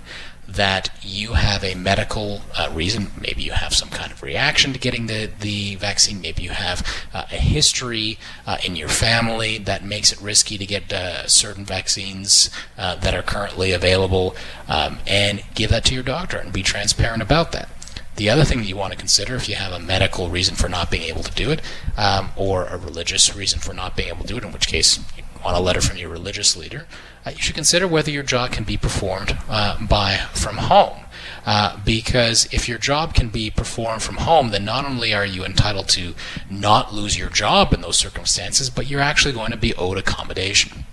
that 0.56 0.90
you 1.02 1.34
have 1.34 1.64
a 1.64 1.76
medical 1.76 2.42
uh, 2.58 2.70
reason. 2.74 3.12
Maybe 3.20 3.44
you 3.44 3.52
have 3.52 3.74
some 3.74 3.90
kind 3.90 4.12
of 4.12 4.24
reaction 4.24 4.74
to 4.74 4.80
getting 4.80 5.06
the, 5.08 5.30
the 5.40 5.76
vaccine. 5.76 6.22
Maybe 6.22 6.44
you 6.44 6.52
have 6.52 6.86
uh, 7.14 7.26
a 7.32 7.36
history 7.36 8.18
uh, 8.48 8.58
in 8.66 8.76
your 8.76 8.90
family 8.90 9.58
that 9.60 9.84
makes 9.84 10.12
it 10.12 10.20
risky 10.22 10.58
to 10.58 10.66
get 10.66 10.92
uh, 10.92 11.28
certain 11.28 11.66
vaccines 11.66 12.50
uh, 12.78 12.96
that 12.96 13.14
are 13.14 13.22
currently 13.22 13.72
available. 13.72 14.36
Um, 14.68 15.00
and 15.08 15.44
give 15.56 15.70
that 15.70 15.86
to 15.86 15.94
your 15.94 16.04
doctor 16.04 16.38
and 16.38 16.52
be 16.52 16.64
transparent 16.64 17.22
about 17.22 17.52
that. 17.52 17.70
The 18.16 18.30
other 18.30 18.44
thing 18.44 18.58
that 18.60 18.66
you 18.68 18.76
want 18.76 18.92
to 18.92 19.00
consider 19.00 19.36
if 19.36 19.48
you 19.48 19.56
have 19.56 19.72
a 19.72 19.80
medical 19.80 20.30
reason 20.30 20.56
for 20.56 20.68
not 20.68 20.92
being 20.92 21.04
able 21.04 21.24
to 21.24 21.32
do 21.32 21.52
it, 21.52 21.62
um, 21.96 22.32
or 22.36 22.66
a 22.66 22.78
religious 22.78 23.34
reason 23.34 23.60
for 23.60 23.74
not 23.74 23.96
being 23.96 24.10
able 24.10 24.24
to 24.24 24.28
do 24.28 24.38
it, 24.38 24.44
in 24.44 24.52
which 24.52 24.68
case 24.68 25.00
want 25.44 25.58
a 25.58 25.60
letter 25.60 25.82
from 25.82 25.98
your 25.98 26.10
religious 26.10 26.56
leader, 26.56 26.88
uh, 27.26 27.32
you 27.32 27.42
should 27.42 27.56
consider 27.56 27.88
whether 27.88 28.12
your 28.12 28.24
job 28.24 28.52
can 28.52 28.64
be 28.64 28.78
performed 28.78 29.38
uh, 29.50 29.78
by 29.86 30.18
from 30.34 30.58
home. 30.58 31.06
Uh, 31.46 31.80
because 31.84 32.48
if 32.54 32.68
your 32.68 32.78
job 32.78 33.14
can 33.14 33.30
be 33.30 33.50
performed 33.50 34.02
from 34.02 34.18
home, 34.18 34.52
then 34.52 34.66
not 34.66 34.86
only 34.86 35.14
are 35.14 35.26
you 35.26 35.44
entitled 35.44 35.88
to 35.90 36.14
not 36.50 36.94
lose 36.94 37.18
your 37.18 37.30
job 37.30 37.74
in 37.74 37.82
those 37.82 37.98
circumstances, 37.98 38.70
but 38.70 38.88
you're 38.88 39.00
actually 39.00 39.34
going 39.34 39.52
to 39.52 39.58
be 39.58 39.74
owed 39.76 39.98
accommodation. 39.98 40.86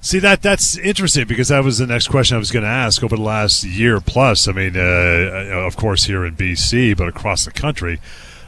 See 0.00 0.18
that 0.20 0.40
that's 0.40 0.78
interesting 0.78 1.26
because 1.26 1.48
that 1.48 1.64
was 1.64 1.78
the 1.78 1.86
next 1.86 2.08
question 2.08 2.36
I 2.36 2.38
was 2.38 2.52
going 2.52 2.62
to 2.64 2.68
ask 2.68 3.02
over 3.02 3.16
the 3.16 3.22
last 3.22 3.64
year 3.64 4.00
plus. 4.00 4.46
I 4.46 4.52
mean, 4.52 4.76
uh, 4.76 4.80
uh 4.80 5.66
of 5.66 5.76
course 5.76 6.04
here 6.04 6.24
in 6.24 6.36
BC, 6.36 6.96
but 6.96 7.08
across 7.08 7.44
the 7.44 7.50
country, 7.50 7.98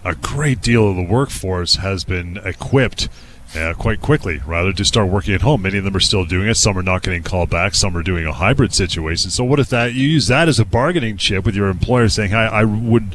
a 0.05 0.15
great 0.15 0.61
deal 0.61 0.89
of 0.89 0.95
the 0.95 1.03
workforce 1.03 1.77
has 1.77 2.05
been 2.05 2.39
equipped 2.45 3.09
uh, 3.55 3.75
quite 3.75 4.01
quickly, 4.01 4.41
rather 4.47 4.73
to 4.73 4.85
start 4.85 5.09
working 5.09 5.35
at 5.35 5.43
home. 5.43 5.63
Many 5.63 5.79
of 5.79 5.85
them 5.85 5.97
are 5.97 6.01
still 6.01 6.25
doing 6.25 6.49
it. 6.49 6.57
Some 6.57 6.77
are 6.77 6.83
not 6.83 7.03
getting 7.03 7.23
called 7.23 7.51
back. 7.51 7.75
Some 7.75 7.97
are 7.97 8.03
doing 8.03 8.27
a 8.27 8.33
hybrid 8.33 8.75
situation. 8.75 9.31
So, 9.31 9.45
what 9.45 9.59
if 9.59 9.69
that 9.71 9.95
you 9.95 10.09
use 10.09 10.27
that 10.27 10.49
as 10.49 10.59
a 10.59 10.65
bargaining 10.65 11.17
chip 11.17 11.45
with 11.45 11.55
your 11.55 11.69
employer, 11.69 12.09
saying, 12.09 12.35
"I, 12.35 12.47
I 12.47 12.65
would." 12.65 13.15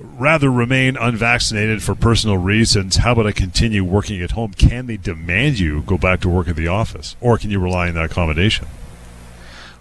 rather 0.00 0.48
remain 0.48 0.96
unvaccinated 0.96 1.82
for 1.82 1.92
personal 1.92 2.38
reasons, 2.38 2.98
how 2.98 3.10
about 3.10 3.26
I 3.26 3.32
continue 3.32 3.82
working 3.82 4.22
at 4.22 4.30
home? 4.30 4.52
Can 4.52 4.86
they 4.86 4.96
demand 4.96 5.58
you 5.58 5.82
go 5.82 5.98
back 5.98 6.20
to 6.20 6.28
work 6.28 6.46
at 6.46 6.54
the 6.54 6.68
office, 6.68 7.16
or 7.20 7.36
can 7.36 7.50
you 7.50 7.58
rely 7.58 7.88
on 7.88 7.94
that 7.94 8.04
accommodation? 8.04 8.68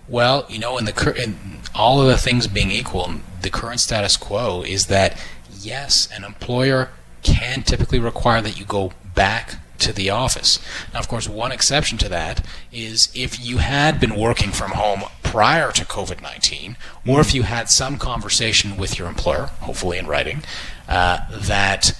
Well, 0.08 0.48
you 0.50 0.58
know, 0.58 0.78
in 0.80 0.86
the 0.86 1.24
in 1.24 1.38
all 1.76 2.02
of 2.02 2.08
the 2.08 2.18
things 2.18 2.48
being 2.48 2.72
equal, 2.72 3.12
the 3.44 3.52
current 3.52 3.80
status 3.80 4.18
quo 4.18 4.64
is 4.64 4.88
that 4.88 5.22
yes, 5.52 6.10
an 6.12 6.24
employer 6.24 6.90
can 7.22 7.62
typically 7.62 8.00
require 8.00 8.42
that 8.42 8.58
you 8.58 8.66
go 8.66 8.94
back 9.14 9.56
to 9.80 9.94
the 9.94 10.10
office. 10.10 10.60
Now, 10.94 11.00
of 11.00 11.08
course, 11.08 11.28
one 11.28 11.52
exception 11.52 11.98
to 12.00 12.10
that 12.10 12.46
is 12.72 13.10
if 13.14 13.44
you 13.44 13.58
had 13.58 14.00
been 14.00 14.16
working 14.16 14.52
from 14.52 14.72
home 14.72 15.04
prior 15.24 15.72
to 15.72 15.86
COVID 15.86 16.22
19, 16.22 16.78
or 17.06 17.20
if 17.20 17.34
you 17.34 17.44
had 17.44 17.70
some 17.70 17.98
conversation 17.98 18.78
with 18.78 18.98
your 18.98 19.08
employer, 19.08 19.48
hopefully 19.62 19.98
in 19.98 20.08
writing, 20.08 20.44
uh, 20.88 21.20
that 21.32 21.98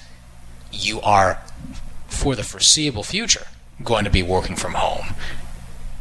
you 0.72 1.00
are, 1.00 1.42
for 2.06 2.34
the 2.34 2.44
foreseeable 2.44 3.02
future, 3.02 3.46
going 3.82 4.04
to 4.04 4.10
be 4.10 4.22
working 4.22 4.56
from 4.56 4.74
home. 4.74 5.14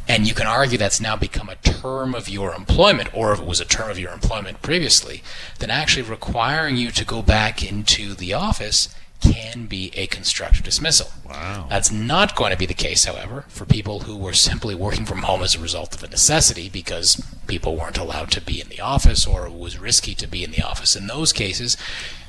And 0.07 0.25
you 0.25 0.33
can 0.33 0.47
argue 0.47 0.77
that's 0.77 1.01
now 1.01 1.17
become 1.17 1.49
a 1.49 1.57
term 1.57 2.15
of 2.15 2.29
your 2.29 2.53
employment, 2.53 3.09
or 3.13 3.33
if 3.33 3.39
it 3.39 3.45
was 3.45 3.59
a 3.59 3.65
term 3.65 3.89
of 3.91 3.99
your 3.99 4.13
employment 4.13 4.61
previously, 4.61 5.21
then 5.59 5.69
actually 5.69 6.03
requiring 6.03 6.77
you 6.77 6.91
to 6.91 7.03
go 7.03 7.21
back 7.21 7.61
into 7.61 8.13
the 8.13 8.33
office 8.33 8.93
can 9.21 9.65
be 9.65 9.91
a 9.95 10.07
constructive 10.07 10.63
dismissal. 10.63 11.11
Wow. 11.27 11.67
That's 11.69 11.91
not 11.91 12.35
going 12.35 12.51
to 12.51 12.57
be 12.57 12.65
the 12.65 12.73
case, 12.73 13.05
however, 13.05 13.45
for 13.47 13.65
people 13.65 14.01
who 14.01 14.15
were 14.15 14.33
simply 14.33 14.75
working 14.75 15.05
from 15.05 15.19
home 15.19 15.41
as 15.41 15.55
a 15.55 15.59
result 15.59 15.95
of 15.95 16.03
a 16.03 16.07
necessity 16.07 16.69
because 16.69 17.23
people 17.47 17.75
weren't 17.75 17.97
allowed 17.97 18.31
to 18.31 18.41
be 18.41 18.61
in 18.61 18.69
the 18.69 18.79
office 18.79 19.25
or 19.25 19.47
it 19.47 19.53
was 19.53 19.79
risky 19.79 20.13
to 20.15 20.27
be 20.27 20.43
in 20.43 20.51
the 20.51 20.61
office. 20.61 20.95
In 20.95 21.07
those 21.07 21.33
cases, 21.33 21.77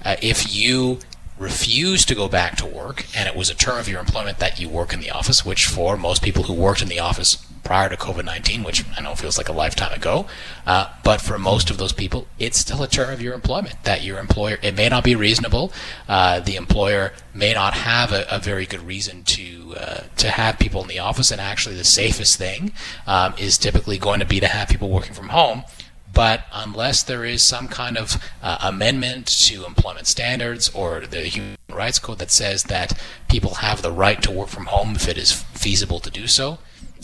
uh, 0.05 0.17
if 0.23 0.55
you 0.55 1.01
refuse 1.39 2.05
to 2.05 2.15
go 2.15 2.29
back 2.29 2.57
to 2.57 2.67
work 2.67 3.07
and 3.15 3.29
it 3.29 3.37
was 3.37 3.51
a 3.51 3.55
term 3.55 3.79
of 3.79 3.89
your 3.89 4.01
employment 4.01 4.39
that 4.39 4.59
you 4.59 4.69
work 4.69 4.93
in 4.93 5.01
the 5.01 5.11
office, 5.11 5.45
which 5.45 5.67
for 5.67 5.97
most 5.97 6.23
people 6.23 6.45
who 6.45 6.53
worked 6.53 6.83
in 6.83 6.89
the 6.89 6.99
office 6.99 7.37
prior 7.69 7.89
to 7.91 7.97
COVID 7.97 8.25
19, 8.25 8.63
which 8.63 8.83
I 8.97 9.03
know 9.03 9.15
feels 9.15 9.37
like 9.37 9.49
a 9.49 9.53
lifetime 9.53 9.93
ago. 9.93 10.27
Uh, 10.67 10.91
but 11.05 11.21
for 11.21 11.39
most 11.39 11.71
of 11.71 11.77
those 11.77 11.93
people, 11.93 12.27
it's 12.39 12.59
still 12.59 12.83
a 12.83 12.89
term 12.89 13.13
of 13.13 13.21
your 13.21 13.35
employment 13.35 13.77
that 13.85 14.03
your 14.03 14.19
employer, 14.19 14.59
it 14.63 14.75
may 14.75 14.89
not 14.89 15.05
be 15.05 15.15
reasonable. 15.15 15.73
Uh, 16.09 16.41
the 16.41 16.57
employer 16.57 17.13
may 17.35 17.53
not 17.53 17.75
have 17.75 18.11
a, 18.11 18.27
a 18.31 18.39
very 18.39 18.65
good 18.65 18.83
reason 18.83 19.23
to, 19.25 19.75
uh, 19.77 20.01
to 20.17 20.31
have 20.31 20.59
people 20.59 20.81
in 20.81 20.89
the 20.89 20.99
office. 20.99 21.31
And 21.31 21.41
actually, 21.41 21.77
the 21.77 21.85
safest 21.85 22.39
thing 22.39 22.73
um, 23.07 23.35
is 23.39 23.59
typically 23.59 23.99
going 23.99 24.21
to 24.21 24.27
be 24.27 24.41
to 24.41 24.49
have 24.49 24.69
people 24.69 24.89
working 24.89 25.13
from 25.13 25.29
home. 25.29 25.65
But 26.13 26.45
unless 26.53 27.03
there 27.03 27.25
is 27.25 27.43
some 27.43 27.69
kind 27.69 27.97
of 27.97 28.23
uh, 28.43 28.59
amendment 28.63 29.27
to 29.47 29.65
employment 29.65 30.07
standards 30.07 30.69
or 30.71 31.01
the 31.01 31.23
Human 31.23 31.57
Rights 31.71 31.99
Code 31.99 32.19
that 32.19 32.31
says 32.31 32.65
that 32.65 33.01
people 33.29 33.57
have 33.57 33.83
the 33.83 33.93
right 33.93 34.21
to 34.23 34.31
work 34.31 34.49
from 34.49 34.67
home 34.67 34.97
if 34.97 35.09
it 35.09 35.19
is 35.19 35.33
feasible 35.33 36.01
to 36.01 36.11
do 36.11 36.27
so, 36.27 36.59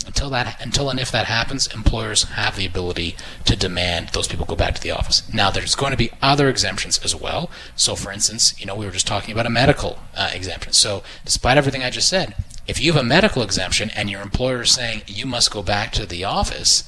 until 0.07 0.31
that, 0.31 0.61
until 0.61 0.91
and 0.91 1.01
if 1.01 1.11
that 1.13 1.27
happens, 1.27 1.67
employers 1.69 2.25
have 2.25 2.57
the 2.57 2.67
ability 2.67 3.17
to 3.45 3.57
demand 3.57 4.11
those 4.11 4.29
people 4.29 4.47
go 4.47 4.57
back 4.57 4.75
to 4.75 4.83
the 4.83 4.91
office. 4.91 5.23
Now, 5.33 5.51
there's 5.51 5.75
going 5.75 5.93
to 5.93 5.97
be 5.97 6.11
other 6.21 6.49
exemptions 6.49 6.99
as 7.05 7.15
well. 7.15 7.51
So, 7.77 7.95
for 7.95 8.13
instance, 8.13 8.59
you 8.61 8.67
know, 8.67 8.75
we 8.75 8.85
were 8.85 8.93
just 8.93 9.07
talking 9.07 9.33
about 9.33 9.47
a 9.47 9.51
medical 9.51 9.99
uh, 10.15 10.31
exemption. 10.33 10.73
So, 10.73 11.03
despite 11.25 11.57
everything 11.57 11.83
I 11.83 11.91
just 11.91 12.09
said, 12.09 12.35
if 12.67 12.81
you 12.81 12.93
have 12.93 13.01
a 13.01 13.05
medical 13.05 13.43
exemption 13.43 13.91
and 13.95 14.11
your 14.11 14.23
employer 14.23 14.63
is 14.63 14.73
saying 14.73 15.03
you 15.07 15.27
must 15.27 15.51
go 15.51 15.63
back 15.63 15.93
to 15.93 16.07
the 16.07 16.25
office, 16.25 16.85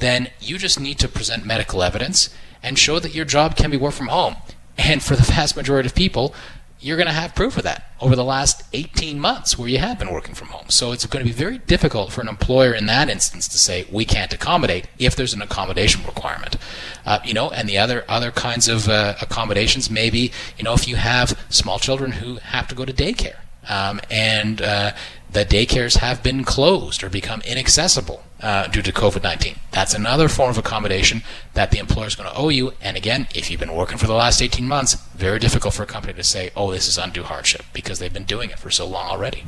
then 0.00 0.30
you 0.40 0.58
just 0.58 0.80
need 0.80 0.98
to 0.98 1.08
present 1.08 1.46
medical 1.46 1.82
evidence 1.82 2.30
and 2.62 2.78
show 2.78 2.98
that 2.98 3.14
your 3.14 3.24
job 3.24 3.56
can 3.56 3.70
be 3.70 3.76
worked 3.76 3.96
from 3.96 4.08
home. 4.08 4.36
And 4.76 5.02
for 5.02 5.16
the 5.16 5.22
vast 5.22 5.56
majority 5.56 5.86
of 5.86 5.94
people, 5.94 6.34
you're 6.80 6.96
going 6.96 7.06
to 7.06 7.12
have 7.12 7.34
proof 7.34 7.58
of 7.58 7.62
that 7.64 7.92
over 8.00 8.16
the 8.16 8.24
last 8.24 8.62
18 8.72 9.20
months 9.20 9.58
where 9.58 9.68
you 9.68 9.78
have 9.78 9.98
been 9.98 10.10
working 10.10 10.34
from 10.34 10.48
home. 10.48 10.70
So 10.70 10.92
it's 10.92 11.04
going 11.04 11.24
to 11.24 11.30
be 11.30 11.36
very 11.36 11.58
difficult 11.58 12.10
for 12.10 12.22
an 12.22 12.28
employer 12.28 12.72
in 12.72 12.86
that 12.86 13.10
instance 13.10 13.46
to 13.48 13.58
say 13.58 13.86
we 13.92 14.06
can't 14.06 14.32
accommodate 14.32 14.88
if 14.98 15.14
there's 15.14 15.34
an 15.34 15.42
accommodation 15.42 16.04
requirement. 16.06 16.56
Uh, 17.04 17.18
you 17.24 17.34
know, 17.34 17.50
and 17.50 17.68
the 17.68 17.76
other 17.76 18.04
other 18.08 18.30
kinds 18.30 18.68
of 18.68 18.88
uh, 18.88 19.14
accommodations 19.20 19.90
maybe 19.90 20.32
you 20.56 20.64
know 20.64 20.72
if 20.72 20.88
you 20.88 20.96
have 20.96 21.38
small 21.50 21.78
children 21.78 22.12
who 22.12 22.36
have 22.36 22.68
to 22.68 22.74
go 22.74 22.84
to 22.84 22.92
daycare 22.92 23.36
um, 23.68 24.00
and 24.10 24.62
uh, 24.62 24.92
the 25.30 25.44
daycares 25.44 25.98
have 25.98 26.22
been 26.22 26.44
closed 26.44 27.02
or 27.02 27.08
become 27.08 27.40
inaccessible 27.42 28.22
uh, 28.42 28.66
due 28.68 28.82
to 28.82 28.92
COVID 28.92 29.22
19. 29.22 29.56
That's 29.70 29.94
another 29.94 30.28
form 30.28 30.50
of 30.50 30.58
accommodation 30.58 31.22
that 31.54 31.70
the 31.70 31.78
employer 31.78 32.06
is 32.06 32.14
going 32.14 32.30
to 32.30 32.36
owe 32.36 32.48
you. 32.48 32.72
And 32.80 32.96
again, 32.96 33.28
if 33.34 33.50
you've 33.50 33.60
been 33.60 33.74
working 33.74 33.98
for 33.98 34.06
the 34.06 34.14
last 34.14 34.40
18 34.40 34.66
months, 34.66 34.94
very 35.14 35.38
difficult 35.38 35.74
for 35.74 35.82
a 35.82 35.86
company 35.86 36.14
to 36.14 36.24
say, 36.24 36.50
oh, 36.56 36.70
this 36.70 36.88
is 36.88 36.98
undue 36.98 37.22
hardship 37.22 37.62
because 37.72 37.98
they've 37.98 38.12
been 38.12 38.24
doing 38.24 38.50
it 38.50 38.58
for 38.58 38.70
so 38.70 38.86
long 38.86 39.08
already. 39.08 39.44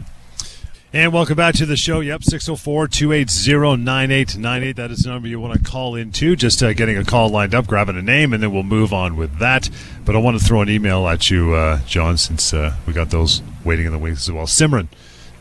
And 0.95 1.11
welcome 1.11 1.37
back 1.37 1.55
to 1.55 1.65
the 1.65 1.75
show. 1.75 2.01
Yep, 2.01 2.23
604 2.23 2.87
280 2.89 3.83
9898. 3.83 4.77
That 4.77 4.91
is 4.91 5.05
the 5.05 5.09
number 5.09 5.27
you 5.27 5.41
want 5.41 5.55
to 5.55 5.71
call 5.71 5.95
into. 5.95 6.37
Just 6.37 6.63
uh, 6.63 6.75
getting 6.75 6.99
a 6.99 7.05
call 7.05 7.31
lined 7.31 7.55
up, 7.55 7.67
grabbing 7.67 7.97
a 7.97 8.03
name, 8.03 8.35
and 8.35 8.43
then 8.43 8.53
we'll 8.53 8.63
move 8.63 8.93
on 8.93 9.17
with 9.17 9.39
that. 9.39 9.71
But 10.05 10.17
I 10.17 10.19
want 10.19 10.39
to 10.39 10.45
throw 10.45 10.61
an 10.61 10.69
email 10.69 11.09
at 11.09 11.31
you, 11.31 11.55
uh, 11.55 11.81
John, 11.87 12.19
since 12.19 12.53
uh, 12.53 12.77
we 12.87 12.93
got 12.93 13.09
those 13.09 13.41
waiting 13.65 13.87
in 13.87 13.93
the 13.93 13.99
wings 13.99 14.29
as 14.29 14.33
well. 14.33 14.45
Simran 14.45 14.89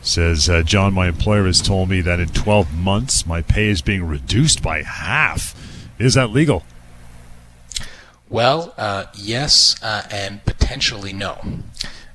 says, 0.02 0.48
uh, 0.48 0.62
John, 0.62 0.92
my 0.92 1.08
employer 1.08 1.46
has 1.46 1.60
told 1.60 1.88
me 1.88 2.00
that 2.00 2.20
in 2.20 2.28
12 2.28 2.74
months 2.74 3.26
my 3.26 3.42
pay 3.42 3.68
is 3.68 3.82
being 3.82 4.04
reduced 4.04 4.62
by 4.62 4.82
half. 4.82 5.54
Is 5.98 6.14
that 6.14 6.30
legal? 6.30 6.64
Well, 8.28 8.74
uh, 8.76 9.06
yes, 9.14 9.76
uh, 9.82 10.02
and 10.10 10.44
potentially 10.44 11.12
no. 11.12 11.38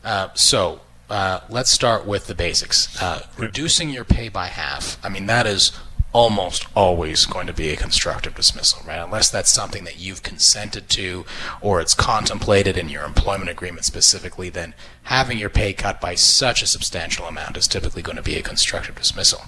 Uh, 0.03 0.29
so 0.33 0.81
uh, 1.09 1.41
let's 1.49 1.71
start 1.71 2.05
with 2.05 2.27
the 2.27 2.35
basics. 2.35 3.01
Uh, 3.01 3.25
reducing 3.37 3.89
your 3.89 4.03
pay 4.03 4.27
by 4.27 4.47
half, 4.47 4.97
I 5.03 5.09
mean, 5.09 5.27
that 5.27 5.45
is 5.45 5.71
almost 6.17 6.65
always 6.75 7.27
going 7.27 7.45
to 7.45 7.53
be 7.53 7.69
a 7.69 7.75
constructive 7.75 8.33
dismissal, 8.33 8.81
right? 8.87 8.97
Unless 8.97 9.29
that's 9.29 9.53
something 9.53 9.83
that 9.83 9.99
you've 9.99 10.23
consented 10.23 10.89
to 10.89 11.23
or 11.61 11.79
it's 11.79 11.93
contemplated 11.93 12.75
in 12.75 12.89
your 12.89 13.03
employment 13.03 13.51
agreement 13.51 13.85
specifically, 13.85 14.49
then 14.49 14.73
having 15.03 15.37
your 15.37 15.51
pay 15.51 15.73
cut 15.73 16.01
by 16.01 16.15
such 16.15 16.63
a 16.63 16.67
substantial 16.67 17.27
amount 17.27 17.55
is 17.55 17.67
typically 17.67 18.01
going 18.01 18.15
to 18.15 18.23
be 18.23 18.35
a 18.35 18.41
constructive 18.41 18.95
dismissal. 18.95 19.43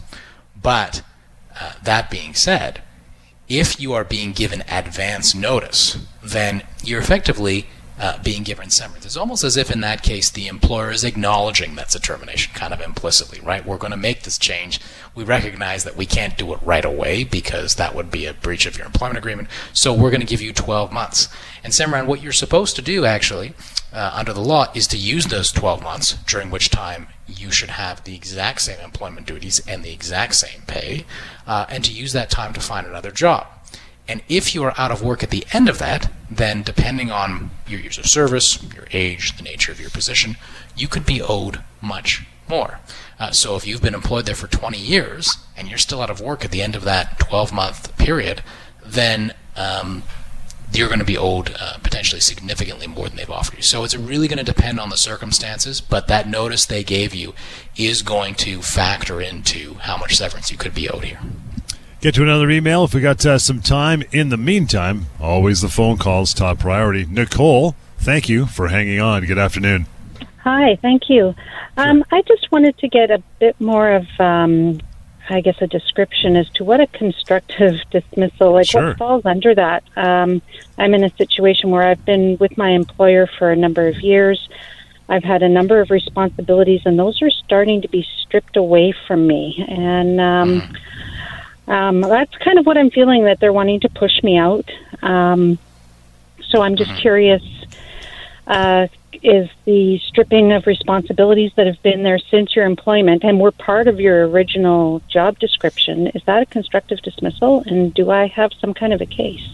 But 0.55 1.01
uh, 1.59 1.71
that 1.81 2.11
being 2.11 2.35
said, 2.35 2.83
if 3.47 3.81
you 3.81 3.93
are 3.93 4.03
being 4.03 4.31
given 4.31 4.63
advance 4.69 5.33
notice, 5.33 5.97
then 6.21 6.61
you're 6.83 7.01
effectively 7.01 7.65
uh, 7.99 8.21
being 8.23 8.43
given 8.43 8.69
severance. 8.69 9.05
It's 9.05 9.17
almost 9.17 9.43
as 9.43 9.57
if 9.57 9.69
in 9.69 9.81
that 9.81 10.03
case 10.03 10.29
the 10.29 10.47
employer 10.47 10.89
is 10.89 11.03
acknowledging 11.03 11.75
that's 11.75 11.95
a 11.95 11.99
termination, 11.99 12.53
kind 12.53 12.73
of 12.73 12.81
implicitly, 12.81 13.39
right? 13.41 13.65
We're 13.65 13.77
going 13.77 13.91
to 13.91 13.97
make 13.97 14.23
this 14.23 14.37
change. 14.37 14.79
We 15.13 15.23
recognize 15.23 15.83
that 15.83 15.97
we 15.97 16.05
can't 16.05 16.37
do 16.37 16.53
it 16.53 16.59
right 16.63 16.85
away 16.85 17.25
because 17.25 17.75
that 17.75 17.93
would 17.93 18.09
be 18.09 18.25
a 18.25 18.33
breach 18.33 18.65
of 18.65 18.77
your 18.77 18.85
employment 18.85 19.17
agreement. 19.17 19.49
So 19.73 19.93
we're 19.93 20.11
going 20.11 20.21
to 20.21 20.27
give 20.27 20.41
you 20.41 20.53
12 20.53 20.91
months. 20.91 21.27
And 21.63 21.73
Simran, 21.73 22.05
what 22.05 22.23
you're 22.23 22.31
supposed 22.31 22.75
to 22.77 22.81
do 22.81 23.05
actually 23.05 23.53
uh, 23.91 24.11
under 24.13 24.33
the 24.33 24.41
law 24.41 24.67
is 24.73 24.87
to 24.87 24.97
use 24.97 25.25
those 25.25 25.51
12 25.51 25.83
months 25.83 26.13
during 26.27 26.49
which 26.49 26.69
time 26.69 27.07
you 27.27 27.51
should 27.51 27.71
have 27.71 28.03
the 28.03 28.15
exact 28.15 28.61
same 28.61 28.79
employment 28.79 29.27
duties 29.27 29.61
and 29.67 29.83
the 29.83 29.91
exact 29.91 30.35
same 30.35 30.61
pay, 30.67 31.05
uh, 31.45 31.65
and 31.69 31.83
to 31.83 31.91
use 31.91 32.13
that 32.13 32.29
time 32.29 32.53
to 32.53 32.59
find 32.59 32.87
another 32.87 33.11
job. 33.11 33.47
And 34.09 34.23
if 34.27 34.55
you 34.55 34.63
are 34.63 34.73
out 34.75 34.89
of 34.89 35.03
work 35.03 35.21
at 35.21 35.29
the 35.29 35.45
end 35.53 35.69
of 35.69 35.77
that, 35.77 36.11
then 36.31 36.63
depending 36.63 37.11
on 37.11 37.51
your 37.67 37.79
years 37.79 37.99
of 37.99 38.07
service, 38.07 38.61
your 38.73 38.87
age, 38.91 39.37
the 39.37 39.43
nature 39.43 39.71
of 39.71 39.79
your 39.79 39.91
position, 39.91 40.35
you 40.75 40.87
could 40.87 41.05
be 41.05 41.21
owed 41.21 41.63
much 41.79 42.25
more. 42.49 42.79
Uh, 43.19 43.29
so 43.29 43.55
if 43.55 43.67
you've 43.67 43.83
been 43.83 43.93
employed 43.93 44.25
there 44.25 44.33
for 44.33 44.47
20 44.47 44.79
years 44.79 45.37
and 45.55 45.67
you're 45.67 45.77
still 45.77 46.01
out 46.01 46.09
of 46.09 46.19
work 46.19 46.43
at 46.43 46.49
the 46.49 46.63
end 46.63 46.75
of 46.75 46.83
that 46.85 47.19
12 47.19 47.53
month 47.53 47.95
period, 47.99 48.41
then 48.83 49.31
um, 49.55 50.01
you're 50.73 50.87
going 50.87 50.99
to 50.99 51.05
be 51.05 51.17
owed 51.17 51.55
uh, 51.59 51.77
potentially 51.83 52.19
significantly 52.19 52.87
more 52.87 53.07
than 53.07 53.17
they've 53.17 53.29
offered 53.29 53.57
you. 53.57 53.63
So 53.63 53.83
it's 53.83 53.95
really 53.95 54.27
going 54.27 54.43
to 54.43 54.43
depend 54.43 54.79
on 54.79 54.89
the 54.89 54.97
circumstances, 54.97 55.81
but 55.81 56.07
that 56.07 56.27
notice 56.27 56.65
they 56.65 56.83
gave 56.83 57.13
you 57.13 57.35
is 57.77 58.01
going 58.01 58.33
to 58.35 58.63
factor 58.63 59.21
into 59.21 59.75
how 59.75 59.97
much 59.97 60.17
severance 60.17 60.49
you 60.49 60.57
could 60.57 60.73
be 60.73 60.89
owed 60.89 61.03
here. 61.03 61.19
Get 62.01 62.15
to 62.15 62.23
another 62.23 62.49
email 62.49 62.85
if 62.85 62.93
we 62.93 63.01
got 63.01 63.25
uh, 63.25 63.37
some 63.37 63.59
time. 63.61 64.03
In 64.13 64.29
the 64.29 64.37
meantime, 64.37 65.07
always 65.19 65.59
the 65.59 65.67
phone 65.67 65.97
calls 65.97 66.33
top 66.33 66.59
priority. 66.59 67.05
Nicole, 67.05 67.75
thank 67.97 68.29
you 68.29 68.45
for 68.45 68.69
hanging 68.69 69.01
on. 69.01 69.25
Good 69.25 69.37
afternoon. 69.37 69.85
Hi, 70.43 70.77
thank 70.81 71.09
you. 71.09 71.35
Um, 71.75 72.05
I 72.09 72.21
just 72.21 72.49
wanted 72.53 72.77
to 72.77 72.87
get 72.87 73.11
a 73.11 73.21
bit 73.39 73.59
more 73.59 73.91
of, 73.91 74.07
um, 74.17 74.79
I 75.29 75.41
guess, 75.41 75.57
a 75.61 75.67
description 75.67 76.37
as 76.37 76.49
to 76.51 76.63
what 76.63 76.79
a 76.79 76.87
constructive 76.87 77.75
dismissal, 77.91 78.53
like 78.53 78.67
Sure. 78.67 78.87
what 78.87 78.97
falls 78.97 79.25
under 79.25 79.53
that. 79.55 79.83
Um, 79.97 80.41
I'm 80.77 80.93
in 80.93 81.03
a 81.03 81.13
situation 81.17 81.69
where 81.69 81.83
I've 81.83 82.05
been 82.05 82.37
with 82.39 82.57
my 82.57 82.69
employer 82.69 83.27
for 83.27 83.51
a 83.51 83.57
number 83.57 83.89
of 83.89 83.99
years. 83.99 84.47
I've 85.09 85.25
had 85.25 85.43
a 85.43 85.49
number 85.49 85.81
of 85.81 85.89
responsibilities, 85.89 86.83
and 86.85 86.97
those 86.97 87.21
are 87.21 87.31
starting 87.31 87.81
to 87.81 87.89
be 87.89 88.07
stripped 88.21 88.55
away 88.55 88.93
from 89.05 89.27
me. 89.27 89.65
And 89.67 90.21
um, 90.21 90.73
um, 91.69 92.01
that's 92.01 92.35
kind 92.37 92.59
of 92.59 92.65
what 92.65 92.77
I'm 92.77 92.89
feeling 92.89 93.23
that 93.25 93.39
they're 93.39 93.53
wanting 93.53 93.79
to 93.81 93.89
push 93.89 94.21
me 94.23 94.37
out. 94.37 94.69
Um, 95.01 95.57
so 96.49 96.61
I'm 96.61 96.75
just 96.75 96.95
curious 96.99 97.43
uh, 98.47 98.87
is 99.21 99.49
the 99.65 99.99
stripping 99.99 100.51
of 100.51 100.65
responsibilities 100.65 101.51
that 101.55 101.67
have 101.67 101.81
been 101.83 102.03
there 102.03 102.19
since 102.19 102.55
your 102.55 102.65
employment 102.65 103.23
and 103.23 103.39
were 103.39 103.51
part 103.51 103.87
of 103.87 103.99
your 103.99 104.27
original 104.27 105.01
job 105.07 105.37
description, 105.39 106.07
is 106.07 106.23
that 106.25 106.41
a 106.41 106.45
constructive 106.45 106.99
dismissal? 107.01 107.63
And 107.65 107.93
do 107.93 108.09
I 108.09 108.27
have 108.27 108.51
some 108.59 108.73
kind 108.73 108.93
of 108.93 109.01
a 109.01 109.05
case? 109.05 109.47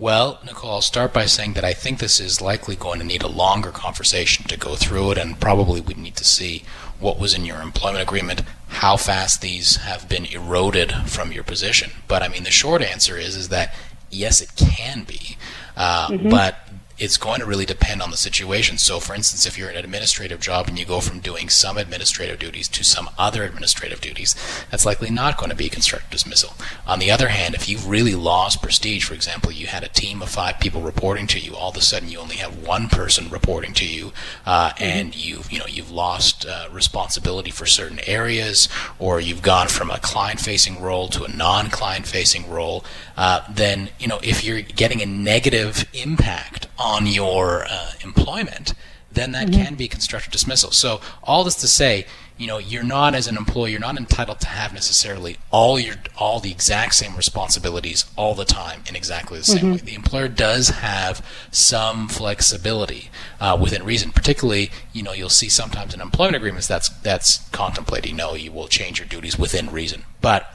Well, 0.00 0.38
Nicole, 0.46 0.70
I'll 0.70 0.80
start 0.80 1.12
by 1.12 1.26
saying 1.26 1.54
that 1.54 1.64
I 1.64 1.72
think 1.72 1.98
this 1.98 2.20
is 2.20 2.40
likely 2.40 2.76
going 2.76 3.00
to 3.00 3.04
need 3.04 3.24
a 3.24 3.28
longer 3.28 3.72
conversation 3.72 4.46
to 4.46 4.56
go 4.56 4.76
through 4.76 5.10
it, 5.12 5.18
and 5.18 5.40
probably 5.40 5.80
we'd 5.80 5.98
need 5.98 6.14
to 6.16 6.24
see 6.24 6.62
what 7.00 7.18
was 7.18 7.34
in 7.34 7.44
your 7.44 7.60
employment 7.60 8.02
agreement, 8.02 8.42
how 8.68 8.96
fast 8.96 9.40
these 9.40 9.76
have 9.76 10.08
been 10.08 10.26
eroded 10.26 10.92
from 11.06 11.32
your 11.32 11.42
position. 11.42 11.90
But 12.06 12.22
I 12.22 12.28
mean, 12.28 12.44
the 12.44 12.50
short 12.52 12.80
answer 12.80 13.16
is 13.16 13.34
is 13.34 13.48
that 13.48 13.74
yes, 14.08 14.40
it 14.40 14.54
can 14.54 15.02
be, 15.02 15.36
uh, 15.76 16.16
but 16.16 16.58
it's 16.98 17.16
going 17.16 17.40
to 17.40 17.46
really 17.46 17.64
depend 17.64 18.02
on 18.02 18.10
the 18.10 18.16
situation. 18.16 18.78
So, 18.78 18.98
for 19.00 19.14
instance, 19.14 19.46
if 19.46 19.56
you're 19.56 19.70
in 19.70 19.76
an 19.76 19.84
administrative 19.84 20.40
job 20.40 20.68
and 20.68 20.78
you 20.78 20.84
go 20.84 21.00
from 21.00 21.20
doing 21.20 21.48
some 21.48 21.78
administrative 21.78 22.38
duties 22.38 22.68
to 22.68 22.84
some 22.84 23.08
other 23.16 23.44
administrative 23.44 24.00
duties, 24.00 24.34
that's 24.70 24.84
likely 24.84 25.10
not 25.10 25.36
going 25.36 25.50
to 25.50 25.56
be 25.56 25.66
a 25.66 25.70
constructive 25.70 26.10
dismissal. 26.10 26.54
On 26.86 26.98
the 26.98 27.10
other 27.10 27.28
hand, 27.28 27.54
if 27.54 27.68
you've 27.68 27.88
really 27.88 28.14
lost 28.14 28.62
prestige, 28.62 29.04
for 29.04 29.14
example, 29.14 29.52
you 29.52 29.66
had 29.66 29.84
a 29.84 29.88
team 29.88 30.22
of 30.22 30.28
five 30.28 30.58
people 30.58 30.80
reporting 30.80 31.26
to 31.28 31.38
you, 31.38 31.54
all 31.54 31.70
of 31.70 31.76
a 31.76 31.80
sudden 31.80 32.08
you 32.08 32.18
only 32.18 32.36
have 32.36 32.66
one 32.66 32.88
person 32.88 33.28
reporting 33.30 33.72
to 33.74 33.86
you, 33.86 34.12
uh, 34.46 34.72
and 34.78 35.14
you've 35.14 35.50
you 35.52 35.58
know 35.58 35.66
you've 35.66 35.90
lost 35.90 36.46
uh, 36.46 36.68
responsibility 36.72 37.50
for 37.50 37.66
certain 37.66 38.00
areas, 38.06 38.68
or 38.98 39.20
you've 39.20 39.42
gone 39.42 39.68
from 39.68 39.90
a 39.90 39.98
client-facing 39.98 40.80
role 40.80 41.08
to 41.08 41.24
a 41.24 41.28
non-client-facing 41.28 42.48
role, 42.50 42.84
uh, 43.16 43.40
then 43.50 43.90
you 43.98 44.08
know 44.08 44.18
if 44.22 44.44
you're 44.44 44.62
getting 44.62 45.00
a 45.00 45.06
negative 45.06 45.86
impact 45.92 46.66
on 46.78 46.87
your 47.06 47.64
uh, 47.68 47.92
employment, 48.02 48.74
then 49.12 49.32
that 49.32 49.50
can 49.50 49.74
be 49.74 49.88
constructive 49.88 50.32
dismissal. 50.32 50.70
So 50.70 51.00
all 51.22 51.42
this 51.44 51.56
to 51.56 51.66
say, 51.68 52.06
you 52.36 52.46
know, 52.46 52.58
you're 52.58 52.84
not 52.84 53.14
as 53.16 53.26
an 53.26 53.36
employee, 53.36 53.72
you're 53.72 53.80
not 53.80 53.96
entitled 53.96 54.38
to 54.40 54.46
have 54.46 54.72
necessarily 54.72 55.38
all 55.50 55.78
your 55.78 55.96
all 56.16 56.38
the 56.38 56.52
exact 56.52 56.94
same 56.94 57.16
responsibilities 57.16 58.04
all 58.16 58.34
the 58.34 58.44
time 58.44 58.84
in 58.88 58.94
exactly 58.94 59.38
the 59.38 59.44
same 59.44 59.72
way. 59.72 59.76
The 59.78 59.94
employer 59.94 60.28
does 60.28 60.68
have 60.68 61.26
some 61.50 62.06
flexibility 62.06 63.10
uh, 63.40 63.58
within 63.60 63.82
reason. 63.82 64.12
Particularly, 64.12 64.70
you 64.92 65.02
know, 65.02 65.12
you'll 65.12 65.30
see 65.30 65.48
sometimes 65.48 65.94
in 65.94 66.00
employment 66.00 66.36
agreements 66.36 66.68
that's 66.68 66.88
that's 66.88 67.48
contemplating. 67.50 68.14
No, 68.14 68.34
you 68.34 68.52
will 68.52 68.68
change 68.68 69.00
your 69.00 69.08
duties 69.08 69.36
within 69.36 69.70
reason, 69.70 70.04
but 70.20 70.46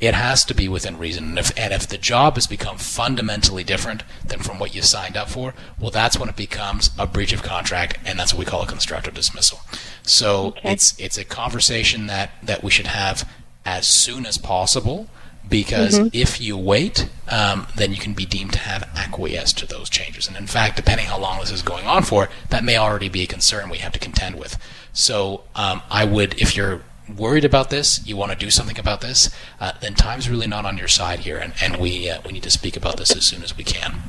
it 0.00 0.14
has 0.14 0.44
to 0.44 0.54
be 0.54 0.68
within 0.68 0.98
reason. 0.98 1.24
And 1.30 1.38
if, 1.38 1.58
and 1.58 1.72
if 1.72 1.86
the 1.86 1.96
job 1.98 2.34
has 2.34 2.46
become 2.46 2.76
fundamentally 2.76 3.64
different 3.64 4.02
than 4.26 4.40
from 4.40 4.58
what 4.58 4.74
you 4.74 4.82
signed 4.82 5.16
up 5.16 5.28
for, 5.30 5.54
well, 5.80 5.90
that's 5.90 6.18
when 6.18 6.28
it 6.28 6.36
becomes 6.36 6.90
a 6.98 7.06
breach 7.06 7.32
of 7.32 7.42
contract, 7.42 7.98
and 8.04 8.18
that's 8.18 8.34
what 8.34 8.40
we 8.40 8.44
call 8.44 8.62
a 8.62 8.66
constructive 8.66 9.14
dismissal. 9.14 9.60
So 10.02 10.46
Okay. 10.48 10.72
it's 10.72 10.98
it's 10.98 11.16
a 11.18 11.24
conversation 11.24 12.06
that, 12.08 12.30
that 12.42 12.62
we 12.62 12.70
should 12.70 12.86
have 12.88 13.28
as 13.64 13.88
soon 13.88 14.26
as 14.26 14.38
possible. 14.38 15.08
Because 15.48 16.00
if 16.12 16.40
you 16.40 16.56
wait, 16.58 17.08
um, 17.28 17.68
then 17.76 17.92
you 17.92 17.98
can 17.98 18.14
be 18.14 18.26
deemed 18.26 18.52
to 18.54 18.58
have 18.58 18.82
acquiesced 18.96 19.56
to 19.58 19.66
those 19.66 19.88
changes. 19.88 20.26
And 20.26 20.36
in 20.36 20.48
fact, 20.48 20.74
depending 20.74 21.06
how 21.06 21.20
long 21.20 21.38
this 21.38 21.52
is 21.52 21.62
going 21.62 21.86
on 21.86 22.02
for, 22.02 22.28
that 22.50 22.64
may 22.64 22.76
already 22.76 23.08
be 23.08 23.22
a 23.22 23.28
concern 23.28 23.70
we 23.70 23.78
have 23.78 23.92
to 23.92 24.00
contend 24.00 24.34
with. 24.40 24.58
So 24.92 25.44
um, 25.54 25.82
I 25.88 26.04
would, 26.04 26.34
if 26.42 26.56
you're 26.56 26.82
worried 27.14 27.44
about 27.44 27.70
this, 27.70 28.06
you 28.06 28.16
want 28.16 28.32
to 28.32 28.38
do 28.38 28.50
something 28.50 28.78
about 28.78 29.00
this, 29.00 29.34
uh, 29.60 29.72
then 29.80 29.94
time's 29.94 30.28
really 30.28 30.46
not 30.46 30.64
on 30.64 30.76
your 30.78 30.88
side 30.88 31.20
here, 31.20 31.38
and, 31.38 31.52
and 31.60 31.76
we 31.76 32.08
uh, 32.10 32.20
we 32.24 32.32
need 32.32 32.42
to 32.42 32.50
speak 32.50 32.76
about 32.76 32.96
this 32.96 33.14
as 33.14 33.24
soon 33.24 33.42
as 33.42 33.56
we 33.56 33.64
can. 33.64 34.02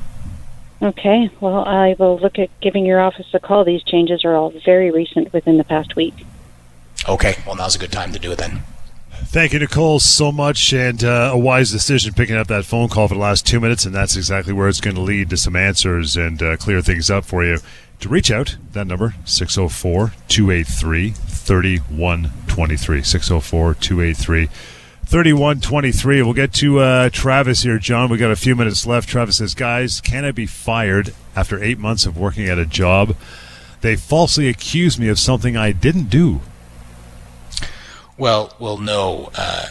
Okay, 0.80 1.30
well, 1.40 1.64
I 1.64 1.96
will 1.98 2.18
look 2.18 2.38
at 2.38 2.50
giving 2.60 2.86
your 2.86 3.00
office 3.00 3.26
a 3.34 3.40
call. 3.40 3.64
These 3.64 3.82
changes 3.82 4.24
are 4.24 4.34
all 4.34 4.50
very 4.64 4.90
recent 4.90 5.32
within 5.32 5.58
the 5.58 5.64
past 5.64 5.96
week. 5.96 6.14
Okay, 7.08 7.36
well, 7.46 7.56
now's 7.56 7.74
a 7.74 7.78
good 7.78 7.92
time 7.92 8.12
to 8.12 8.18
do 8.18 8.32
it 8.32 8.38
then. 8.38 8.62
Thank 9.10 9.52
you, 9.52 9.58
Nicole, 9.58 9.98
so 9.98 10.30
much, 10.30 10.72
and 10.72 11.02
uh, 11.02 11.30
a 11.34 11.38
wise 11.38 11.72
decision 11.72 12.14
picking 12.14 12.36
up 12.36 12.46
that 12.46 12.64
phone 12.64 12.88
call 12.88 13.08
for 13.08 13.14
the 13.14 13.20
last 13.20 13.44
two 13.44 13.58
minutes, 13.58 13.84
and 13.84 13.94
that's 13.94 14.16
exactly 14.16 14.52
where 14.52 14.68
it's 14.68 14.80
going 14.80 14.94
to 14.94 15.02
lead 15.02 15.30
to 15.30 15.36
some 15.36 15.56
answers 15.56 16.16
and 16.16 16.40
uh, 16.42 16.56
clear 16.56 16.80
things 16.80 17.10
up 17.10 17.24
for 17.24 17.44
you. 17.44 17.58
To 18.00 18.08
reach 18.08 18.30
out, 18.30 18.56
that 18.72 18.86
number, 18.86 19.14
604 19.24 20.12
283 20.28 21.10
3123. 21.10 23.02
604 23.02 23.74
283 23.74 24.46
3123. 25.04 26.22
We'll 26.22 26.32
get 26.32 26.52
to 26.54 26.78
uh, 26.78 27.10
Travis 27.10 27.62
here, 27.62 27.78
John. 27.78 28.10
We 28.10 28.18
got 28.18 28.30
a 28.30 28.36
few 28.36 28.54
minutes 28.54 28.86
left. 28.86 29.08
Travis 29.08 29.38
says, 29.38 29.54
Guys, 29.54 30.00
can 30.00 30.24
I 30.24 30.32
be 30.32 30.46
fired 30.46 31.14
after 31.34 31.62
eight 31.62 31.78
months 31.78 32.06
of 32.06 32.16
working 32.16 32.48
at 32.48 32.58
a 32.58 32.66
job? 32.66 33.16
They 33.80 33.96
falsely 33.96 34.48
accused 34.48 35.00
me 35.00 35.08
of 35.08 35.18
something 35.18 35.56
I 35.56 35.72
didn't 35.72 36.10
do. 36.10 36.40
Well, 38.18 38.52
well, 38.58 38.78
no, 38.78 39.30
uh, 39.36 39.68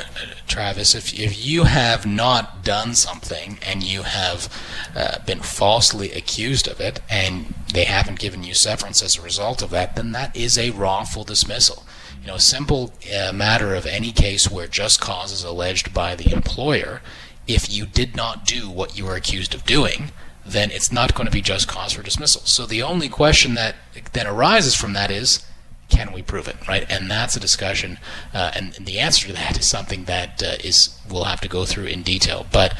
Travis. 0.47 0.95
If 0.95 1.13
if 1.19 1.45
you 1.45 1.65
have 1.65 2.05
not 2.05 2.63
done 2.63 2.95
something 2.95 3.59
and 3.61 3.83
you 3.83 4.03
have 4.03 4.47
uh, 4.95 5.19
been 5.25 5.41
falsely 5.41 6.13
accused 6.13 6.65
of 6.69 6.79
it, 6.79 7.01
and 7.09 7.53
they 7.73 7.83
haven't 7.83 8.19
given 8.19 8.43
you 8.43 8.53
severance 8.53 9.03
as 9.03 9.17
a 9.17 9.21
result 9.21 9.61
of 9.61 9.71
that, 9.71 9.97
then 9.97 10.13
that 10.13 10.33
is 10.33 10.57
a 10.57 10.69
wrongful 10.71 11.25
dismissal. 11.25 11.83
You 12.21 12.27
know, 12.27 12.35
a 12.35 12.39
simple 12.39 12.93
uh, 13.13 13.33
matter 13.33 13.75
of 13.75 13.85
any 13.85 14.13
case 14.13 14.49
where 14.49 14.67
just 14.67 15.01
cause 15.01 15.33
is 15.33 15.43
alleged 15.43 15.93
by 15.93 16.15
the 16.15 16.31
employer. 16.31 17.01
If 17.47 17.69
you 17.69 17.85
did 17.85 18.15
not 18.15 18.45
do 18.45 18.69
what 18.69 18.97
you 18.97 19.05
were 19.05 19.15
accused 19.15 19.55
of 19.55 19.65
doing, 19.65 20.11
then 20.45 20.71
it's 20.71 20.91
not 20.91 21.15
going 21.15 21.27
to 21.27 21.31
be 21.31 21.41
just 21.41 21.67
cause 21.67 21.93
for 21.93 22.03
dismissal. 22.03 22.41
So 22.45 22.65
the 22.65 22.81
only 22.81 23.09
question 23.09 23.55
that 23.55 23.75
then 24.13 24.27
arises 24.27 24.73
from 24.73 24.93
that 24.93 25.11
is 25.11 25.45
can 25.89 26.11
we 26.11 26.21
prove 26.21 26.47
it, 26.47 26.55
right? 26.67 26.85
And 26.89 27.09
that's 27.09 27.35
a 27.35 27.39
discussion, 27.39 27.99
uh, 28.33 28.51
and, 28.55 28.75
and, 28.75 28.85
the 28.85 28.99
answer 28.99 29.27
to 29.27 29.33
that 29.33 29.57
is 29.57 29.67
something 29.67 30.05
that 30.05 30.43
uh, 30.43 30.57
is 30.63 30.99
we'll 31.09 31.23
have 31.23 31.41
to 31.41 31.47
go 31.47 31.65
through 31.65 31.85
in 31.85 32.03
detail. 32.03 32.45
But 32.51 32.77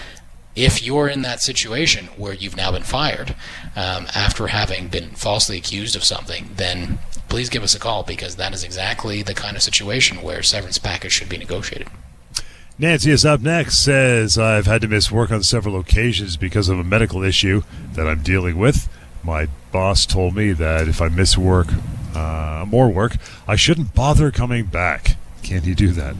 if 0.58 0.84
you're 0.84 1.08
in 1.08 1.22
that 1.22 1.39
situation 1.39 2.08
where 2.18 2.34
you've 2.34 2.58
now 2.58 2.72
been 2.72 2.84
fired 2.84 3.36
um, 3.76 4.08
after 4.16 4.47
having 4.47 4.88
been 4.88 5.12
falsely 5.12 5.58
accused 5.58 5.95
of 5.95 6.03
something, 6.03 6.49
then 6.55 6.99
please 7.30 7.47
give 7.47 7.62
us 7.62 7.76
a 7.76 7.80
call 7.80 8.03
because 8.03 8.38
that 8.38 8.53
is 8.53 8.64
exactly 8.64 9.22
the 9.22 9.36
kind 9.36 9.55
of 9.55 9.62
situation 9.62 10.22
where 10.24 10.41
severance 10.41 10.80
package 10.80 11.12
should 11.12 11.30
be 11.30 11.38
negotiated. 11.38 11.88
Nancy 12.80 13.12
is 13.12 13.26
up 13.26 13.41
next. 13.41 13.84
Says 13.84 14.38
I've 14.38 14.66
had 14.66 14.82
to 14.82 14.88
miss 14.88 15.12
work 15.12 15.32
on 15.32 15.43
several 15.43 15.80
occasions 15.80 16.38
because 16.38 16.70
of 16.70 16.80
a 16.80 16.84
medical 16.84 17.24
issue 17.24 17.62
that 17.93 18.08
I'm 18.08 18.22
dealing 18.22 18.58
with. 18.58 18.89
My 19.24 19.47
boss 19.72 20.05
told 20.05 20.36
me 20.36 20.53
that 20.53 20.88
if 20.88 21.01
I 21.01 21.10
miss 21.10 21.38
work 21.38 21.68
uh, 22.18 22.65
more 22.65 22.89
work, 22.89 23.18
I 23.47 23.55
shouldn't 23.55 23.93
bother 23.93 24.32
coming 24.32 24.65
back. 24.65 25.18
Can 25.43 25.61
he 25.63 25.74
do 25.74 25.89
that? 25.89 26.15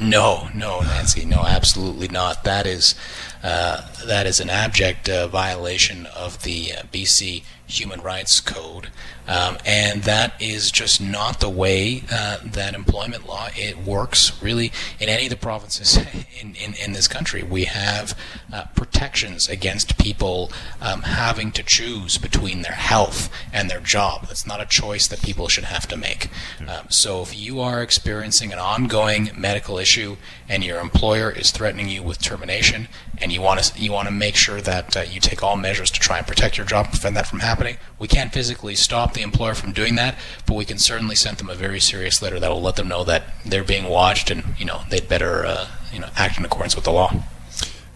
No, 0.00 0.48
no, 0.54 0.80
Nancy, 0.80 1.24
no, 1.24 1.40
absolutely 1.46 2.08
not. 2.08 2.44
That 2.44 2.66
is 2.66 2.94
uh, 3.42 3.88
that 4.04 4.26
is 4.26 4.40
an 4.40 4.50
abject 4.50 5.08
uh, 5.08 5.26
violation 5.28 6.06
of 6.06 6.42
the 6.42 6.72
uh, 6.72 6.82
BC 6.92 7.42
Human 7.66 8.00
Rights 8.00 8.40
Code. 8.40 8.88
Um, 9.28 9.58
and 9.66 10.04
that 10.04 10.40
is 10.40 10.70
just 10.70 11.00
not 11.00 11.40
the 11.40 11.48
way 11.48 12.04
uh, 12.12 12.38
that 12.44 12.74
employment 12.74 13.26
law 13.26 13.48
it 13.56 13.76
works 13.78 14.40
really 14.40 14.70
in 15.00 15.08
any 15.08 15.24
of 15.24 15.30
the 15.30 15.36
provinces 15.36 15.96
in, 16.40 16.54
in, 16.54 16.74
in 16.74 16.92
this 16.92 17.08
country. 17.08 17.42
We 17.42 17.64
have 17.64 18.16
uh, 18.52 18.66
protections 18.76 19.48
against 19.48 19.98
people 19.98 20.52
um, 20.80 21.02
having 21.02 21.50
to 21.52 21.64
choose 21.64 22.18
between 22.18 22.62
their 22.62 22.72
health 22.72 23.28
and 23.52 23.68
their 23.68 23.80
job. 23.80 24.28
That's 24.28 24.46
not 24.46 24.60
a 24.60 24.66
choice 24.66 25.08
that 25.08 25.22
people 25.22 25.48
should 25.48 25.64
have 25.64 25.88
to 25.88 25.96
make. 25.96 26.28
Um, 26.60 26.86
so 26.88 27.22
if 27.22 27.36
you 27.36 27.60
are 27.60 27.82
experiencing 27.82 28.52
an 28.52 28.60
ongoing 28.60 29.30
medical 29.36 29.78
issue 29.78 30.16
and 30.48 30.62
your 30.64 30.78
employer 30.78 31.32
is 31.32 31.50
threatening 31.50 31.88
you 31.88 32.02
with 32.02 32.22
termination 32.22 32.86
and 33.18 33.32
you 33.32 33.40
want 33.40 33.60
to 33.60 33.80
you 33.80 33.90
want 33.90 34.06
to 34.06 34.14
make 34.14 34.36
sure 34.36 34.60
that 34.60 34.96
uh, 34.96 35.00
you 35.00 35.20
take 35.20 35.42
all 35.42 35.56
measures 35.56 35.90
to 35.90 35.98
try 35.98 36.18
and 36.18 36.26
protect 36.26 36.56
your 36.56 36.66
job, 36.66 36.90
prevent 36.90 37.14
that 37.14 37.26
from 37.26 37.40
happening. 37.40 37.55
We 37.98 38.08
can't 38.08 38.32
physically 38.32 38.74
stop 38.74 39.14
the 39.14 39.22
employer 39.22 39.54
from 39.54 39.72
doing 39.72 39.96
that, 39.96 40.16
but 40.46 40.54
we 40.54 40.64
can 40.64 40.78
certainly 40.78 41.16
send 41.16 41.38
them 41.38 41.50
a 41.50 41.54
very 41.54 41.80
serious 41.80 42.20
letter 42.22 42.38
that 42.40 42.50
will 42.50 42.62
let 42.62 42.76
them 42.76 42.88
know 42.88 43.04
that 43.04 43.24
they're 43.44 43.64
being 43.64 43.88
watched 43.88 44.30
and 44.30 44.54
you 44.58 44.64
know 44.64 44.82
they'd 44.90 45.08
better 45.08 45.44
uh, 45.46 45.68
you 45.92 45.98
know 45.98 46.08
act 46.16 46.38
in 46.38 46.44
accordance 46.44 46.74
with 46.74 46.84
the 46.84 46.92
law. 46.92 47.12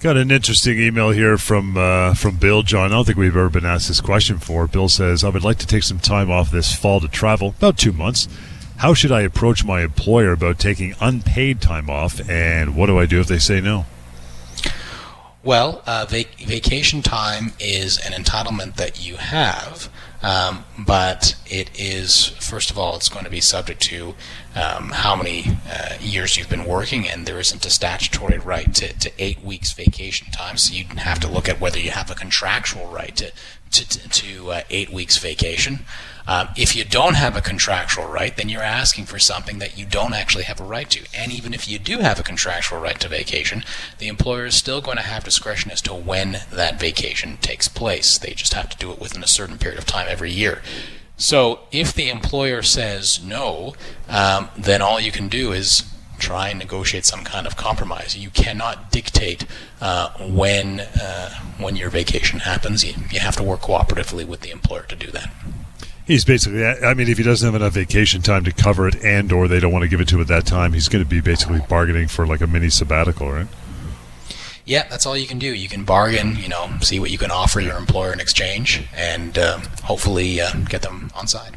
Got 0.00 0.16
an 0.16 0.30
interesting 0.30 0.78
email 0.78 1.10
here 1.10 1.36
from 1.36 1.76
uh, 1.76 2.14
from 2.14 2.36
Bill 2.36 2.62
John. 2.62 2.90
I 2.90 2.94
don't 2.94 3.04
think 3.04 3.18
we've 3.18 3.36
ever 3.36 3.50
been 3.50 3.66
asked 3.66 3.88
this 3.88 4.00
question 4.00 4.38
before. 4.38 4.66
Bill 4.66 4.88
says, 4.88 5.22
"I 5.22 5.28
would 5.28 5.44
like 5.44 5.58
to 5.58 5.66
take 5.66 5.82
some 5.82 5.98
time 5.98 6.30
off 6.30 6.50
this 6.50 6.74
fall 6.74 7.00
to 7.00 7.08
travel, 7.08 7.48
about 7.48 7.76
two 7.76 7.92
months. 7.92 8.26
How 8.78 8.94
should 8.94 9.12
I 9.12 9.20
approach 9.20 9.62
my 9.62 9.82
employer 9.82 10.32
about 10.32 10.58
taking 10.58 10.94
unpaid 11.02 11.60
time 11.60 11.90
off, 11.90 12.26
and 12.30 12.74
what 12.74 12.86
do 12.86 12.98
I 12.98 13.04
do 13.04 13.20
if 13.20 13.26
they 13.26 13.38
say 13.38 13.60
no?" 13.60 13.84
Well, 15.42 15.82
uh, 15.86 16.06
vac- 16.06 16.38
vacation 16.38 17.00
time 17.00 17.54
is 17.58 17.98
an 17.98 18.12
entitlement 18.12 18.76
that 18.76 19.02
you 19.02 19.16
have, 19.16 19.88
um, 20.22 20.64
but 20.78 21.34
it 21.46 21.70
is, 21.74 22.26
first 22.40 22.70
of 22.70 22.78
all, 22.78 22.94
it's 22.96 23.08
going 23.08 23.24
to 23.24 23.30
be 23.30 23.40
subject 23.40 23.80
to 23.84 24.14
um, 24.54 24.90
how 24.90 25.16
many 25.16 25.56
uh, 25.66 25.94
years 25.98 26.36
you've 26.36 26.50
been 26.50 26.66
working, 26.66 27.08
and 27.08 27.24
there 27.24 27.40
isn't 27.40 27.64
a 27.64 27.70
statutory 27.70 28.36
right 28.36 28.74
to, 28.74 28.92
to 28.98 29.10
eight 29.18 29.42
weeks 29.42 29.72
vacation 29.72 30.30
time, 30.30 30.58
so 30.58 30.74
you'd 30.74 30.88
have 30.98 31.20
to 31.20 31.28
look 31.28 31.48
at 31.48 31.58
whether 31.58 31.78
you 31.78 31.90
have 31.90 32.10
a 32.10 32.14
contractual 32.14 32.86
right 32.88 33.16
to, 33.16 33.32
to, 33.70 34.08
to 34.08 34.50
uh, 34.50 34.60
eight 34.70 34.90
weeks 34.90 35.18
vacation. 35.18 35.80
Um, 36.26 36.48
if 36.56 36.76
you 36.76 36.84
don't 36.84 37.14
have 37.14 37.36
a 37.36 37.40
contractual 37.40 38.06
right, 38.06 38.36
then 38.36 38.48
you're 38.48 38.62
asking 38.62 39.06
for 39.06 39.18
something 39.18 39.58
that 39.58 39.76
you 39.76 39.84
don't 39.84 40.14
actually 40.14 40.44
have 40.44 40.60
a 40.60 40.64
right 40.64 40.88
to. 40.90 41.04
And 41.16 41.32
even 41.32 41.54
if 41.54 41.68
you 41.68 41.78
do 41.78 41.98
have 41.98 42.20
a 42.20 42.22
contractual 42.22 42.78
right 42.78 43.00
to 43.00 43.08
vacation, 43.08 43.64
the 43.98 44.08
employer 44.08 44.46
is 44.46 44.54
still 44.54 44.80
going 44.80 44.98
to 44.98 45.02
have 45.02 45.24
discretion 45.24 45.70
as 45.70 45.82
to 45.82 45.94
when 45.94 46.38
that 46.52 46.78
vacation 46.78 47.38
takes 47.38 47.68
place. 47.68 48.18
They 48.18 48.32
just 48.32 48.54
have 48.54 48.70
to 48.70 48.78
do 48.78 48.92
it 48.92 49.00
within 49.00 49.24
a 49.24 49.28
certain 49.28 49.58
period 49.58 49.78
of 49.78 49.86
time 49.86 50.06
every 50.08 50.30
year. 50.30 50.62
So 51.16 51.60
if 51.72 51.92
the 51.92 52.08
employer 52.08 52.62
says 52.62 53.22
no, 53.22 53.74
um, 54.08 54.50
then 54.56 54.80
all 54.80 55.00
you 55.00 55.12
can 55.12 55.28
do 55.28 55.52
is 55.52 55.84
try 56.20 56.48
and 56.48 56.58
negotiate 56.58 57.04
some 57.04 57.24
kind 57.24 57.46
of 57.46 57.56
compromise. 57.56 58.16
You 58.16 58.30
cannot 58.30 58.92
dictate 58.92 59.46
uh, 59.80 60.10
when 60.18 60.80
uh, 60.80 61.30
when 61.58 61.76
your 61.76 61.90
vacation 61.90 62.40
happens. 62.40 62.84
You, 62.84 62.94
you 63.10 63.20
have 63.20 63.36
to 63.36 63.42
work 63.42 63.62
cooperatively 63.62 64.26
with 64.26 64.40
the 64.40 64.50
employer 64.50 64.84
to 64.84 64.96
do 64.96 65.10
that. 65.10 65.32
He's 66.06 66.24
basically. 66.24 66.64
I 66.64 66.94
mean, 66.94 67.08
if 67.08 67.18
he 67.18 67.24
doesn't 67.24 67.46
have 67.46 67.60
enough 67.60 67.74
vacation 67.74 68.20
time 68.22 68.44
to 68.44 68.52
cover 68.52 68.88
it, 68.88 68.96
and 69.04 69.30
or 69.32 69.48
they 69.48 69.60
don't 69.60 69.72
want 69.72 69.82
to 69.82 69.88
give 69.88 70.00
it 70.00 70.08
to 70.08 70.16
him 70.16 70.20
at 70.22 70.28
that 70.28 70.46
time, 70.46 70.72
he's 70.72 70.88
going 70.88 71.04
to 71.04 71.08
be 71.08 71.20
basically 71.20 71.60
bargaining 71.68 72.08
for 72.08 72.26
like 72.26 72.40
a 72.40 72.46
mini 72.46 72.68
sabbatical, 72.68 73.30
right? 73.30 73.46
Yeah, 74.64 74.86
that's 74.88 75.06
all 75.06 75.16
you 75.16 75.26
can 75.26 75.38
do. 75.38 75.52
You 75.54 75.68
can 75.68 75.84
bargain, 75.84 76.36
you 76.36 76.48
know, 76.48 76.70
see 76.80 77.00
what 77.00 77.10
you 77.10 77.18
can 77.18 77.30
offer 77.30 77.60
your 77.60 77.76
employer 77.76 78.12
in 78.12 78.20
exchange, 78.20 78.82
and 78.94 79.38
um, 79.38 79.62
hopefully 79.84 80.40
uh, 80.40 80.52
get 80.68 80.82
them 80.82 81.10
on 81.14 81.26
side. 81.26 81.56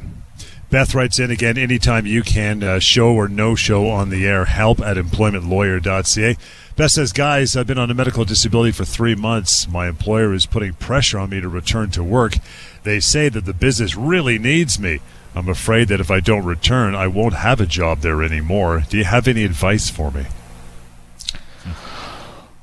Beth 0.73 0.95
writes 0.95 1.19
in 1.19 1.29
again 1.29 1.55
anytime 1.55 2.07
you 2.07 2.23
can, 2.23 2.63
uh, 2.63 2.79
show 2.79 3.13
or 3.13 3.27
no 3.27 3.53
show 3.53 3.89
on 3.89 4.09
the 4.09 4.25
air, 4.25 4.45
help 4.45 4.79
at 4.79 4.97
employmentlawyer.ca. 4.97 6.35
Beth 6.75 6.89
says, 6.89 7.13
Guys, 7.13 7.55
I've 7.55 7.67
been 7.67 7.77
on 7.77 7.91
a 7.91 7.93
medical 7.93 8.25
disability 8.25 8.71
for 8.71 8.83
three 8.83 9.13
months. 9.13 9.67
My 9.67 9.87
employer 9.87 10.33
is 10.33 10.47
putting 10.47 10.73
pressure 10.73 11.19
on 11.19 11.29
me 11.29 11.41
to 11.41 11.47
return 11.47 11.91
to 11.91 12.03
work. 12.03 12.37
They 12.81 12.99
say 12.99 13.29
that 13.29 13.45
the 13.45 13.53
business 13.53 13.95
really 13.95 14.39
needs 14.39 14.79
me. 14.79 15.01
I'm 15.35 15.47
afraid 15.47 15.89
that 15.89 15.99
if 15.99 16.09
I 16.09 16.19
don't 16.19 16.43
return, 16.43 16.95
I 16.95 17.05
won't 17.05 17.35
have 17.35 17.61
a 17.61 17.67
job 17.67 17.99
there 17.99 18.23
anymore. 18.23 18.81
Do 18.89 18.97
you 18.97 19.03
have 19.03 19.27
any 19.27 19.43
advice 19.43 19.91
for 19.91 20.09
me? 20.09 20.25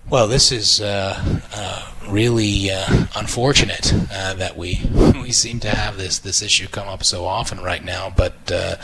Well, 0.09 0.27
this 0.27 0.51
is 0.51 0.81
uh, 0.81 1.41
uh, 1.55 1.93
really 2.09 2.71
uh, 2.71 3.07
unfortunate 3.17 3.93
uh, 4.13 4.35
that 4.35 4.57
we 4.57 4.81
we 5.15 5.33
seem 5.33 5.61
to 5.61 5.69
have 5.69 5.97
this 5.97 6.19
this 6.19 6.43
issue 6.43 6.67
come 6.69 6.89
up 6.89 7.05
so 7.05 7.25
often 7.25 7.61
right 7.61 7.85
now. 7.85 8.13
But 8.15 8.35
uh, 8.51 8.77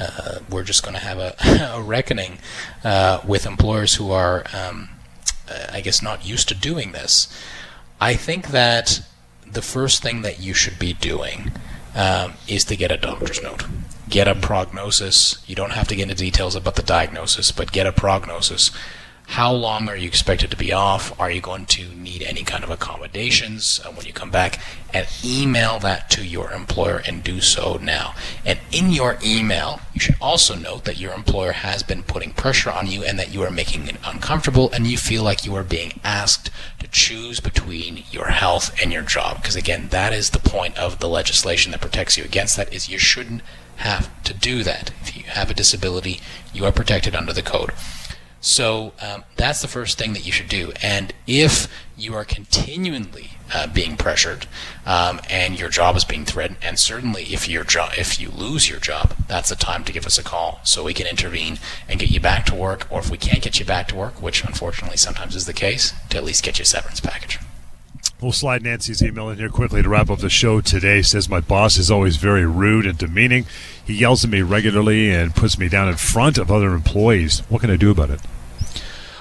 uh, 0.00 0.38
we're 0.50 0.64
just 0.64 0.82
going 0.82 0.94
to 0.94 1.00
have 1.00 1.18
a, 1.18 1.34
a 1.74 1.82
reckoning 1.82 2.38
with 3.26 3.46
employers 3.46 3.94
who 3.96 4.10
are, 4.12 4.44
um, 4.52 4.90
I 5.72 5.80
guess, 5.80 6.02
not 6.02 6.26
used 6.26 6.48
to 6.48 6.54
doing 6.54 6.92
this. 6.92 7.28
I 8.00 8.14
think 8.14 8.48
that 8.48 9.00
the 9.50 9.62
first 9.62 10.02
thing 10.02 10.22
that 10.22 10.40
you 10.40 10.54
should 10.54 10.78
be 10.78 10.92
doing 10.92 11.52
um, 11.94 12.34
is 12.46 12.64
to 12.66 12.76
get 12.76 12.92
a 12.92 12.96
doctor's 12.96 13.42
note. 13.42 13.64
Get 14.08 14.28
a 14.28 14.34
prognosis. 14.34 15.42
You 15.46 15.54
don't 15.54 15.72
have 15.72 15.88
to 15.88 15.96
get 15.96 16.04
into 16.04 16.14
details 16.14 16.54
about 16.54 16.76
the 16.76 16.82
diagnosis, 16.82 17.50
but 17.52 17.72
get 17.72 17.86
a 17.86 17.92
prognosis. 17.92 18.70
How 19.28 19.52
long 19.52 19.90
are 19.90 19.96
you 19.96 20.08
expected 20.08 20.50
to 20.50 20.56
be 20.56 20.72
off? 20.72 21.12
Are 21.20 21.30
you 21.30 21.42
going 21.42 21.66
to 21.66 21.94
need 21.94 22.22
any 22.22 22.42
kind 22.42 22.64
of 22.64 22.70
accommodations 22.70 23.78
when 23.94 24.06
you 24.06 24.12
come 24.12 24.30
back? 24.30 24.58
And 24.92 25.06
email 25.22 25.78
that 25.80 26.08
to 26.12 26.26
your 26.26 26.50
employer 26.50 27.02
and 27.06 27.22
do 27.22 27.42
so 27.42 27.78
now. 27.80 28.14
And 28.46 28.58
in 28.72 28.90
your 28.90 29.18
email, 29.22 29.80
you 29.92 30.00
should 30.00 30.16
also 30.18 30.56
note 30.56 30.86
that 30.86 30.98
your 30.98 31.12
employer 31.12 31.52
has 31.52 31.82
been 31.82 32.02
putting 32.04 32.32
pressure 32.32 32.70
on 32.70 32.86
you 32.86 33.04
and 33.04 33.18
that 33.18 33.32
you 33.32 33.42
are 33.42 33.50
making 33.50 33.86
it 33.86 33.98
uncomfortable 34.02 34.72
and 34.72 34.86
you 34.86 34.96
feel 34.96 35.22
like 35.22 35.44
you 35.44 35.54
are 35.54 35.62
being 35.62 36.00
asked 36.02 36.50
to 36.80 36.88
choose 36.88 37.38
between 37.38 38.04
your 38.10 38.28
health 38.28 38.74
and 38.82 38.92
your 38.94 39.02
job. 39.02 39.42
Because 39.42 39.56
again, 39.56 39.88
that 39.90 40.14
is 40.14 40.30
the 40.30 40.40
point 40.40 40.78
of 40.78 41.00
the 41.00 41.08
legislation 41.08 41.70
that 41.72 41.82
protects 41.82 42.16
you 42.16 42.24
against 42.24 42.56
that 42.56 42.72
is 42.72 42.88
you 42.88 42.98
shouldn't 42.98 43.42
have 43.76 44.10
to 44.24 44.32
do 44.32 44.64
that. 44.64 44.90
If 45.02 45.14
you 45.16 45.24
have 45.24 45.50
a 45.50 45.54
disability, 45.54 46.22
you 46.54 46.64
are 46.64 46.72
protected 46.72 47.14
under 47.14 47.34
the 47.34 47.42
code. 47.42 47.72
So 48.40 48.92
um, 49.00 49.24
that's 49.36 49.62
the 49.62 49.68
first 49.68 49.98
thing 49.98 50.12
that 50.12 50.24
you 50.24 50.32
should 50.32 50.48
do. 50.48 50.72
And 50.80 51.12
if 51.26 51.66
you 51.96 52.14
are 52.14 52.24
continually 52.24 53.30
uh, 53.52 53.66
being 53.66 53.96
pressured 53.96 54.46
um, 54.86 55.20
and 55.28 55.58
your 55.58 55.68
job 55.68 55.96
is 55.96 56.04
being 56.04 56.24
threatened, 56.24 56.58
and 56.62 56.78
certainly 56.78 57.24
if 57.24 57.48
your 57.48 57.64
if 57.96 58.20
you 58.20 58.30
lose 58.30 58.68
your 58.68 58.78
job, 58.78 59.16
that's 59.26 59.48
the 59.48 59.56
time 59.56 59.84
to 59.84 59.92
give 59.92 60.06
us 60.06 60.18
a 60.18 60.22
call 60.22 60.60
so 60.62 60.84
we 60.84 60.94
can 60.94 61.06
intervene 61.06 61.58
and 61.88 61.98
get 61.98 62.10
you 62.10 62.20
back 62.20 62.46
to 62.46 62.54
work. 62.54 62.86
Or 62.90 63.00
if 63.00 63.10
we 63.10 63.18
can't 63.18 63.42
get 63.42 63.58
you 63.58 63.64
back 63.64 63.88
to 63.88 63.96
work, 63.96 64.22
which 64.22 64.44
unfortunately 64.44 64.96
sometimes 64.96 65.34
is 65.34 65.46
the 65.46 65.52
case, 65.52 65.92
to 66.10 66.18
at 66.18 66.24
least 66.24 66.44
get 66.44 66.58
you 66.58 66.62
a 66.62 66.66
severance 66.66 67.00
package. 67.00 67.38
We'll 68.20 68.32
slide 68.32 68.64
Nancy's 68.64 69.00
email 69.00 69.28
in 69.30 69.38
here 69.38 69.48
quickly 69.48 69.80
to 69.80 69.88
wrap 69.88 70.10
up 70.10 70.18
the 70.18 70.28
show 70.28 70.60
today. 70.60 71.02
Says 71.02 71.28
my 71.28 71.38
boss 71.38 71.76
is 71.76 71.88
always 71.88 72.16
very 72.16 72.44
rude 72.44 72.84
and 72.84 72.98
demeaning. 72.98 73.46
He 73.88 73.94
yells 73.94 74.22
at 74.22 74.28
me 74.28 74.42
regularly 74.42 75.10
and 75.10 75.34
puts 75.34 75.58
me 75.58 75.66
down 75.66 75.88
in 75.88 75.96
front 75.96 76.36
of 76.36 76.52
other 76.52 76.74
employees. 76.74 77.40
What 77.48 77.62
can 77.62 77.70
I 77.70 77.76
do 77.76 77.90
about 77.90 78.10
it? 78.10 78.20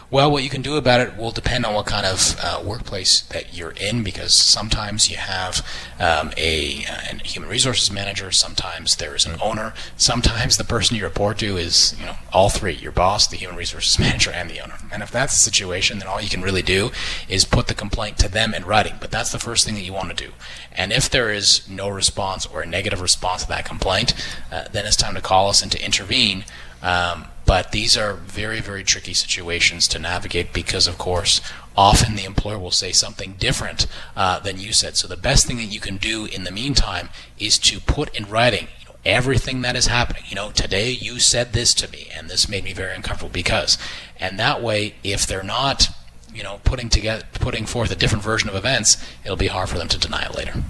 Well, 0.10 0.32
what 0.32 0.43
you 0.43 0.49
can 0.49 0.62
do 0.62 0.78
about 0.78 1.01
it 1.01 1.18
will 1.18 1.32
depend 1.32 1.66
on 1.66 1.74
what 1.74 1.86
kind 1.86 2.05
of 2.05 2.39
uh, 2.41 2.62
workplace 2.64 3.20
that 3.24 3.53
you're 3.53 3.72
in, 3.72 4.03
because 4.03 4.34
sometimes 4.34 5.12
you 5.12 5.18
have 5.18 5.68
um, 5.99 6.32
a, 6.38 6.86
a, 6.86 7.22
human 7.26 7.49
resources 7.49 7.91
manager, 7.91 8.32
sometimes 8.32 8.95
there 8.95 9.16
is 9.16 9.26
an 9.26 9.38
owner, 9.41 9.74
sometimes 9.97 10.55
the 10.55 10.64
person 10.64 10.95
you 10.95 11.03
report 11.03 11.39
to 11.39 11.58
is, 11.58 11.93
you 11.99 12.05
know, 12.05 12.16
all 12.32 12.47
three: 12.47 12.72
your 12.72 12.93
boss, 12.93 13.28
the 13.28 13.36
human 13.36 13.58
resources 13.58 13.99
manager, 13.99 14.32
and 14.32 14.49
the 14.49 14.62
owner. 14.62 14.78
And 14.93 15.03
if 15.03 15.12
that's 15.12 15.34
the 15.34 15.51
situation, 15.51 15.99
then 15.99 16.08
all 16.08 16.22
you 16.22 16.30
can 16.30 16.41
really 16.41 16.62
do 16.62 16.91
is 17.28 17.43
put 17.43 17.68
the 17.68 17.74
complaint 17.74 18.18
to 18.20 18.30
them 18.30 18.53
in 18.53 18.64
writing. 18.64 18.95
But 19.01 19.12
that's 19.12 19.34
the 19.34 19.39
first 19.39 19.66
thing 19.66 19.76
that 19.76 19.84
you 19.84 19.91
want 19.91 20.16
to 20.16 20.26
do. 20.26 20.32
And 20.72 20.93
if 20.93 21.10
there 21.10 21.34
is 21.34 21.68
no 21.68 21.89
response 21.89 22.45
or 22.45 22.62
a 22.62 22.66
negative 22.66 23.01
response 23.01 23.41
to 23.41 23.49
that 23.49 23.66
complaint, 23.66 24.14
uh, 24.53 24.70
then 24.72 24.86
it's 24.86 24.95
time 24.95 25.16
to 25.16 25.22
call 25.22 25.49
us 25.49 25.62
and 25.62 25.70
to 25.74 25.84
intervene. 25.84 26.45
Um, 26.82 27.26
but 27.47 27.71
these 27.71 27.97
are 27.97 28.13
very, 28.13 28.59
very 28.59 28.83
tricky 28.83 29.13
situations 29.13 29.87
to 29.87 29.97
navigate 29.97 30.51
because, 30.51 30.85
of 30.85 30.97
course, 30.97 31.39
often 31.77 32.15
the 32.15 32.25
employer 32.25 32.59
will 32.59 32.71
say 32.71 32.91
something 32.91 33.35
different 33.39 33.87
uh, 34.17 34.37
than 34.39 34.59
you 34.59 34.73
said. 34.73 34.97
So 34.97 35.07
the 35.07 35.15
best 35.15 35.47
thing 35.47 35.55
that 35.55 35.63
you 35.63 35.79
can 35.79 35.95
do 35.95 36.25
in 36.25 36.43
the 36.43 36.51
meantime 36.51 37.07
is 37.39 37.57
to 37.59 37.79
put 37.79 38.13
in 38.13 38.25
writing 38.25 38.67
you 38.81 38.89
know, 38.89 38.95
everything 39.05 39.61
that 39.61 39.77
is 39.77 39.87
happening. 39.87 40.23
You 40.27 40.35
know, 40.35 40.51
today 40.51 40.91
you 40.91 41.19
said 41.19 41.53
this 41.53 41.73
to 41.75 41.89
me, 41.89 42.09
and 42.13 42.29
this 42.29 42.49
made 42.49 42.65
me 42.65 42.73
very 42.73 42.93
uncomfortable 42.93 43.31
because, 43.31 43.77
and 44.19 44.37
that 44.37 44.61
way, 44.61 44.95
if 45.01 45.25
they're 45.25 45.41
not, 45.41 45.87
you 46.33 46.43
know, 46.43 46.59
putting 46.65 46.89
together, 46.89 47.23
putting 47.35 47.65
forth 47.65 47.91
a 47.91 47.95
different 47.95 48.25
version 48.25 48.49
of 48.49 48.55
events, 48.55 48.97
it'll 49.23 49.37
be 49.37 49.47
hard 49.47 49.69
for 49.69 49.77
them 49.77 49.87
to 49.87 49.97
deny 49.97 50.25
it 50.25 50.35
later. 50.35 50.63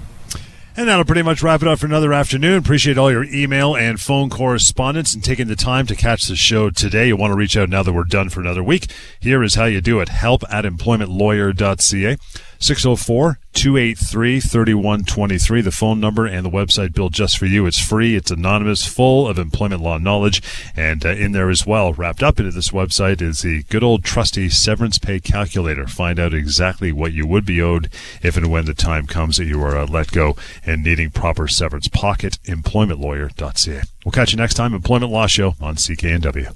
And 0.78 0.88
that'll 0.88 1.06
pretty 1.06 1.24
much 1.24 1.42
wrap 1.42 1.64
it 1.64 1.68
up 1.68 1.80
for 1.80 1.88
another 1.88 2.14
afternoon. 2.14 2.60
Appreciate 2.60 3.00
all 3.00 3.12
your 3.12 3.24
email 3.24 3.76
and 3.76 4.00
phone 4.00 4.30
correspondence 4.30 5.16
and 5.16 5.24
taking 5.24 5.48
the 5.48 5.56
time 5.56 5.88
to 5.88 5.96
catch 5.96 6.28
the 6.28 6.36
show 6.36 6.70
today. 6.70 7.08
You 7.08 7.18
want 7.18 7.32
to 7.32 7.36
reach 7.36 7.58
out 7.58 7.68
now 7.68 7.82
that 7.82 7.94
we're 7.94 8.04
done 8.04 8.30
for 8.30 8.42
another 8.42 8.64
week. 8.64 8.92
Here 9.20 9.42
is 9.42 9.56
how 9.56 9.66
you 9.66 9.82
do 9.82 10.00
it. 10.02 10.10
Help 10.10 10.44
at 10.52 10.66
employmentlawyer.ca. 10.66 12.18
604 12.60 13.40
283 13.54 14.40
3123, 14.40 15.62
the 15.62 15.72
phone 15.72 16.00
number 16.00 16.28
and 16.28 16.46
the 16.46 16.50
website 16.50 16.94
built 16.94 17.12
just 17.12 17.38
for 17.38 17.48
you. 17.48 17.66
It's 17.66 17.80
free, 17.80 18.16
it's 18.16 18.30
anonymous, 18.30 18.86
full 18.86 19.28
of 19.28 19.40
employment 19.40 19.82
law 19.82 19.98
knowledge. 19.98 20.44
And 20.76 21.04
uh, 21.04 21.10
in 21.10 21.32
there 21.32 21.50
as 21.50 21.66
well, 21.66 21.94
wrapped 21.94 22.22
up 22.22 22.40
into 22.40 22.52
this 22.52 22.70
website, 22.70 23.22
is 23.22 23.42
the 23.42 23.64
good 23.64 23.84
old 23.84 24.04
trusty 24.04 24.50
severance 24.50 25.00
pay 25.00 25.20
calculator. 25.20 25.88
Find 25.88 26.20
out 26.20 26.36
exactly 26.36 26.92
what 26.92 27.14
you 27.14 27.26
would 27.26 27.46
be 27.46 27.62
owed 27.62 27.90
if 28.22 28.38
and 28.38 28.52
when 28.52 28.66
the 28.66 28.76
time 28.76 29.08
comes 29.08 29.38
that 29.38 29.46
you 29.46 29.62
are 29.64 29.78
uh, 29.78 29.88
let 29.88 30.12
go 30.12 30.36
and 30.64 30.84
needing 30.84 31.10
proper 31.10 31.48
severance. 31.48 31.88
Pocket 31.88 32.38
employmentlawyer.ca. 32.44 33.82
We'll 34.06 34.12
catch 34.12 34.32
you 34.34 34.38
next 34.38 34.54
time, 34.54 34.74
Employment 34.74 35.12
Law 35.12 35.28
Show 35.28 35.56
on 35.60 35.76
CKNW. 35.76 36.56